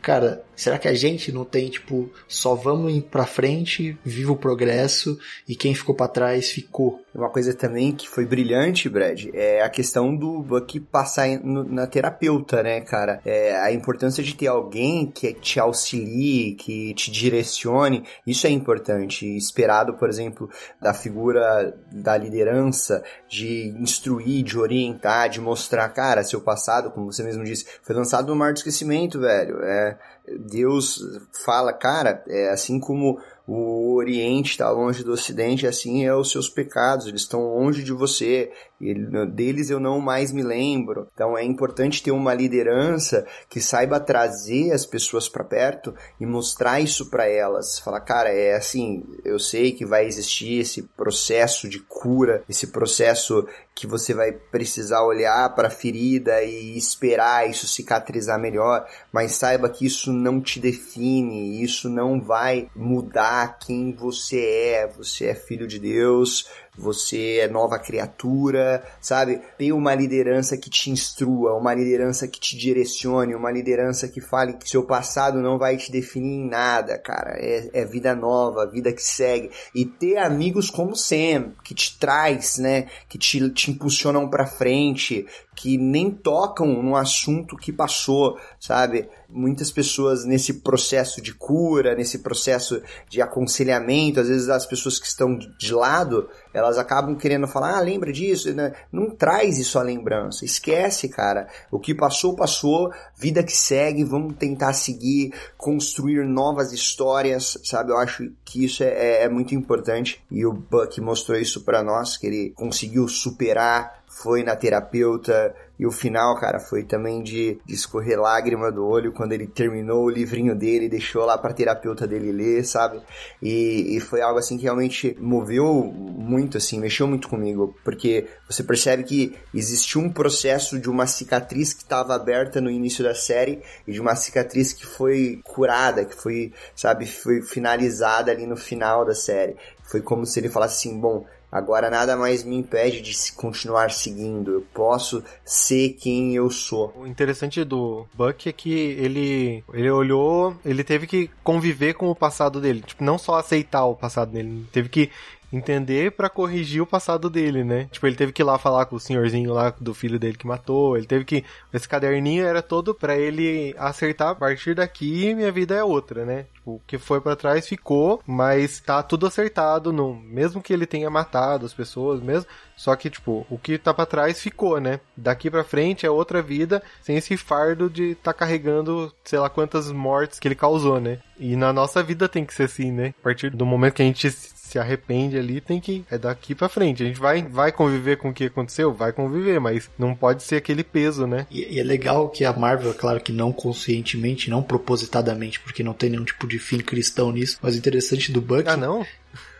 cara, 0.00 0.44
será 0.54 0.78
que 0.78 0.88
a 0.88 0.94
gente 0.94 1.30
não 1.30 1.44
tem, 1.44 1.68
tipo, 1.68 2.10
só 2.26 2.54
vamos 2.54 3.00
pra 3.10 3.26
frente, 3.26 3.98
viva 4.04 4.32
o 4.32 4.36
progresso 4.36 5.18
e 5.48 5.54
quem 5.54 5.74
ficou 5.74 5.94
para 5.94 6.08
trás 6.08 6.50
ficou? 6.50 7.00
Uma 7.14 7.30
coisa 7.30 7.54
também 7.54 7.92
que 7.92 8.08
foi 8.08 8.26
brilhante, 8.26 8.88
Brad, 8.88 9.26
é 9.32 9.62
a 9.62 9.70
questão 9.70 10.14
do 10.14 10.42
Buck 10.42 10.78
passar 10.80 11.26
na 11.42 11.86
terapeuta, 11.86 12.62
né, 12.62 12.82
cara? 12.82 13.20
É 13.24 13.56
a 13.56 13.72
importância 13.72 14.22
de 14.22 14.34
ter 14.34 14.48
alguém 14.48 15.10
que 15.10 15.32
te 15.32 15.58
auxilie, 15.58 16.54
que 16.54 16.92
te 16.94 17.10
direcione, 17.10 18.04
isso 18.26 18.46
é 18.46 18.50
importante. 18.50 19.26
Esperado, 19.36 19.94
por 19.94 20.08
exemplo, 20.10 20.50
da 20.80 20.92
figura 20.92 21.74
da 21.90 22.16
liderança, 22.18 23.02
de 23.28 23.74
instruir, 23.80 24.44
de 24.44 24.58
orientar, 24.58 25.30
de 25.30 25.40
mostrar, 25.40 25.88
cara, 25.88 26.22
seu 26.22 26.40
passado, 26.40 26.90
como 26.90 27.10
você 27.10 27.22
mesmo 27.22 27.44
disse, 27.44 27.66
foi 27.82 27.94
lançado 27.94 28.28
no 28.28 28.36
mar 28.36 28.52
do 28.52 28.58
esquecimento, 28.58 29.20
velho. 29.20 29.62
É, 29.62 29.95
Deus 30.38 31.00
fala, 31.44 31.72
cara, 31.72 32.22
é 32.26 32.50
assim 32.50 32.80
como 32.80 33.20
o 33.46 33.94
Oriente 33.94 34.50
está 34.50 34.68
longe 34.70 35.04
do 35.04 35.12
Ocidente, 35.12 35.66
assim 35.66 36.04
é 36.04 36.14
os 36.14 36.30
seus 36.30 36.48
pecados, 36.48 37.06
eles 37.06 37.22
estão 37.22 37.54
longe 37.54 37.84
de 37.84 37.92
você, 37.92 38.50
e 38.80 38.94
deles 39.26 39.70
eu 39.70 39.80
não 39.80 40.00
mais 40.00 40.32
me 40.32 40.42
lembro. 40.42 41.08
Então 41.12 41.36
é 41.36 41.44
importante 41.44 42.02
ter 42.02 42.10
uma 42.10 42.34
liderança 42.34 43.26
que 43.48 43.60
saiba 43.60 43.98
trazer 44.00 44.72
as 44.72 44.84
pessoas 44.84 45.28
para 45.28 45.44
perto 45.44 45.94
e 46.20 46.26
mostrar 46.26 46.80
isso 46.80 47.10
para 47.10 47.26
elas. 47.26 47.78
Falar, 47.78 48.00
cara, 48.00 48.30
é 48.30 48.54
assim, 48.54 49.04
eu 49.24 49.38
sei 49.38 49.72
que 49.72 49.84
vai 49.84 50.06
existir 50.06 50.60
esse 50.60 50.82
processo 50.82 51.68
de 51.68 51.80
cura, 51.80 52.42
esse 52.48 52.68
processo 52.68 53.46
que 53.76 53.86
você 53.86 54.14
vai 54.14 54.32
precisar 54.32 55.04
olhar 55.04 55.54
para 55.54 55.68
a 55.68 55.70
ferida 55.70 56.42
e 56.42 56.78
esperar 56.78 57.48
isso 57.48 57.66
cicatrizar 57.66 58.40
melhor, 58.40 58.86
mas 59.12 59.32
saiba 59.32 59.68
que 59.68 59.84
isso 59.84 60.14
não 60.14 60.40
te 60.40 60.58
define, 60.58 61.62
isso 61.62 61.90
não 61.90 62.18
vai 62.18 62.70
mudar 62.74 63.58
quem 63.58 63.92
você 63.92 64.40
é. 64.40 64.86
Você 64.96 65.26
é 65.26 65.34
filho 65.34 65.66
de 65.66 65.78
Deus, 65.78 66.48
você 66.76 67.38
é 67.38 67.48
nova 67.48 67.78
criatura, 67.78 68.84
sabe? 69.00 69.40
Tem 69.56 69.72
uma 69.72 69.94
liderança 69.94 70.56
que 70.56 70.68
te 70.68 70.90
instrua, 70.90 71.54
uma 71.54 71.74
liderança 71.74 72.28
que 72.28 72.38
te 72.38 72.56
direcione, 72.56 73.34
uma 73.34 73.50
liderança 73.50 74.08
que 74.08 74.20
fale 74.20 74.54
que 74.54 74.68
seu 74.68 74.84
passado 74.84 75.40
não 75.40 75.58
vai 75.58 75.76
te 75.76 75.90
definir 75.90 76.40
em 76.40 76.48
nada, 76.48 76.98
cara. 76.98 77.36
É, 77.38 77.70
é 77.72 77.84
vida 77.84 78.14
nova, 78.14 78.70
vida 78.70 78.92
que 78.92 79.02
segue. 79.02 79.50
E 79.74 79.84
ter 79.84 80.18
amigos 80.18 80.70
como 80.70 80.94
Sam, 80.94 81.52
que 81.64 81.74
te 81.74 81.98
traz, 81.98 82.58
né? 82.58 82.88
Que 83.08 83.18
te, 83.18 83.50
te 83.50 83.70
impulsionam 83.70 84.28
pra 84.28 84.46
frente, 84.46 85.26
que 85.54 85.78
nem 85.78 86.10
tocam 86.10 86.82
no 86.82 86.94
assunto 86.94 87.56
que 87.56 87.72
passou, 87.72 88.38
sabe? 88.60 89.08
Muitas 89.28 89.70
pessoas 89.70 90.24
nesse 90.24 90.54
processo 90.54 91.20
de 91.20 91.34
cura, 91.34 91.94
nesse 91.94 92.18
processo 92.18 92.80
de 93.08 93.20
aconselhamento, 93.20 94.20
às 94.20 94.28
vezes 94.28 94.48
as 94.48 94.66
pessoas 94.66 94.98
que 94.98 95.06
estão 95.06 95.36
de 95.36 95.72
lado, 95.72 96.28
elas 96.52 96.78
acabam 96.78 97.16
querendo 97.16 97.46
falar, 97.46 97.76
ah, 97.76 97.80
lembra 97.80 98.12
disso, 98.12 98.52
né? 98.54 98.72
não 98.90 99.10
traz 99.10 99.58
isso 99.58 99.78
à 99.78 99.82
lembrança, 99.82 100.44
esquece, 100.44 101.08
cara. 101.08 101.48
O 101.70 101.78
que 101.78 101.94
passou, 101.94 102.34
passou, 102.36 102.92
vida 103.16 103.42
que 103.42 103.56
segue, 103.56 104.04
vamos 104.04 104.36
tentar 104.36 104.72
seguir, 104.72 105.32
construir 105.56 106.24
novas 106.24 106.72
histórias, 106.72 107.58
sabe? 107.64 107.90
Eu 107.90 107.98
acho 107.98 108.30
que 108.44 108.64
isso 108.64 108.82
é, 108.82 108.88
é, 108.88 109.24
é 109.24 109.28
muito 109.28 109.54
importante 109.54 110.22
e 110.30 110.46
o 110.46 110.52
Buck 110.52 111.00
mostrou 111.00 111.38
isso 111.38 111.62
para 111.62 111.82
nós, 111.82 112.16
que 112.16 112.26
ele 112.26 112.50
conseguiu 112.50 113.08
superar 113.08 114.06
foi 114.16 114.42
na 114.42 114.56
terapeuta, 114.56 115.54
e 115.78 115.86
o 115.86 115.90
final, 115.90 116.34
cara, 116.40 116.58
foi 116.58 116.82
também 116.82 117.22
de, 117.22 117.58
de 117.64 117.74
escorrer 117.74 118.18
lágrima 118.18 118.72
do 118.72 118.86
olho 118.86 119.12
quando 119.12 119.32
ele 119.32 119.46
terminou 119.46 120.04
o 120.04 120.10
livrinho 120.10 120.54
dele, 120.54 120.88
deixou 120.88 121.24
lá 121.24 121.36
pra 121.36 121.52
terapeuta 121.52 122.06
dele 122.06 122.32
ler, 122.32 122.64
sabe? 122.64 123.00
E, 123.42 123.96
e 123.96 124.00
foi 124.00 124.22
algo 124.22 124.38
assim 124.38 124.56
que 124.56 124.64
realmente 124.64 125.16
moveu 125.20 125.84
muito, 125.84 126.56
assim, 126.56 126.80
mexeu 126.80 127.06
muito 127.06 127.28
comigo, 127.28 127.76
porque 127.84 128.26
você 128.48 128.62
percebe 128.62 129.04
que 129.04 129.36
existiu 129.52 130.00
um 130.00 130.10
processo 130.10 130.78
de 130.78 130.88
uma 130.88 131.06
cicatriz 131.06 131.74
que 131.74 131.82
estava 131.82 132.14
aberta 132.14 132.60
no 132.60 132.70
início 132.70 133.04
da 133.04 133.14
série 133.14 133.60
e 133.86 133.92
de 133.92 134.00
uma 134.00 134.16
cicatriz 134.16 134.72
que 134.72 134.86
foi 134.86 135.40
curada, 135.44 136.04
que 136.04 136.14
foi, 136.14 136.52
sabe, 136.74 137.06
foi 137.06 137.42
finalizada 137.42 138.30
ali 138.30 138.46
no 138.46 138.56
final 138.56 139.04
da 139.04 139.14
série. 139.14 139.56
Foi 139.84 140.00
como 140.00 140.24
se 140.24 140.40
ele 140.40 140.48
falasse 140.48 140.88
assim, 140.88 140.98
bom, 140.98 141.24
Agora 141.50 141.90
nada 141.90 142.16
mais 142.16 142.42
me 142.42 142.56
impede 142.56 143.00
de 143.00 143.32
continuar 143.32 143.90
seguindo. 143.90 144.52
Eu 144.52 144.66
posso 144.74 145.22
ser 145.44 145.90
quem 145.90 146.34
eu 146.34 146.50
sou. 146.50 146.92
O 146.96 147.06
interessante 147.06 147.62
do 147.64 148.06
Buck 148.14 148.48
é 148.48 148.52
que 148.52 148.72
ele 148.72 149.64
ele 149.72 149.90
olhou, 149.90 150.56
ele 150.64 150.82
teve 150.82 151.06
que 151.06 151.30
conviver 151.42 151.94
com 151.94 152.10
o 152.10 152.14
passado 152.14 152.60
dele, 152.60 152.82
tipo, 152.82 153.02
não 153.02 153.18
só 153.18 153.38
aceitar 153.38 153.84
o 153.84 153.94
passado 153.94 154.32
dele, 154.32 154.66
teve 154.72 154.88
que 154.88 155.10
entender 155.52 156.12
para 156.12 156.28
corrigir 156.28 156.82
o 156.82 156.86
passado 156.86 157.30
dele, 157.30 157.64
né? 157.64 157.88
Tipo, 157.90 158.06
ele 158.06 158.16
teve 158.16 158.32
que 158.32 158.42
ir 158.42 158.44
lá 158.44 158.58
falar 158.58 158.86
com 158.86 158.96
o 158.96 159.00
senhorzinho 159.00 159.52
lá 159.52 159.72
do 159.80 159.94
filho 159.94 160.18
dele 160.18 160.36
que 160.36 160.46
matou, 160.46 160.96
ele 160.96 161.06
teve 161.06 161.24
que 161.24 161.44
esse 161.72 161.88
caderninho 161.88 162.44
era 162.44 162.62
todo 162.62 162.94
para 162.94 163.16
ele 163.16 163.74
acertar 163.78 164.30
a 164.30 164.34
partir 164.34 164.74
daqui 164.74 165.34
minha 165.34 165.52
vida 165.52 165.74
é 165.74 165.84
outra, 165.84 166.24
né? 166.24 166.46
Tipo, 166.54 166.72
o 166.72 166.80
que 166.86 166.98
foi 166.98 167.20
para 167.20 167.36
trás 167.36 167.66
ficou, 167.66 168.20
mas 168.26 168.80
tá 168.80 169.02
tudo 169.02 169.26
acertado, 169.26 169.92
não, 169.92 170.14
mesmo 170.14 170.62
que 170.62 170.72
ele 170.72 170.86
tenha 170.86 171.08
matado 171.08 171.64
as 171.64 171.72
pessoas, 171.72 172.20
mesmo, 172.20 172.48
só 172.76 172.94
que 172.96 173.08
tipo, 173.08 173.46
o 173.48 173.58
que 173.58 173.78
tá 173.78 173.94
para 173.94 174.06
trás 174.06 174.40
ficou, 174.40 174.80
né? 174.80 175.00
Daqui 175.16 175.50
para 175.50 175.64
frente 175.64 176.04
é 176.04 176.10
outra 176.10 176.42
vida 176.42 176.82
sem 177.00 177.16
esse 177.16 177.36
fardo 177.36 177.88
de 177.88 178.14
tá 178.16 178.32
carregando, 178.32 179.12
sei 179.24 179.38
lá 179.38 179.48
quantas 179.48 179.90
mortes 179.90 180.38
que 180.38 180.48
ele 180.48 180.54
causou, 180.54 181.00
né? 181.00 181.18
E 181.38 181.56
na 181.56 181.72
nossa 181.72 182.02
vida 182.02 182.28
tem 182.28 182.44
que 182.44 182.54
ser 182.54 182.64
assim, 182.64 182.90
né? 182.90 183.14
A 183.20 183.22
partir 183.22 183.50
do 183.50 183.64
momento 183.64 183.94
que 183.94 184.02
a 184.02 184.06
gente 184.06 184.30
se 184.66 184.78
arrepende 184.78 185.38
ali, 185.38 185.60
tem 185.60 185.80
que. 185.80 186.04
É 186.10 186.18
daqui 186.18 186.54
pra 186.54 186.68
frente. 186.68 187.02
A 187.02 187.06
gente 187.06 187.20
vai, 187.20 187.42
vai 187.42 187.72
conviver 187.72 188.16
com 188.16 188.30
o 188.30 188.34
que 188.34 188.44
aconteceu? 188.44 188.92
Vai 188.92 189.12
conviver, 189.12 189.60
mas 189.60 189.90
não 189.98 190.14
pode 190.14 190.42
ser 190.42 190.56
aquele 190.56 190.82
peso, 190.82 191.26
né? 191.26 191.46
E, 191.50 191.74
e 191.74 191.80
é 191.80 191.82
legal 191.82 192.28
que 192.28 192.44
a 192.44 192.52
Marvel, 192.52 192.94
claro 192.94 193.20
que 193.20 193.32
não 193.32 193.52
conscientemente, 193.52 194.50
não 194.50 194.62
propositadamente, 194.62 195.60
porque 195.60 195.82
não 195.82 195.92
tem 195.92 196.10
nenhum 196.10 196.24
tipo 196.24 196.46
de 196.46 196.58
fim 196.58 196.76
cristão 196.78 197.32
nisso, 197.32 197.58
mas 197.60 197.74
o 197.74 197.78
interessante 197.78 198.32
do 198.32 198.40
Buck. 198.40 198.68
Ah, 198.68 198.76
não? 198.76 199.06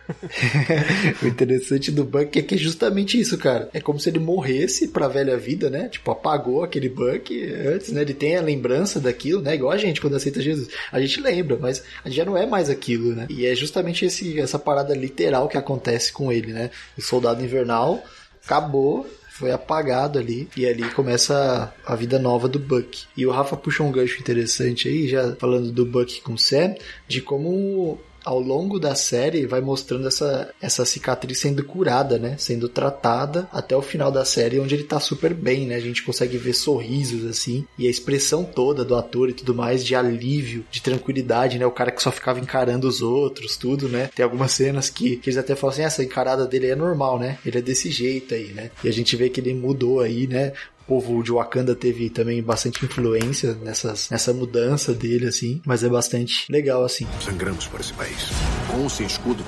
o 1.21 1.27
interessante 1.27 1.91
do 1.91 2.03
Buck 2.03 2.37
é 2.37 2.41
que 2.41 2.55
é 2.55 2.57
justamente 2.57 3.19
isso, 3.19 3.37
cara. 3.37 3.69
É 3.73 3.81
como 3.81 3.99
se 3.99 4.09
ele 4.09 4.19
morresse 4.19 4.87
pra 4.87 5.07
velha 5.07 5.37
vida, 5.37 5.69
né? 5.69 5.89
Tipo, 5.89 6.11
apagou 6.11 6.63
aquele 6.63 6.89
Buck 6.89 7.33
antes, 7.65 7.91
né? 7.91 8.01
Ele 8.01 8.13
tem 8.13 8.37
a 8.37 8.41
lembrança 8.41 8.99
daquilo, 8.99 9.41
né? 9.41 9.55
Igual 9.55 9.71
a 9.71 9.77
gente 9.77 10.01
quando 10.01 10.15
aceita 10.15 10.41
Jesus. 10.41 10.69
A 10.91 10.99
gente 10.99 11.21
lembra, 11.21 11.57
mas 11.59 11.83
a 12.03 12.09
gente 12.09 12.17
já 12.17 12.25
não 12.25 12.37
é 12.37 12.45
mais 12.45 12.69
aquilo, 12.69 13.13
né? 13.13 13.27
E 13.29 13.45
é 13.45 13.55
justamente 13.55 14.05
esse, 14.05 14.39
essa 14.39 14.57
parada 14.57 14.95
literal 14.95 15.47
que 15.47 15.57
acontece 15.57 16.11
com 16.11 16.31
ele, 16.31 16.53
né? 16.53 16.71
O 16.97 17.01
soldado 17.01 17.43
invernal 17.43 18.03
acabou 18.43 19.05
foi 19.37 19.51
apagado 19.51 20.17
ali 20.17 20.49
e 20.57 20.65
ali 20.65 20.89
começa 20.89 21.71
a, 21.85 21.93
a 21.93 21.95
vida 21.95 22.17
nova 22.17 22.47
do 22.47 22.57
Buck. 22.57 23.05
E 23.15 23.23
o 23.23 23.31
Rafa 23.31 23.55
puxa 23.55 23.83
um 23.83 23.91
gancho 23.91 24.19
interessante 24.19 24.87
aí, 24.87 25.07
já 25.07 25.35
falando 25.35 25.71
do 25.71 25.85
Buck 25.85 26.21
com 26.21 26.33
o 26.33 26.37
Sam, 26.39 26.73
de 27.07 27.21
como 27.21 27.99
ao 28.27 28.41
longo 28.41 28.77
da 28.77 28.93
série 28.93 29.45
vai 29.45 29.61
mostrando 29.61 30.05
essa, 30.05 30.53
essa 30.61 30.83
cicatriz 30.83 31.39
sendo 31.39 31.63
curada, 31.63 32.19
né? 32.19 32.35
Sendo 32.37 32.67
tratada 32.67 33.47
até 33.53 33.73
o 33.73 33.81
final 33.81 34.11
da 34.11 34.25
série, 34.25 34.59
onde 34.59 34.75
ele 34.75 34.83
tá 34.83 34.99
super 34.99 35.33
bem, 35.33 35.65
né? 35.65 35.75
A 35.75 35.79
gente 35.79 36.03
consegue 36.03 36.37
ver 36.37 36.51
sorrisos 36.51 37.25
assim 37.25 37.65
e 37.79 37.87
a 37.87 37.89
expressão 37.89 38.43
toda 38.43 38.83
do 38.83 38.97
ator 38.97 39.29
e 39.29 39.33
tudo 39.33 39.55
mais 39.55 39.85
de 39.85 39.95
alívio, 39.95 40.65
de 40.69 40.81
tranquilidade, 40.81 41.57
né? 41.57 41.65
O 41.65 41.71
cara 41.71 41.89
que 41.89 42.03
só 42.03 42.11
ficava 42.11 42.37
encarando 42.37 42.85
os 42.85 43.01
outros, 43.01 43.55
tudo, 43.55 43.87
né? 43.87 44.09
Tem 44.13 44.25
algumas 44.25 44.51
cenas 44.51 44.89
que, 44.89 45.15
que 45.15 45.29
eles 45.29 45.37
até 45.37 45.55
falam 45.55 45.73
assim: 45.73 45.83
essa 45.83 46.03
encarada 46.03 46.45
dele 46.45 46.67
é 46.67 46.75
normal, 46.75 47.17
né? 47.17 47.37
Ele 47.45 47.59
é 47.59 47.61
desse 47.61 47.89
jeito 47.89 48.33
aí, 48.33 48.47
né? 48.47 48.71
E 48.83 48.89
a 48.89 48.93
gente 48.93 49.15
vê 49.15 49.29
que 49.29 49.39
ele 49.39 49.53
mudou 49.53 50.01
aí, 50.01 50.27
né? 50.27 50.51
Povo 50.87 51.21
de 51.21 51.31
Wakanda 51.31 51.75
teve 51.75 52.09
também 52.09 52.41
bastante 52.41 52.85
influência 52.85 53.53
nessas, 53.55 54.09
nessa 54.09 54.33
mudança 54.33 54.93
dele, 54.93 55.27
assim, 55.27 55.61
mas 55.65 55.83
é 55.83 55.89
bastante 55.89 56.49
legal, 56.49 56.83
assim. 56.83 57.05
Sangramos 57.19 57.67
por 57.67 57.79
esse 57.79 57.93
país. 57.93 58.29
Com 58.71 58.83
ou 58.83 58.89
sem 58.89 59.05
escudo. 59.05 59.43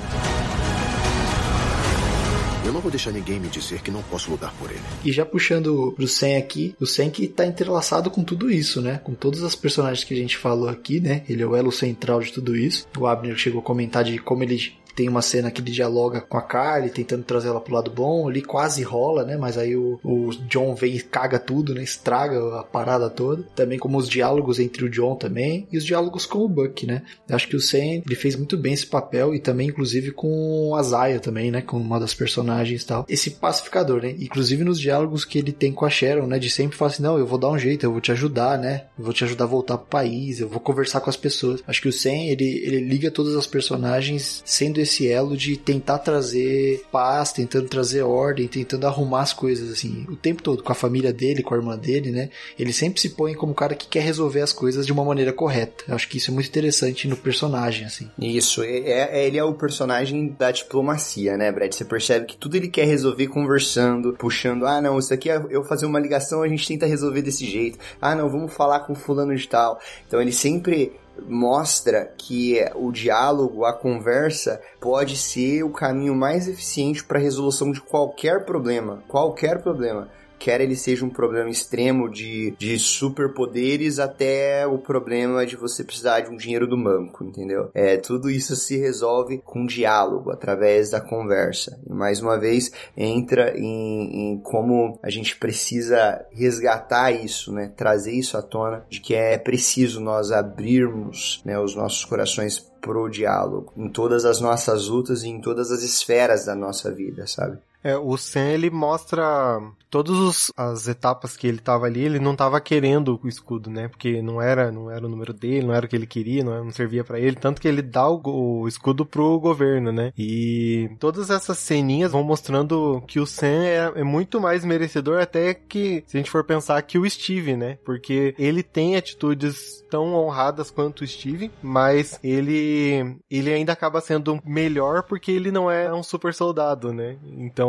Eu 2.65 2.73
não 2.73 2.81
vou 2.81 2.91
deixar 2.91 3.11
ninguém 3.11 3.39
me 3.39 3.47
dizer 3.47 3.81
que 3.81 3.89
não 3.89 4.03
posso 4.03 4.29
lutar 4.29 4.53
por 4.59 4.69
ele. 4.69 4.81
E 5.03 5.11
já 5.11 5.25
puxando 5.25 5.91
pro 5.95 6.07
Sen 6.07 6.37
aqui, 6.37 6.75
o 6.79 6.85
Sen 6.85 7.09
que 7.09 7.27
tá 7.27 7.43
entrelaçado 7.45 8.11
com 8.11 8.23
tudo 8.23 8.51
isso, 8.51 8.79
né? 8.79 8.99
Com 9.03 9.15
todas 9.15 9.43
as 9.43 9.55
personagens 9.55 10.03
que 10.03 10.13
a 10.13 10.17
gente 10.17 10.37
falou 10.37 10.69
aqui, 10.69 10.99
né? 10.99 11.23
Ele 11.27 11.41
é 11.41 11.47
o 11.47 11.55
elo 11.55 11.71
central 11.71 12.19
de 12.19 12.31
tudo 12.31 12.55
isso. 12.55 12.85
O 12.95 13.07
Abner 13.07 13.35
chegou 13.37 13.61
a 13.61 13.63
comentar 13.63 14.03
de 14.03 14.19
como 14.19 14.43
ele 14.43 14.73
tem 14.99 15.07
uma 15.07 15.21
cena 15.21 15.49
que 15.49 15.61
ele 15.61 15.71
dialoga 15.71 16.19
com 16.19 16.37
a 16.37 16.41
Carly, 16.41 16.89
tentando 16.89 17.23
trazer 17.23 17.47
ela 17.47 17.61
pro 17.61 17.73
lado 17.73 17.89
bom. 17.89 18.29
Ele 18.29 18.41
quase 18.41 18.83
rola, 18.83 19.23
né? 19.23 19.37
Mas 19.37 19.57
aí 19.57 19.73
o, 19.73 19.97
o 20.03 20.29
John 20.49 20.75
vem 20.75 20.97
e 20.97 20.99
caga 20.99 21.39
tudo, 21.39 21.73
né? 21.73 21.81
Estraga 21.81 22.59
a 22.59 22.63
parada 22.65 23.09
toda. 23.09 23.43
Também 23.55 23.79
como 23.79 23.97
os 23.97 24.09
diálogos 24.09 24.59
entre 24.59 24.83
o 24.83 24.89
John 24.89 25.15
também. 25.15 25.65
E 25.71 25.77
os 25.77 25.85
diálogos 25.85 26.25
com 26.25 26.39
o 26.39 26.49
Buck, 26.49 26.85
né? 26.85 27.03
Eu 27.29 27.37
acho 27.37 27.47
que 27.47 27.55
o 27.55 27.61
Sam, 27.61 28.01
ele 28.05 28.15
fez 28.15 28.35
muito 28.35 28.57
bem 28.57 28.73
esse 28.73 28.87
papel. 28.87 29.33
E 29.33 29.39
também, 29.39 29.69
inclusive, 29.69 30.11
com 30.11 30.75
a 30.75 30.83
Zaya 30.83 31.21
também, 31.21 31.49
né? 31.49 31.61
Com 31.61 31.77
uma 31.77 31.97
das 31.97 32.13
personagens 32.13 32.81
e 32.81 32.85
tal. 32.85 33.05
Esse 33.07 33.31
pacificador, 33.31 34.01
né? 34.01 34.13
Inclusive 34.19 34.65
nos 34.65 34.81
diálogos 34.81 35.23
que 35.23 35.37
ele 35.37 35.53
tem 35.53 35.71
com 35.71 35.85
a 35.85 35.89
Sharon, 35.89 36.27
né? 36.27 36.37
De 36.37 36.49
sempre 36.49 36.75
falar 36.75 36.91
assim, 36.91 37.03
não, 37.03 37.17
eu 37.17 37.25
vou 37.25 37.39
dar 37.39 37.51
um 37.51 37.57
jeito, 37.57 37.85
eu 37.85 37.91
vou 37.93 38.01
te 38.01 38.11
ajudar, 38.11 38.59
né? 38.59 38.87
Eu 38.97 39.05
vou 39.05 39.13
te 39.13 39.23
ajudar 39.23 39.45
a 39.45 39.47
voltar 39.47 39.77
pro 39.77 39.87
país, 39.87 40.41
eu 40.41 40.49
vou 40.49 40.59
conversar 40.59 40.99
com 40.99 41.09
as 41.09 41.15
pessoas. 41.15 41.63
Acho 41.65 41.81
que 41.81 41.87
o 41.87 41.93
Sam, 41.93 42.09
ele, 42.09 42.61
ele 42.65 42.81
liga 42.81 43.09
todas 43.09 43.33
as 43.37 43.47
personagens 43.47 44.43
sendo 44.49 44.77
esse 44.81 44.88
elo 45.07 45.35
de 45.35 45.57
tentar 45.57 45.99
trazer 45.99 46.83
paz, 46.91 47.31
tentando 47.31 47.67
trazer 47.67 48.01
ordem, 48.01 48.47
tentando 48.47 48.87
arrumar 48.87 49.21
as 49.21 49.33
coisas, 49.33 49.71
assim, 49.71 50.05
o 50.09 50.15
tempo 50.15 50.41
todo, 50.41 50.63
com 50.63 50.71
a 50.71 50.75
família 50.75 51.13
dele, 51.13 51.43
com 51.43 51.53
a 51.53 51.57
irmã 51.57 51.77
dele, 51.77 52.11
né? 52.11 52.29
Ele 52.57 52.73
sempre 52.73 52.99
se 52.99 53.09
põe 53.09 53.33
como 53.33 53.53
cara 53.53 53.75
que 53.75 53.87
quer 53.87 54.01
resolver 54.01 54.41
as 54.41 54.53
coisas 54.53 54.85
de 54.85 54.91
uma 54.91 55.03
maneira 55.03 55.33
correta. 55.33 55.83
Eu 55.87 55.95
acho 55.95 56.07
que 56.07 56.17
isso 56.17 56.31
é 56.31 56.33
muito 56.33 56.49
interessante 56.49 57.07
no 57.07 57.15
personagem, 57.15 57.85
assim. 57.85 58.09
Isso, 58.19 58.63
é, 58.63 58.79
é, 58.79 59.27
ele 59.27 59.37
é 59.37 59.43
o 59.43 59.53
personagem 59.53 60.35
da 60.37 60.51
diplomacia, 60.51 61.37
né, 61.37 61.51
Brad? 61.51 61.71
Você 61.71 61.85
percebe 61.85 62.25
que 62.25 62.37
tudo 62.37 62.55
ele 62.55 62.67
quer 62.67 62.85
resolver 62.85 63.27
conversando, 63.27 64.13
puxando, 64.13 64.65
ah, 64.65 64.81
não, 64.81 64.97
isso 64.97 65.13
aqui 65.13 65.29
é 65.29 65.41
eu 65.49 65.63
fazer 65.63 65.85
uma 65.85 65.99
ligação, 65.99 66.41
a 66.41 66.47
gente 66.47 66.67
tenta 66.67 66.85
resolver 66.85 67.21
desse 67.21 67.45
jeito. 67.45 67.77
Ah, 68.01 68.15
não, 68.15 68.29
vamos 68.29 68.53
falar 68.53 68.81
com 68.81 68.95
fulano 68.95 69.35
de 69.35 69.47
tal. 69.47 69.79
Então 70.07 70.21
ele 70.21 70.31
sempre 70.31 70.93
mostra 71.27 72.11
que 72.17 72.63
o 72.75 72.91
diálogo, 72.91 73.65
a 73.65 73.73
conversa, 73.73 74.61
pode 74.79 75.17
ser 75.17 75.63
o 75.63 75.71
caminho 75.71 76.15
mais 76.15 76.47
eficiente 76.47 77.03
para 77.03 77.19
a 77.19 77.21
resolução 77.21 77.71
de 77.71 77.81
qualquer 77.81 78.45
problema. 78.45 79.03
Qualquer 79.07 79.61
problema 79.61 80.09
quer 80.39 80.61
ele 80.61 80.75
seja 80.75 81.05
um 81.05 81.09
problema 81.09 81.49
extremo 81.49 82.09
de, 82.09 82.51
de 82.57 82.79
superpoderes 82.79 83.99
até 83.99 84.65
o 84.65 84.77
problema 84.77 85.45
de 85.45 85.55
você 85.55 85.83
precisar 85.83 86.21
de 86.21 86.29
um 86.29 86.37
dinheiro 86.37 86.65
do 86.65 86.81
banco, 86.81 87.23
entendeu? 87.23 87.69
É, 87.73 87.97
tudo 87.97 88.29
isso 88.29 88.55
se 88.55 88.77
resolve 88.77 89.39
com 89.39 89.65
diálogo, 89.65 90.31
através 90.31 90.89
da 90.89 91.01
conversa. 91.01 91.79
E 91.85 91.93
mais 91.93 92.21
uma 92.21 92.39
vez, 92.39 92.71
entra 92.95 93.57
em, 93.57 94.33
em 94.33 94.39
como 94.39 94.97
a 95.03 95.09
gente 95.09 95.35
precisa 95.37 96.25
resgatar 96.31 97.11
isso, 97.11 97.51
né? 97.51 97.71
Trazer 97.75 98.13
isso 98.13 98.37
à 98.37 98.41
tona, 98.41 98.85
de 98.89 99.01
que 99.01 99.13
é 99.13 99.37
preciso 99.37 99.99
nós 99.99 100.31
abrirmos 100.31 101.41
né, 101.45 101.59
os 101.59 101.75
nossos 101.75 102.05
corações 102.05 102.59
pro 102.81 103.09
diálogo 103.09 103.73
em 103.75 103.89
todas 103.89 104.23
as 104.23 104.39
nossas 104.39 104.87
lutas 104.87 105.23
e 105.23 105.27
em 105.27 105.41
todas 105.41 105.71
as 105.71 105.83
esferas 105.83 106.45
da 106.45 106.55
nossa 106.55 106.91
vida, 106.91 107.27
sabe? 107.27 107.57
É, 107.83 107.97
o 107.97 108.17
Sam, 108.17 108.49
ele 108.49 108.69
mostra 108.69 109.59
todas 109.89 110.51
as 110.55 110.87
etapas 110.87 111.35
que 111.35 111.47
ele 111.47 111.59
tava 111.59 111.85
ali, 111.85 112.01
ele 112.01 112.19
não 112.19 112.35
tava 112.35 112.61
querendo 112.61 113.19
o 113.23 113.27
escudo, 113.27 113.69
né? 113.69 113.87
Porque 113.87 114.21
não 114.21 114.41
era, 114.41 114.71
não 114.71 114.91
era 114.91 115.05
o 115.05 115.09
número 115.09 115.33
dele, 115.33 115.65
não 115.65 115.73
era 115.73 115.85
o 115.85 115.89
que 115.89 115.95
ele 115.95 116.05
queria, 116.05 116.43
não, 116.43 116.65
não 116.65 116.71
servia 116.71 117.03
para 117.03 117.19
ele, 117.19 117.35
tanto 117.35 117.59
que 117.59 117.67
ele 117.67 117.81
dá 117.81 118.07
o, 118.07 118.21
o, 118.23 118.67
escudo 118.67 119.05
pro 119.05 119.39
governo, 119.39 119.91
né? 119.91 120.13
E 120.17 120.89
todas 120.99 121.29
essas 121.29 121.57
ceninhas 121.57 122.11
vão 122.11 122.23
mostrando 122.23 123.01
que 123.07 123.19
o 123.19 123.25
Sam 123.25 123.63
é, 123.65 123.91
é, 123.95 124.03
muito 124.03 124.39
mais 124.39 124.63
merecedor 124.63 125.21
até 125.21 125.53
que, 125.53 126.03
se 126.05 126.17
a 126.17 126.19
gente 126.19 126.31
for 126.31 126.43
pensar, 126.43 126.81
que 126.83 126.99
o 126.99 127.09
Steve, 127.09 127.55
né? 127.55 127.77
Porque 127.83 128.35
ele 128.37 128.61
tem 128.61 128.95
atitudes 128.95 129.83
tão 129.89 130.13
honradas 130.13 130.69
quanto 130.69 131.03
o 131.03 131.07
Steve, 131.07 131.51
mas 131.61 132.19
ele 132.23 133.17
ele 133.29 133.51
ainda 133.51 133.73
acaba 133.73 134.01
sendo 134.01 134.39
melhor 134.45 135.03
porque 135.03 135.31
ele 135.31 135.51
não 135.51 135.69
é 135.69 135.91
um 135.91 136.03
super 136.03 136.33
soldado, 136.33 136.93
né? 136.93 137.17
Então 137.25 137.68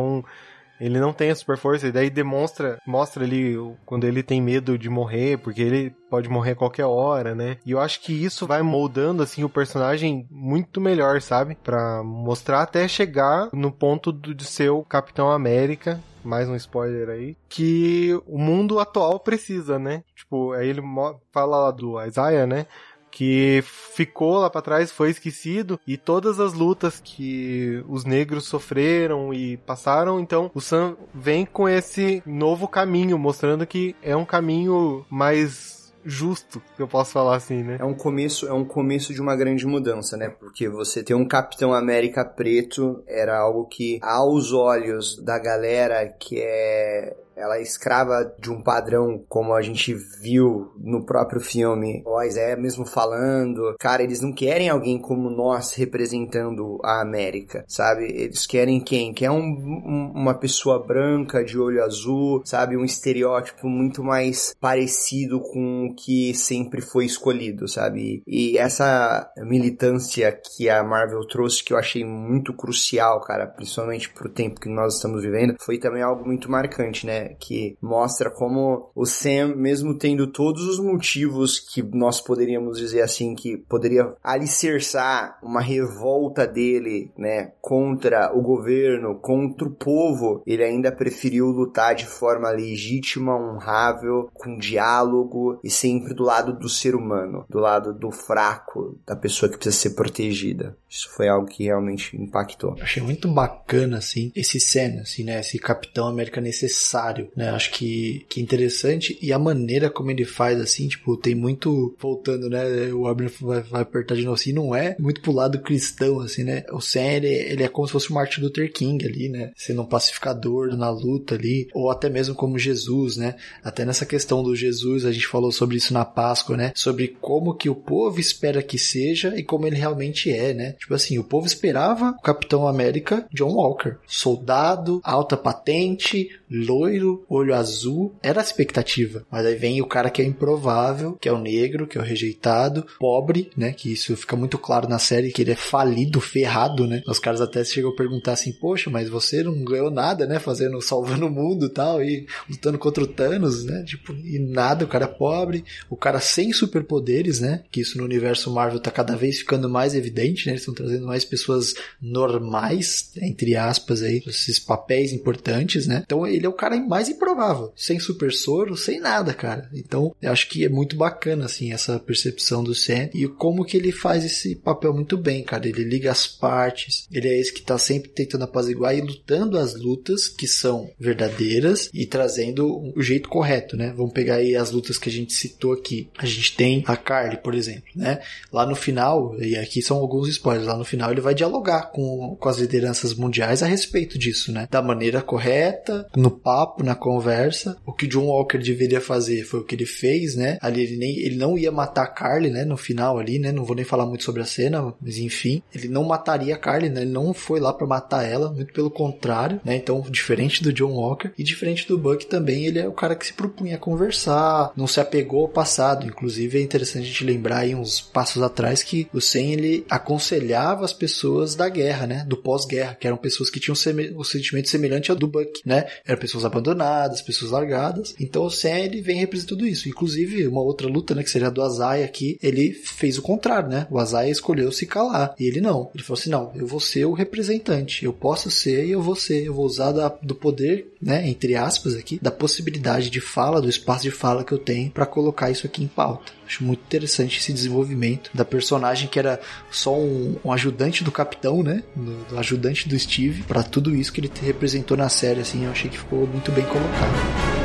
ele 0.81 0.99
não 0.99 1.13
tem 1.13 1.31
a 1.31 1.35
super 1.35 1.59
força, 1.59 1.87
e 1.87 1.93
daí 1.93 2.09
demonstra, 2.09 2.79
mostra 2.87 3.23
ali 3.23 3.55
quando 3.85 4.05
ele 4.05 4.23
tem 4.23 4.41
medo 4.41 4.79
de 4.79 4.89
morrer, 4.89 5.37
porque 5.37 5.61
ele 5.61 5.91
pode 6.09 6.29
morrer 6.29 6.53
a 6.53 6.57
qualquer 6.57 6.87
hora, 6.87 7.35
né? 7.35 7.59
E 7.67 7.73
eu 7.73 7.79
acho 7.79 8.01
que 8.01 8.13
isso 8.13 8.47
vai 8.47 8.63
moldando, 8.63 9.23
assim, 9.23 9.45
o 9.45 9.49
personagem 9.49 10.27
muito 10.31 10.81
melhor, 10.81 11.21
sabe? 11.21 11.55
Pra 11.63 12.03
mostrar 12.03 12.63
até 12.63 12.89
chegar 12.89 13.51
no 13.53 13.71
ponto 13.71 14.11
de 14.11 14.45
ser 14.45 14.71
o 14.71 14.83
Capitão 14.83 15.31
América, 15.31 16.01
mais 16.25 16.49
um 16.49 16.57
spoiler 16.57 17.09
aí, 17.11 17.37
que 17.49 18.19
o 18.27 18.39
mundo 18.39 18.79
atual 18.79 19.21
precisa, 19.21 19.79
né? 19.79 20.03
Tipo, 20.17 20.53
aí 20.53 20.69
ele 20.69 20.83
fala 21.31 21.59
lá 21.59 21.71
do 21.71 22.03
Isaiah, 22.03 22.47
né? 22.47 22.67
Que 23.11 23.63
ficou 23.65 24.39
lá 24.39 24.49
para 24.49 24.63
trás, 24.63 24.91
foi 24.91 25.11
esquecido 25.11 25.79
e 25.87 25.97
todas 25.97 26.41
as 26.41 26.53
lutas 26.53 27.01
que 27.03 27.85
os 27.89 28.05
negros 28.05 28.45
sofreram 28.45 29.35
e 29.35 29.57
passaram, 29.59 30.21
então 30.21 30.51
o 30.55 30.61
Sam 30.61 30.97
vem 31.15 31.45
com 31.45 31.69
esse 31.69 32.23
novo 32.25 32.69
caminho, 32.69 33.19
mostrando 33.19 33.67
que 33.67 33.95
é 34.03 34.17
um 34.17 34.25
caminho 34.25 35.05
mais 35.11 35.81
justo, 36.05 36.63
que 36.77 36.83
eu 36.83 36.89
posso 36.89 37.13
falar 37.13 37.37
assim, 37.37 37.63
né? 37.63 37.77
É 37.79 37.85
um 37.85 37.95
começo, 37.95 38.47
é 38.49 38.53
um 38.53 38.65
começo 38.65 39.13
de 39.13 39.21
uma 39.21 39.37
grande 39.37 39.67
mudança, 39.67 40.17
né? 40.17 40.29
Porque 40.29 40.69
você 40.69 41.03
ter 41.03 41.15
um 41.15 41.27
Capitão 41.27 41.75
América 41.75 42.25
preto 42.25 43.03
era 43.07 43.39
algo 43.39 43.67
que 43.67 43.99
aos 44.03 44.53
olhos 44.53 45.23
da 45.23 45.39
galera 45.39 46.07
que 46.09 46.41
é 46.41 47.17
ela 47.41 47.57
é 47.57 47.63
escrava 47.63 48.33
de 48.39 48.51
um 48.51 48.63
padrão, 48.63 49.25
como 49.29 49.55
a 49.55 49.63
gente 49.63 49.95
viu 50.21 50.73
no 50.77 51.05
próprio 51.05 51.41
filme. 51.41 52.03
O 52.07 52.23
Isaiah 52.23 52.57
mesmo 52.57 52.85
falando. 52.85 53.75
Cara, 53.79 54.03
eles 54.03 54.21
não 54.21 54.33
querem 54.33 54.69
alguém 54.69 55.01
como 55.01 55.31
nós 55.31 55.73
representando 55.73 56.79
a 56.85 57.01
América, 57.01 57.65
sabe? 57.67 58.05
Eles 58.05 58.47
querem 58.47 58.81
quem? 58.81 59.13
Quer 59.13 59.31
um, 59.31 59.41
um, 59.41 60.13
uma 60.15 60.35
pessoa 60.35 60.85
branca 60.85 61.45
de 61.45 61.59
olho 61.59 61.83
azul, 61.83 62.43
sabe? 62.45 62.77
Um 62.77 62.85
estereótipo 62.85 63.69
muito 63.69 64.03
mais 64.03 64.55
parecido 64.61 65.41
com 65.41 65.87
o 65.87 65.95
que 65.95 66.35
sempre 66.35 66.81
foi 66.81 67.05
escolhido, 67.05 67.67
sabe? 67.67 68.23
E 68.27 68.59
essa 68.59 69.31
militância 69.39 70.33
que 70.33 70.69
a 70.69 70.83
Marvel 70.83 71.27
trouxe, 71.27 71.65
que 71.65 71.73
eu 71.73 71.79
achei 71.79 72.05
muito 72.05 72.53
crucial, 72.53 73.21
cara, 73.21 73.47
principalmente 73.47 74.11
pro 74.11 74.29
tempo 74.29 74.61
que 74.61 74.69
nós 74.69 74.97
estamos 74.97 75.23
vivendo, 75.23 75.57
foi 75.61 75.79
também 75.79 76.03
algo 76.03 76.25
muito 76.27 76.51
marcante, 76.51 77.07
né? 77.07 77.30
Que 77.39 77.77
mostra 77.81 78.31
como 78.31 78.91
o 78.95 79.05
Sam, 79.07 79.55
mesmo 79.57 79.97
tendo 79.97 80.27
todos 80.27 80.67
os 80.67 80.79
motivos 80.79 81.59
que 81.59 81.83
nós 81.83 82.21
poderíamos 82.21 82.79
dizer 82.79 83.03
assim, 83.03 83.35
que 83.35 83.57
poderia 83.57 84.15
alicerçar 84.23 85.39
uma 85.43 85.61
revolta 85.61 86.47
dele, 86.47 87.11
né? 87.17 87.53
Contra 87.61 88.33
o 88.37 88.43
governo, 88.43 89.19
contra 89.21 89.67
o 89.67 89.75
povo, 89.75 90.43
ele 90.47 90.65
ainda 90.65 90.93
preferiu 90.93 91.47
lutar 91.47 91.95
de 91.95 92.07
forma 92.07 92.51
legítima, 92.51 93.37
honrável, 93.37 94.31
com 94.35 94.57
diálogo 94.57 95.61
e 95.63 95.71
sempre 95.71 96.15
do 96.15 96.25
lado 96.25 96.53
do 96.53 96.69
ser 96.69 96.95
humano, 96.95 97.45
do 97.49 97.59
lado 97.59 97.93
do 97.93 98.11
fraco, 98.11 98.99
da 99.07 99.17
pessoa 99.17 99.51
que 99.51 99.57
precisa 99.57 99.77
ser 99.77 99.91
protegida. 99.91 100.77
Isso 100.89 101.09
foi 101.11 101.29
algo 101.29 101.47
que 101.47 101.65
realmente 101.65 102.17
impactou. 102.17 102.77
Achei 102.81 103.03
muito 103.03 103.29
bacana, 103.29 103.99
assim, 103.99 104.33
esse 104.35 104.59
cena, 104.59 105.03
assim, 105.03 105.25
né? 105.25 105.41
Esse 105.41 105.59
Capitão 105.59 106.09
América 106.09 106.41
necessário, 106.41 107.20
né? 107.37 107.51
Acho 107.51 107.71
que, 107.73 108.25
que 108.29 108.41
interessante 108.41 109.19
e 109.21 109.33
a 109.33 109.39
maneira 109.39 109.91
como 109.91 110.11
ele 110.11 110.25
faz, 110.25 110.61
assim, 110.61 110.89
tipo, 110.89 111.17
tem 111.17 111.35
muito, 111.35 111.95
voltando, 111.99 112.49
né? 112.49 112.93
O 112.93 113.07
Abner 113.07 113.33
vai, 113.41 113.63
vai 113.63 113.83
apertar 113.83 114.15
de 114.15 114.23
novo, 114.23 114.35
assim, 114.35 114.53
não 114.53 114.75
é 114.75 114.97
muito 114.99 115.21
pro 115.21 115.33
lado 115.33 115.61
cristão, 115.61 116.21
assim, 116.21 116.45
né? 116.45 116.65
O 116.73 116.81
Sam, 116.81 117.01
ele, 117.01 117.29
ele 117.29 117.63
é 117.63 117.69
como 117.69 117.87
se 117.87 117.93
fosse 117.93 118.11
o 118.11 118.15
Martin 118.15 118.41
Luther 118.41 118.73
King 118.73 119.05
ali, 119.05 119.29
né? 119.29 119.53
Sendo 119.57 119.83
um 119.83 119.87
pacificador 119.87 120.77
na 120.77 120.91
luta 120.91 121.35
ali, 121.35 121.69
ou 121.75 121.91
até 121.91 122.09
mesmo 122.09 122.35
como 122.35 122.59
Jesus, 122.59 123.17
né? 123.17 123.35
Até 123.63 123.85
nessa 123.85 124.07
questão 124.07 124.43
do 124.43 124.55
Jesus, 124.55 125.05
a 125.05 125.13
gente 125.13 125.27
falou 125.27 125.53
sobre 125.53 125.77
isso 125.77 125.93
na 125.93 126.05
Páscoa, 126.05 126.57
né? 126.57 126.73
Sobre 126.75 127.09
como 127.21 127.55
que 127.55 127.69
o 127.69 127.75
povo 127.75 128.21
espera 128.21 128.63
que 128.63 128.79
seja 128.79 129.37
e 129.37 129.43
como 129.43 129.67
ele 129.67 129.77
realmente 129.77 130.31
é, 130.31 130.55
né? 130.55 130.73
Tipo 130.73 130.95
assim, 130.95 131.19
o 131.19 131.25
povo 131.25 131.47
esperava 131.47 132.15
o 132.19 132.23
Capitão 132.23 132.67
América 132.67 133.27
John 133.33 133.55
Walker. 133.55 133.97
Soldado, 134.07 135.01
alta 135.03 135.37
patente, 135.37 136.31
loiro, 136.51 137.25
olho 137.29 137.55
azul. 137.55 138.15
Era 138.23 138.41
a 138.41 138.45
expectativa. 138.45 139.25
Mas 139.31 139.47
aí 139.47 139.55
vem 139.55 139.81
o 139.81 139.87
cara 139.87 140.11
que 140.11 140.21
é 140.21 140.25
improvável, 140.25 141.17
que 141.21 141.29
é 141.29 141.33
o 141.33 141.39
negro, 141.39 141.87
que 141.87 141.97
é 141.97 142.01
o 142.01 142.05
rejeitado, 142.05 142.85
pobre, 142.99 143.51
né? 143.57 143.73
Que 143.73 143.93
isso 143.93 144.17
fica 144.17 144.37
muito 144.37 144.59
claro 144.59 144.89
na 144.89 144.99
série, 144.99 145.31
que 145.31 145.43
ele 145.43 145.53
é 145.53 145.57
falido, 145.57 146.21
ferrado, 146.21 146.87
né? 146.87 147.03
Os 147.07 147.19
caras 147.19 147.41
até 147.41 147.63
chegam 147.65 147.91
a 147.91 147.97
perguntar 147.97 148.33
assim, 148.33 148.53
poxa, 148.53 148.91
mas 148.91 149.09
você 149.09 149.43
não 149.43 149.63
ganhou 149.65 149.91
nada, 149.91 150.27
né? 150.27 150.39
Fazendo, 150.39 150.81
salvando 150.81 151.27
o 151.27 151.31
mundo 151.31 151.67
e 151.67 151.71
tal, 151.71 152.03
e 152.03 152.27
lutando 152.49 152.79
contra 152.79 153.05
o 153.05 153.07
Thanos, 153.07 153.65
né? 153.65 153.85
Tipo, 153.85 154.13
e 154.13 154.39
nada, 154.39 154.85
o 154.85 154.89
cara 154.89 155.05
é 155.05 155.09
pobre, 155.09 155.65
o 155.89 155.97
cara 155.97 156.21
sem 156.21 156.53
superpoderes, 156.53 157.41
né? 157.41 157.63
Que 157.71 157.81
isso 157.81 157.99
no 157.99 158.05
universo 158.05 158.51
Marvel 158.51 158.81
tá 158.81 158.91
cada 158.91 159.17
vez 159.17 159.39
ficando 159.39 159.69
mais 159.69 159.95
evidente, 159.95 160.47
né? 160.47 160.53
Eles 160.53 160.63
estão 160.63 160.75
trazendo 160.75 161.07
mais 161.07 161.25
pessoas 161.25 161.75
normais, 162.01 163.11
entre 163.17 163.55
aspas, 163.55 164.03
aí, 164.03 164.23
esses 164.27 164.59
papéis 164.59 165.13
importantes, 165.13 165.87
né? 165.87 166.03
Então 166.05 166.27
ele 166.27 166.40
é 166.47 166.49
o 166.49 166.55
cara 166.55 166.77
mais 166.77 167.09
improvável, 167.09 167.73
sem 167.77 167.99
super 167.99 168.33
soro, 168.33 168.77
sem 168.77 169.01
nada, 169.01 169.33
cara. 169.35 169.69
Então 169.73 170.15
eu 170.21 170.31
acho 170.31 170.49
que 170.49 170.65
é 170.65 170.69
muito 170.69 170.97
bacana, 170.97 171.47
assim, 171.47 171.73
essa 171.73 171.99
percepção 171.99 172.63
do 172.63 172.75
Sam 172.75 173.11
e 173.15 173.27
como 173.29 173.65
que 173.65 173.77
ele 173.77 173.93
faz 173.93 174.25
esse 174.25 174.57
papel 174.57 174.93
muito 174.95 175.17
bem, 175.17 175.43
cara. 175.43 175.69
Ele 175.69 175.85
liga 175.85 176.11
as 176.11 176.27
partes, 176.27 177.07
ele 177.11 177.29
é 177.29 177.39
esse 177.39 177.53
que 177.53 177.63
tá 177.63 177.79
sempre 177.79 178.11
tentando 178.11 178.45
apaziguar 178.45 178.97
e 178.97 179.01
lutando 179.01 179.59
as 179.59 179.75
lutas 179.75 180.29
que 180.29 180.47
são 180.47 180.91
verdadeiras 180.99 181.91
e 181.93 182.07
trazendo 182.07 182.93
o 182.95 183.03
jeito 183.03 183.29
correto, 183.29 183.77
né? 183.77 183.93
Vamos 183.97 184.13
pegar 184.13 184.37
aí 184.37 184.57
as 184.57 184.71
lutas 184.71 184.99
que 184.99 185.09
a 185.09 185.13
gente 185.13 185.33
citou 185.33 185.73
aqui. 185.73 186.09
A 186.19 186.27
gente 186.27 186.57
tem 186.57 186.83
a 186.87 186.97
Carly, 186.97 187.37
por 187.37 187.55
exemplo, 187.55 187.85
né? 187.95 188.21
Lá 188.53 188.67
no 188.67 188.75
final, 188.75 189.37
e 189.41 189.57
aqui 189.57 189.83
são 189.83 189.99
alguns 189.99 190.29
spoilers, 190.29 190.67
lá 190.67 190.77
no 190.77 190.85
final 190.85 191.11
ele 191.11 191.21
vai 191.21 191.35
dialogar 191.35 191.91
com, 191.91 192.37
com 192.39 192.49
as 192.49 192.59
lideranças 192.59 193.15
mundiais 193.15 193.63
a 193.63 193.67
respeito 193.67 194.19
disso, 194.19 194.53
né? 194.53 194.69
Da 194.71 194.83
maneira 194.83 195.23
correta, 195.23 196.07
no 196.17 196.30
papo, 196.31 196.85
na 196.85 196.95
conversa. 196.95 197.77
O 197.85 197.93
que 197.93 198.07
John 198.07 198.27
Walker 198.27 198.59
deveria 198.59 199.01
fazer 199.01 199.45
foi 199.45 199.61
o 199.61 199.65
que 199.65 199.75
ele 199.75 199.87
fez, 199.87 200.35
né? 200.35 200.59
Ali 200.61 200.83
ele, 200.83 200.97
nem, 200.97 201.19
ele 201.19 201.37
não 201.37 201.57
ia 201.59 201.71
matar 201.73 202.05
a 202.05 202.07
Carly, 202.07 202.51
né? 202.51 202.65
No 202.65 202.77
final 202.77 203.19
ali, 203.19 203.39
né? 203.39 203.53
Não 203.53 203.65
vou 203.65 203.77
nem 203.77 203.85
falar 203.85 204.07
muito 204.07 204.25
sobre 204.25 204.43
a 204.43 204.47
cena, 204.47 204.95
mas 205.01 205.19
enfim, 205.19 205.63
ele 205.75 205.89
não 205.89 206.05
mataria 206.05 206.55
a 206.55 206.59
Carly, 206.59 206.89
né? 206.89 207.03
Ele 207.03 207.11
não 207.11 207.33
foi 207.33 207.61
lá 207.61 207.73
para 207.73 207.87
matar 207.87 208.25
ela, 208.25 208.51
muito 208.51 208.73
pelo 208.73 208.91
contrário, 208.91 209.61
né? 209.65 209.77
Então, 209.77 210.01
diferente 210.11 210.63
do 210.63 210.73
John 210.73 210.93
Walker 210.93 211.31
e 211.37 211.43
diferente 211.43 211.87
do 211.87 211.99
Buck 211.99 212.27
também, 212.27 212.67
ele 212.67 212.79
é 212.79 212.89
o 212.89 212.93
cara 212.93 213.15
que 213.15 213.27
se 213.27 213.33
propunha 213.33 213.77
a 213.77 213.79
conversar, 213.79 214.73
não 214.77 214.87
se 214.87 215.01
apegou 215.01 215.43
ao 215.43 215.49
passado. 215.49 216.07
Inclusive, 216.07 216.59
é 216.59 216.63
interessante 216.63 217.05
a 217.05 217.07
gente 217.07 217.25
lembrar 217.25 217.59
aí 217.59 217.75
uns 217.75 218.01
passos 218.01 218.43
atrás 218.43 218.83
que 218.83 219.09
o 219.13 219.21
Sen 219.21 219.53
ele 219.53 219.85
aconselhava 219.89 220.85
as 220.85 220.93
pessoas 220.93 221.55
da 221.55 221.69
guerra, 221.69 222.07
né? 222.07 222.25
Do 222.27 222.37
pós-guerra, 222.37 222.95
que 222.95 223.07
eram 223.07 223.17
pessoas 223.17 223.51
que 223.51 223.61
tinham 223.61 223.75
o 224.17 224.25
sentimento 224.25 224.69
semelhante 224.69 225.11
ao 225.11 225.17
do 225.17 225.27
Buck, 225.27 225.61
né? 225.65 225.87
Pessoas 226.21 226.45
abandonadas, 226.45 227.23
pessoas 227.23 227.51
largadas. 227.51 228.15
Então 228.21 228.45
o 228.45 228.51
Sam 228.51 228.79
ele 228.79 229.01
vem 229.01 229.19
representando 229.19 229.67
isso. 229.67 229.89
Inclusive, 229.89 230.47
uma 230.47 230.61
outra 230.61 230.87
luta, 230.87 231.15
né, 231.15 231.23
que 231.23 231.31
seria 231.31 231.49
a 231.49 231.51
do 231.51 231.63
Azai 231.63 232.05
aqui, 232.05 232.39
ele 232.43 232.73
fez 232.73 233.19
o 233.19 233.23
contrário, 233.23 233.69
né? 233.69 233.87
O 233.91 233.99
Azai 233.99 234.31
escolheu 234.31 234.71
se 234.71 234.87
calar. 234.87 235.35
E 235.39 235.47
ele 235.47 235.61
não. 235.61 235.91
Ele 235.95 236.05
falou 236.05 236.21
assim: 236.21 236.31
não, 236.31 236.53
eu 236.55 236.67
vou 236.67 236.81
ser 236.81 237.05
o 237.05 237.13
representante. 237.13 238.05
Eu 238.05 238.13
posso 238.13 238.51
ser 238.51 238.87
e 238.87 238.91
eu 238.91 239.03
vou 239.03 239.17
ser. 239.17 239.45
Eu 239.45 239.55
vou 239.55 239.65
usar 239.65 239.93
da, 239.93 240.09
do 240.23 240.35
poder, 240.35 240.93
né? 241.01 241.29
Entre 241.29 241.57
aspas 241.57 241.97
aqui, 241.97 242.19
da 242.21 242.31
possibilidade 242.31 243.11
de 243.11 243.21
fala, 243.21 243.61
do 243.61 243.69
espaço 243.69 244.03
de 244.03 244.11
fala 244.11 244.45
que 244.45 244.53
eu 244.53 244.59
tenho 244.59 244.91
para 244.91 245.07
colocar 245.07 245.51
isso 245.51 245.67
aqui 245.67 245.83
em 245.83 245.89
pauta. 245.89 246.40
Acho 246.51 246.65
muito 246.65 246.81
interessante 246.81 247.39
esse 247.39 247.53
desenvolvimento 247.53 248.29
da 248.35 248.45
personagem 248.45 249.07
que 249.07 249.21
era 249.21 249.41
só 249.71 249.97
um, 249.97 250.35
um 250.45 250.53
ajudante 250.53 251.05
do 251.05 251.13
capitão, 251.13 251.63
né? 251.63 251.85
Do, 251.95 252.25
do 252.25 252.39
ajudante 252.41 252.89
do 252.89 252.99
Steve, 252.99 253.45
para 253.45 253.63
tudo 253.63 253.95
isso 253.95 254.13
que 254.13 254.21
ele 254.21 254.33
representou 254.43 254.97
na 254.97 255.09
série, 255.09 255.39
assim, 255.39 255.67
eu 255.67 255.71
achei 255.71 255.89
que 255.89 255.97
ficou 255.97 256.27
muito 256.27 256.51
bem 256.51 256.65
colocado. 256.65 257.60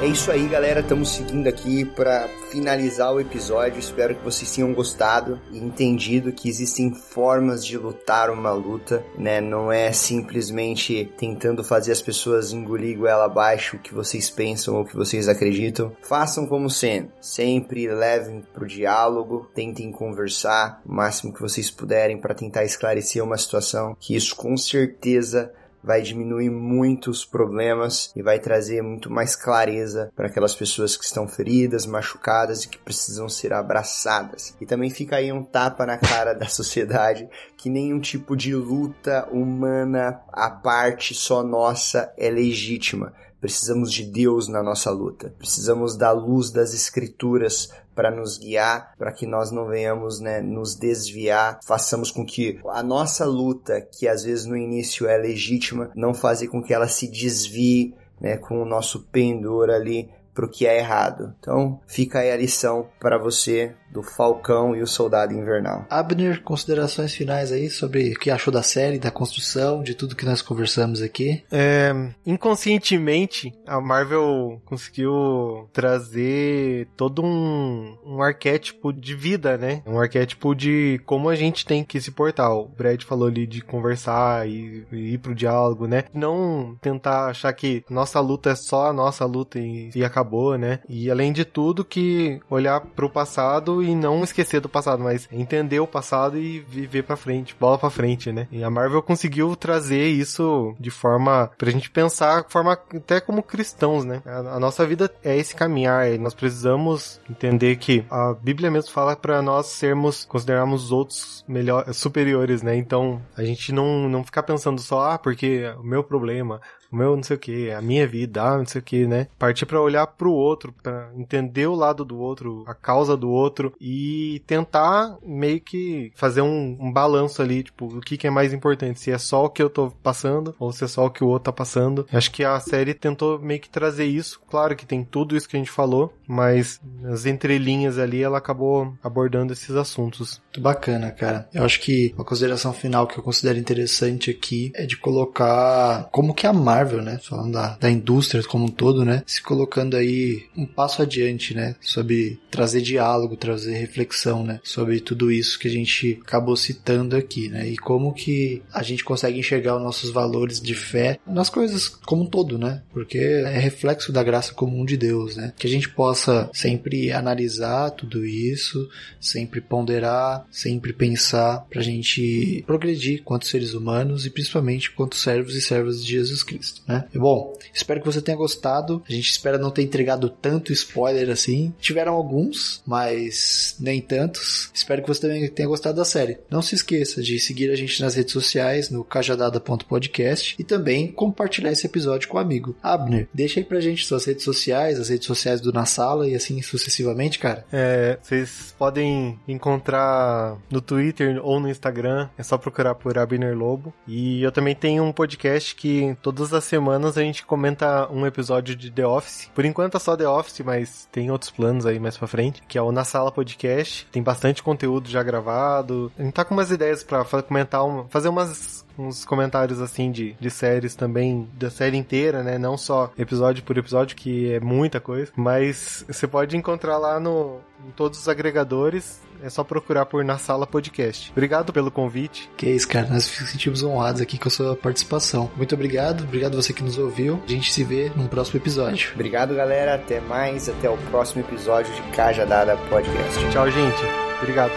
É 0.00 0.06
isso 0.06 0.30
aí, 0.30 0.46
galera. 0.46 0.78
Estamos 0.78 1.10
seguindo 1.10 1.48
aqui 1.48 1.84
para 1.84 2.28
finalizar 2.52 3.12
o 3.12 3.18
episódio. 3.18 3.80
Espero 3.80 4.14
que 4.14 4.24
vocês 4.24 4.54
tenham 4.54 4.72
gostado 4.72 5.40
e 5.50 5.58
entendido 5.58 6.32
que 6.32 6.48
existem 6.48 6.94
formas 6.94 7.66
de 7.66 7.76
lutar 7.76 8.30
uma 8.30 8.52
luta, 8.52 9.04
né? 9.18 9.40
Não 9.40 9.72
é 9.72 9.92
simplesmente 9.92 11.12
tentando 11.18 11.64
fazer 11.64 11.90
as 11.90 12.00
pessoas 12.00 12.52
engolir 12.52 12.96
goela 12.96 13.24
abaixo 13.24 13.76
o 13.76 13.80
que 13.80 13.92
vocês 13.92 14.30
pensam 14.30 14.76
ou 14.76 14.82
o 14.82 14.86
que 14.86 14.94
vocês 14.94 15.26
acreditam. 15.28 15.90
Façam 16.00 16.46
como 16.46 16.70
sempre. 16.70 17.10
Sempre 17.20 17.88
levem 17.88 18.46
pro 18.54 18.68
diálogo, 18.68 19.50
tentem 19.52 19.90
conversar 19.90 20.80
o 20.86 20.94
máximo 20.94 21.34
que 21.34 21.42
vocês 21.42 21.72
puderem 21.72 22.20
para 22.20 22.36
tentar 22.36 22.64
esclarecer 22.64 23.22
uma 23.22 23.36
situação, 23.36 23.96
que 23.98 24.14
isso 24.14 24.36
com 24.36 24.56
certeza 24.56 25.52
vai 25.82 26.02
diminuir 26.02 26.50
muitos 26.50 27.24
problemas 27.24 28.12
e 28.14 28.22
vai 28.22 28.38
trazer 28.38 28.82
muito 28.82 29.10
mais 29.10 29.36
clareza 29.36 30.10
para 30.14 30.26
aquelas 30.26 30.54
pessoas 30.54 30.96
que 30.96 31.04
estão 31.04 31.28
feridas, 31.28 31.86
machucadas 31.86 32.64
e 32.64 32.68
que 32.68 32.78
precisam 32.78 33.28
ser 33.28 33.52
abraçadas. 33.52 34.54
E 34.60 34.66
também 34.66 34.90
fica 34.90 35.16
aí 35.16 35.32
um 35.32 35.42
tapa 35.42 35.86
na 35.86 35.96
cara 35.96 36.34
da 36.38 36.46
sociedade 36.48 37.28
que 37.56 37.70
nenhum 37.70 38.00
tipo 38.00 38.36
de 38.36 38.54
luta 38.54 39.28
humana 39.30 40.20
à 40.32 40.50
parte 40.50 41.14
só 41.14 41.42
nossa 41.42 42.12
é 42.16 42.28
legítima. 42.30 43.12
Precisamos 43.40 43.92
de 43.92 44.04
Deus 44.04 44.48
na 44.48 44.64
nossa 44.64 44.90
luta. 44.90 45.32
Precisamos 45.38 45.96
da 45.96 46.10
luz 46.10 46.50
das 46.50 46.74
Escrituras 46.74 47.70
para 47.98 48.12
nos 48.12 48.38
guiar, 48.38 48.92
para 48.96 49.10
que 49.10 49.26
nós 49.26 49.50
não 49.50 49.66
venhamos 49.66 50.20
né, 50.20 50.40
nos 50.40 50.76
desviar, 50.76 51.58
façamos 51.66 52.12
com 52.12 52.24
que 52.24 52.60
a 52.68 52.80
nossa 52.80 53.26
luta, 53.26 53.80
que 53.80 54.06
às 54.06 54.22
vezes 54.22 54.46
no 54.46 54.56
início 54.56 55.08
é 55.08 55.18
legítima, 55.18 55.90
não 55.96 56.14
fazer 56.14 56.46
com 56.46 56.62
que 56.62 56.72
ela 56.72 56.86
se 56.86 57.10
desvie 57.10 57.96
né, 58.20 58.36
com 58.36 58.62
o 58.62 58.64
nosso 58.64 59.02
pendor 59.10 59.68
ali 59.68 60.08
para 60.32 60.46
o 60.46 60.48
que 60.48 60.64
é 60.64 60.78
errado. 60.78 61.34
Então, 61.40 61.80
fica 61.88 62.20
aí 62.20 62.30
a 62.30 62.36
lição 62.36 62.88
para 63.00 63.18
você 63.18 63.74
do 63.90 64.02
Falcão 64.02 64.74
e 64.74 64.82
o 64.82 64.86
Soldado 64.86 65.34
Invernal. 65.34 65.86
Abner, 65.90 66.42
considerações 66.42 67.14
finais 67.14 67.52
aí 67.52 67.70
sobre 67.70 68.12
o 68.12 68.18
que 68.18 68.30
achou 68.30 68.52
da 68.52 68.62
série, 68.62 68.98
da 68.98 69.10
construção, 69.10 69.82
de 69.82 69.94
tudo 69.94 70.16
que 70.16 70.24
nós 70.24 70.42
conversamos 70.42 71.02
aqui. 71.02 71.42
É, 71.50 71.92
inconscientemente, 72.26 73.52
a 73.66 73.80
Marvel 73.80 74.60
conseguiu 74.64 75.68
trazer 75.72 76.88
todo 76.96 77.22
um, 77.22 77.96
um 78.04 78.22
arquétipo 78.22 78.92
de 78.92 79.14
vida, 79.14 79.56
né? 79.56 79.82
Um 79.86 79.98
arquétipo 79.98 80.54
de 80.54 81.00
como 81.06 81.28
a 81.28 81.34
gente 81.34 81.64
tem 81.64 81.84
que 81.84 82.00
se 82.00 82.10
portar. 82.10 82.52
O 82.52 82.68
Brad 82.68 83.02
falou 83.02 83.28
ali 83.28 83.46
de 83.46 83.60
conversar 83.62 84.48
e, 84.48 84.86
e 84.92 85.14
ir 85.14 85.18
pro 85.18 85.34
diálogo, 85.34 85.86
né? 85.86 86.04
Não 86.12 86.76
tentar 86.80 87.26
achar 87.26 87.52
que 87.52 87.84
nossa 87.88 88.20
luta 88.20 88.50
é 88.50 88.54
só 88.54 88.88
a 88.88 88.92
nossa 88.92 89.24
luta 89.24 89.58
e, 89.58 89.90
e 89.94 90.04
acabou, 90.04 90.56
né? 90.58 90.80
E 90.88 91.10
além 91.10 91.32
de 91.32 91.44
tudo, 91.44 91.84
que 91.84 92.40
olhar 92.50 92.80
pro 92.80 93.10
passado 93.10 93.77
e 93.82 93.94
não 93.94 94.22
esquecer 94.24 94.60
do 94.60 94.68
passado, 94.68 95.02
mas 95.02 95.28
entender 95.32 95.80
o 95.80 95.86
passado 95.86 96.38
e 96.38 96.60
viver 96.60 97.02
pra 97.02 97.16
frente, 97.16 97.56
bola 97.58 97.78
pra 97.78 97.90
frente, 97.90 98.32
né? 98.32 98.46
E 98.50 98.62
a 98.62 98.70
Marvel 98.70 99.02
conseguiu 99.02 99.54
trazer 99.56 100.08
isso 100.08 100.74
de 100.78 100.90
forma 100.90 101.50
pra 101.56 101.70
gente 101.70 101.90
pensar, 101.90 102.44
forma 102.48 102.72
até 102.72 103.20
como 103.20 103.42
cristãos, 103.42 104.04
né? 104.04 104.22
A, 104.24 104.56
a 104.56 104.60
nossa 104.60 104.86
vida 104.86 105.10
é 105.22 105.36
esse 105.36 105.54
caminhar, 105.54 106.10
e 106.10 106.18
nós 106.18 106.34
precisamos 106.34 107.20
entender 107.28 107.76
que 107.76 108.04
a 108.10 108.34
Bíblia 108.34 108.70
mesmo 108.70 108.90
fala 108.90 109.16
para 109.16 109.40
nós 109.42 109.66
sermos, 109.66 110.24
considerarmos 110.24 110.84
os 110.84 110.92
outros 110.92 111.44
melhor, 111.48 111.92
superiores, 111.92 112.62
né? 112.62 112.76
Então, 112.76 113.20
a 113.36 113.42
gente 113.42 113.72
não, 113.72 114.08
não 114.08 114.24
ficar 114.24 114.42
pensando 114.42 114.80
só, 114.80 115.12
ah, 115.12 115.18
porque 115.18 115.72
o 115.78 115.82
meu 115.82 116.02
problema, 116.02 116.60
o 116.90 116.96
meu 116.96 117.16
não 117.16 117.22
sei 117.22 117.36
o 117.36 117.38
que, 117.38 117.70
a 117.70 117.80
minha 117.80 118.06
vida, 118.06 118.42
ah, 118.42 118.58
não 118.58 118.66
sei 118.66 118.80
o 118.80 118.84
que, 118.84 119.06
né? 119.06 119.28
Partir 119.38 119.66
para 119.66 119.80
olhar 119.80 120.06
pro 120.06 120.32
outro, 120.32 120.74
para 120.82 121.10
entender 121.16 121.66
o 121.66 121.74
lado 121.74 122.04
do 122.04 122.18
outro, 122.18 122.64
a 122.66 122.74
causa 122.74 123.16
do 123.16 123.30
outro 123.30 123.72
e 123.80 124.42
tentar 124.46 125.16
meio 125.22 125.60
que 125.60 126.12
fazer 126.14 126.42
um, 126.42 126.76
um 126.80 126.92
balanço 126.92 127.42
ali, 127.42 127.62
tipo, 127.62 127.86
o 127.86 128.00
que, 128.00 128.16
que 128.16 128.26
é 128.26 128.30
mais 128.30 128.52
importante, 128.52 129.00
se 129.00 129.10
é 129.10 129.18
só 129.18 129.44
o 129.44 129.50
que 129.50 129.62
eu 129.62 129.70
tô 129.70 129.90
passando 130.02 130.54
ou 130.58 130.72
se 130.72 130.84
é 130.84 130.88
só 130.88 131.06
o 131.06 131.10
que 131.10 131.22
o 131.22 131.28
outro 131.28 131.44
tá 131.44 131.52
passando. 131.52 132.06
Acho 132.12 132.30
que 132.30 132.44
a 132.44 132.58
série 132.60 132.94
tentou 132.94 133.38
meio 133.38 133.60
que 133.60 133.68
trazer 133.68 134.06
isso. 134.06 134.40
Claro 134.50 134.76
que 134.76 134.86
tem 134.86 135.04
tudo 135.04 135.36
isso 135.36 135.48
que 135.48 135.56
a 135.56 135.58
gente 135.58 135.70
falou, 135.70 136.12
mas 136.26 136.80
as 137.04 137.26
entrelinhas 137.26 137.98
ali 137.98 138.22
ela 138.22 138.38
acabou 138.38 138.94
abordando 139.02 139.52
esses 139.52 139.74
assuntos. 139.74 140.40
Muito 140.46 140.60
bacana, 140.60 141.10
cara. 141.10 141.48
Eu 141.52 141.64
acho 141.64 141.80
que 141.80 142.12
uma 142.16 142.24
consideração 142.24 142.72
final 142.72 143.06
que 143.06 143.18
eu 143.18 143.22
considero 143.22 143.58
interessante 143.58 144.30
aqui 144.30 144.72
é 144.74 144.86
de 144.86 144.96
colocar 144.96 146.08
como 146.10 146.34
que 146.34 146.46
a 146.46 146.52
Marvel, 146.78 147.02
né, 147.02 147.18
falando 147.22 147.52
da, 147.52 147.76
da 147.80 147.90
indústria 147.90 148.42
como 148.44 148.66
um 148.66 148.70
todo, 148.70 149.04
né, 149.04 149.22
se 149.26 149.42
colocando 149.42 149.96
aí 149.96 150.44
um 150.56 150.64
passo 150.64 151.02
adiante, 151.02 151.54
né, 151.54 151.74
sobre 151.80 152.38
trazer 152.50 152.80
diálogo, 152.80 153.36
trazer 153.36 153.74
reflexão, 153.74 154.44
né, 154.44 154.60
sobre 154.62 155.00
tudo 155.00 155.30
isso 155.30 155.58
que 155.58 155.66
a 155.66 155.70
gente 155.70 156.20
acabou 156.22 156.56
citando 156.56 157.16
aqui, 157.16 157.48
né, 157.48 157.68
e 157.68 157.76
como 157.76 158.14
que 158.14 158.62
a 158.72 158.82
gente 158.82 159.02
consegue 159.02 159.38
enxergar 159.38 159.76
os 159.76 159.82
nossos 159.82 160.10
valores 160.10 160.60
de 160.60 160.74
fé 160.74 161.18
nas 161.26 161.50
coisas 161.50 161.88
como 161.88 162.22
um 162.22 162.26
todo, 162.26 162.56
né, 162.56 162.82
porque 162.92 163.18
é 163.18 163.58
reflexo 163.58 164.12
da 164.12 164.22
graça 164.22 164.54
comum 164.54 164.84
de 164.84 164.96
Deus, 164.96 165.36
né, 165.36 165.52
que 165.58 165.66
a 165.66 165.70
gente 165.70 165.88
possa 165.88 166.48
sempre 166.52 167.10
analisar 167.10 167.90
tudo 167.90 168.24
isso, 168.24 168.88
sempre 169.20 169.60
ponderar, 169.60 170.46
sempre 170.50 170.92
pensar 170.92 171.66
pra 171.68 171.82
gente 171.82 172.62
progredir 172.66 173.22
quanto 173.24 173.46
seres 173.48 173.74
humanos 173.74 174.26
e 174.26 174.30
principalmente 174.30 174.92
quanto 174.92 175.16
servos 175.16 175.56
e 175.56 175.60
servas 175.60 176.04
de 176.04 176.12
Jesus 176.12 176.42
Cristo, 176.42 176.67
né? 176.86 177.04
E, 177.14 177.18
bom, 177.18 177.56
espero 177.72 178.00
que 178.00 178.06
você 178.06 178.20
tenha 178.20 178.36
gostado. 178.36 179.02
A 179.08 179.12
gente 179.12 179.30
espera 179.30 179.58
não 179.58 179.70
ter 179.70 179.82
entregado 179.82 180.28
tanto 180.28 180.72
spoiler 180.72 181.30
assim. 181.30 181.72
Tiveram 181.80 182.14
alguns, 182.14 182.82
mas 182.86 183.76
nem 183.78 184.00
tantos. 184.00 184.70
Espero 184.74 185.02
que 185.02 185.08
você 185.08 185.20
também 185.20 185.48
tenha 185.48 185.68
gostado 185.68 185.96
da 185.96 186.04
série. 186.04 186.38
Não 186.50 186.62
se 186.62 186.74
esqueça 186.74 187.22
de 187.22 187.38
seguir 187.38 187.70
a 187.70 187.76
gente 187.76 188.00
nas 188.00 188.14
redes 188.14 188.32
sociais, 188.32 188.90
no 188.90 189.04
cajadada.podcast 189.04 190.56
e 190.58 190.64
também 190.64 191.10
compartilhar 191.12 191.72
esse 191.72 191.86
episódio 191.86 192.28
com 192.28 192.36
um 192.36 192.40
amigo. 192.40 192.76
Abner, 192.82 193.28
deixa 193.32 193.60
aí 193.60 193.64
pra 193.64 193.80
gente 193.80 194.06
suas 194.06 194.24
redes 194.24 194.44
sociais, 194.44 194.98
as 194.98 195.08
redes 195.08 195.26
sociais 195.26 195.60
do 195.60 195.72
Na 195.72 195.86
Sala 195.86 196.28
e 196.28 196.34
assim 196.34 196.60
sucessivamente, 196.62 197.38
cara. 197.38 197.64
É, 197.72 198.18
vocês 198.22 198.74
podem 198.78 199.38
encontrar 199.46 200.58
no 200.70 200.80
Twitter 200.80 201.40
ou 201.42 201.60
no 201.60 201.68
Instagram, 201.68 202.28
é 202.36 202.42
só 202.42 202.56
procurar 202.56 202.94
por 202.94 203.18
Abner 203.18 203.56
Lobo. 203.56 203.92
E 204.06 204.42
eu 204.42 204.52
também 204.52 204.74
tenho 204.74 205.04
um 205.04 205.12
podcast 205.12 205.74
que 205.74 206.16
todas 206.22 206.52
as 206.52 206.57
semanas 206.64 207.16
a 207.16 207.22
gente 207.22 207.44
comenta 207.44 208.08
um 208.10 208.26
episódio 208.26 208.74
de 208.74 208.90
The 208.90 209.06
Office. 209.06 209.50
Por 209.54 209.64
enquanto 209.64 209.96
é 209.96 210.00
só 210.00 210.16
The 210.16 210.28
Office, 210.28 210.60
mas 210.60 211.08
tem 211.10 211.30
outros 211.30 211.50
planos 211.50 211.86
aí 211.86 211.98
mais 211.98 212.16
pra 212.16 212.26
frente, 212.26 212.62
que 212.66 212.78
é 212.78 212.82
o 212.82 212.92
Na 212.92 213.04
Sala 213.04 213.32
Podcast. 213.32 214.06
Tem 214.10 214.22
bastante 214.22 214.62
conteúdo 214.62 215.08
já 215.08 215.22
gravado. 215.22 216.12
A 216.18 216.22
gente 216.22 216.34
tá 216.34 216.44
com 216.44 216.54
umas 216.54 216.70
ideias 216.70 217.02
pra 217.02 217.24
comentar, 217.24 217.84
uma, 217.84 218.04
fazer 218.08 218.28
umas 218.28 218.86
uns 218.98 219.24
comentários 219.24 219.80
assim 219.80 220.10
de, 220.10 220.34
de 220.40 220.50
séries 220.50 220.96
também, 220.96 221.48
da 221.54 221.70
série 221.70 221.96
inteira, 221.96 222.42
né? 222.42 222.58
Não 222.58 222.76
só 222.76 223.12
episódio 223.16 223.62
por 223.62 223.78
episódio, 223.78 224.16
que 224.16 224.52
é 224.52 224.60
muita 224.60 225.00
coisa. 225.00 225.30
Mas 225.36 226.04
você 226.06 226.26
pode 226.26 226.56
encontrar 226.56 226.98
lá 226.98 227.20
no, 227.20 227.60
em 227.86 227.90
todos 227.92 228.18
os 228.18 228.28
agregadores. 228.28 229.20
É 229.42 229.48
só 229.48 229.62
procurar 229.62 230.06
por 230.06 230.24
Na 230.24 230.38
Sala 230.38 230.66
Podcast. 230.66 231.30
Obrigado 231.30 231.72
pelo 231.72 231.90
convite. 231.90 232.50
Que 232.56 232.68
isso, 232.68 232.88
cara. 232.88 233.06
Nós 233.06 233.40
nos 233.40 233.50
sentimos 233.50 233.82
honrados 233.82 234.20
aqui 234.20 234.38
com 234.38 234.48
a 234.48 234.50
sua 234.50 234.76
participação. 234.76 235.50
Muito 235.56 235.74
obrigado. 235.74 236.24
Obrigado 236.24 236.56
você 236.56 236.72
que 236.72 236.82
nos 236.82 236.98
ouviu. 236.98 237.40
A 237.44 237.50
gente 237.50 237.72
se 237.72 237.84
vê 237.84 238.10
num 238.16 238.26
próximo 238.26 238.58
episódio. 238.60 239.12
Obrigado, 239.14 239.54
galera. 239.54 239.94
Até 239.94 240.20
mais. 240.20 240.68
Até 240.68 240.90
o 240.90 240.96
próximo 241.10 241.42
episódio 241.42 241.92
de 241.94 242.02
Caja 242.16 242.44
Dada 242.44 242.76
Podcast. 242.88 243.50
Tchau, 243.50 243.70
gente. 243.70 244.02
Obrigado. 244.40 244.72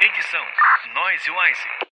Edição 0.00 0.44
Noise 0.94 1.30
Wise. 1.30 1.93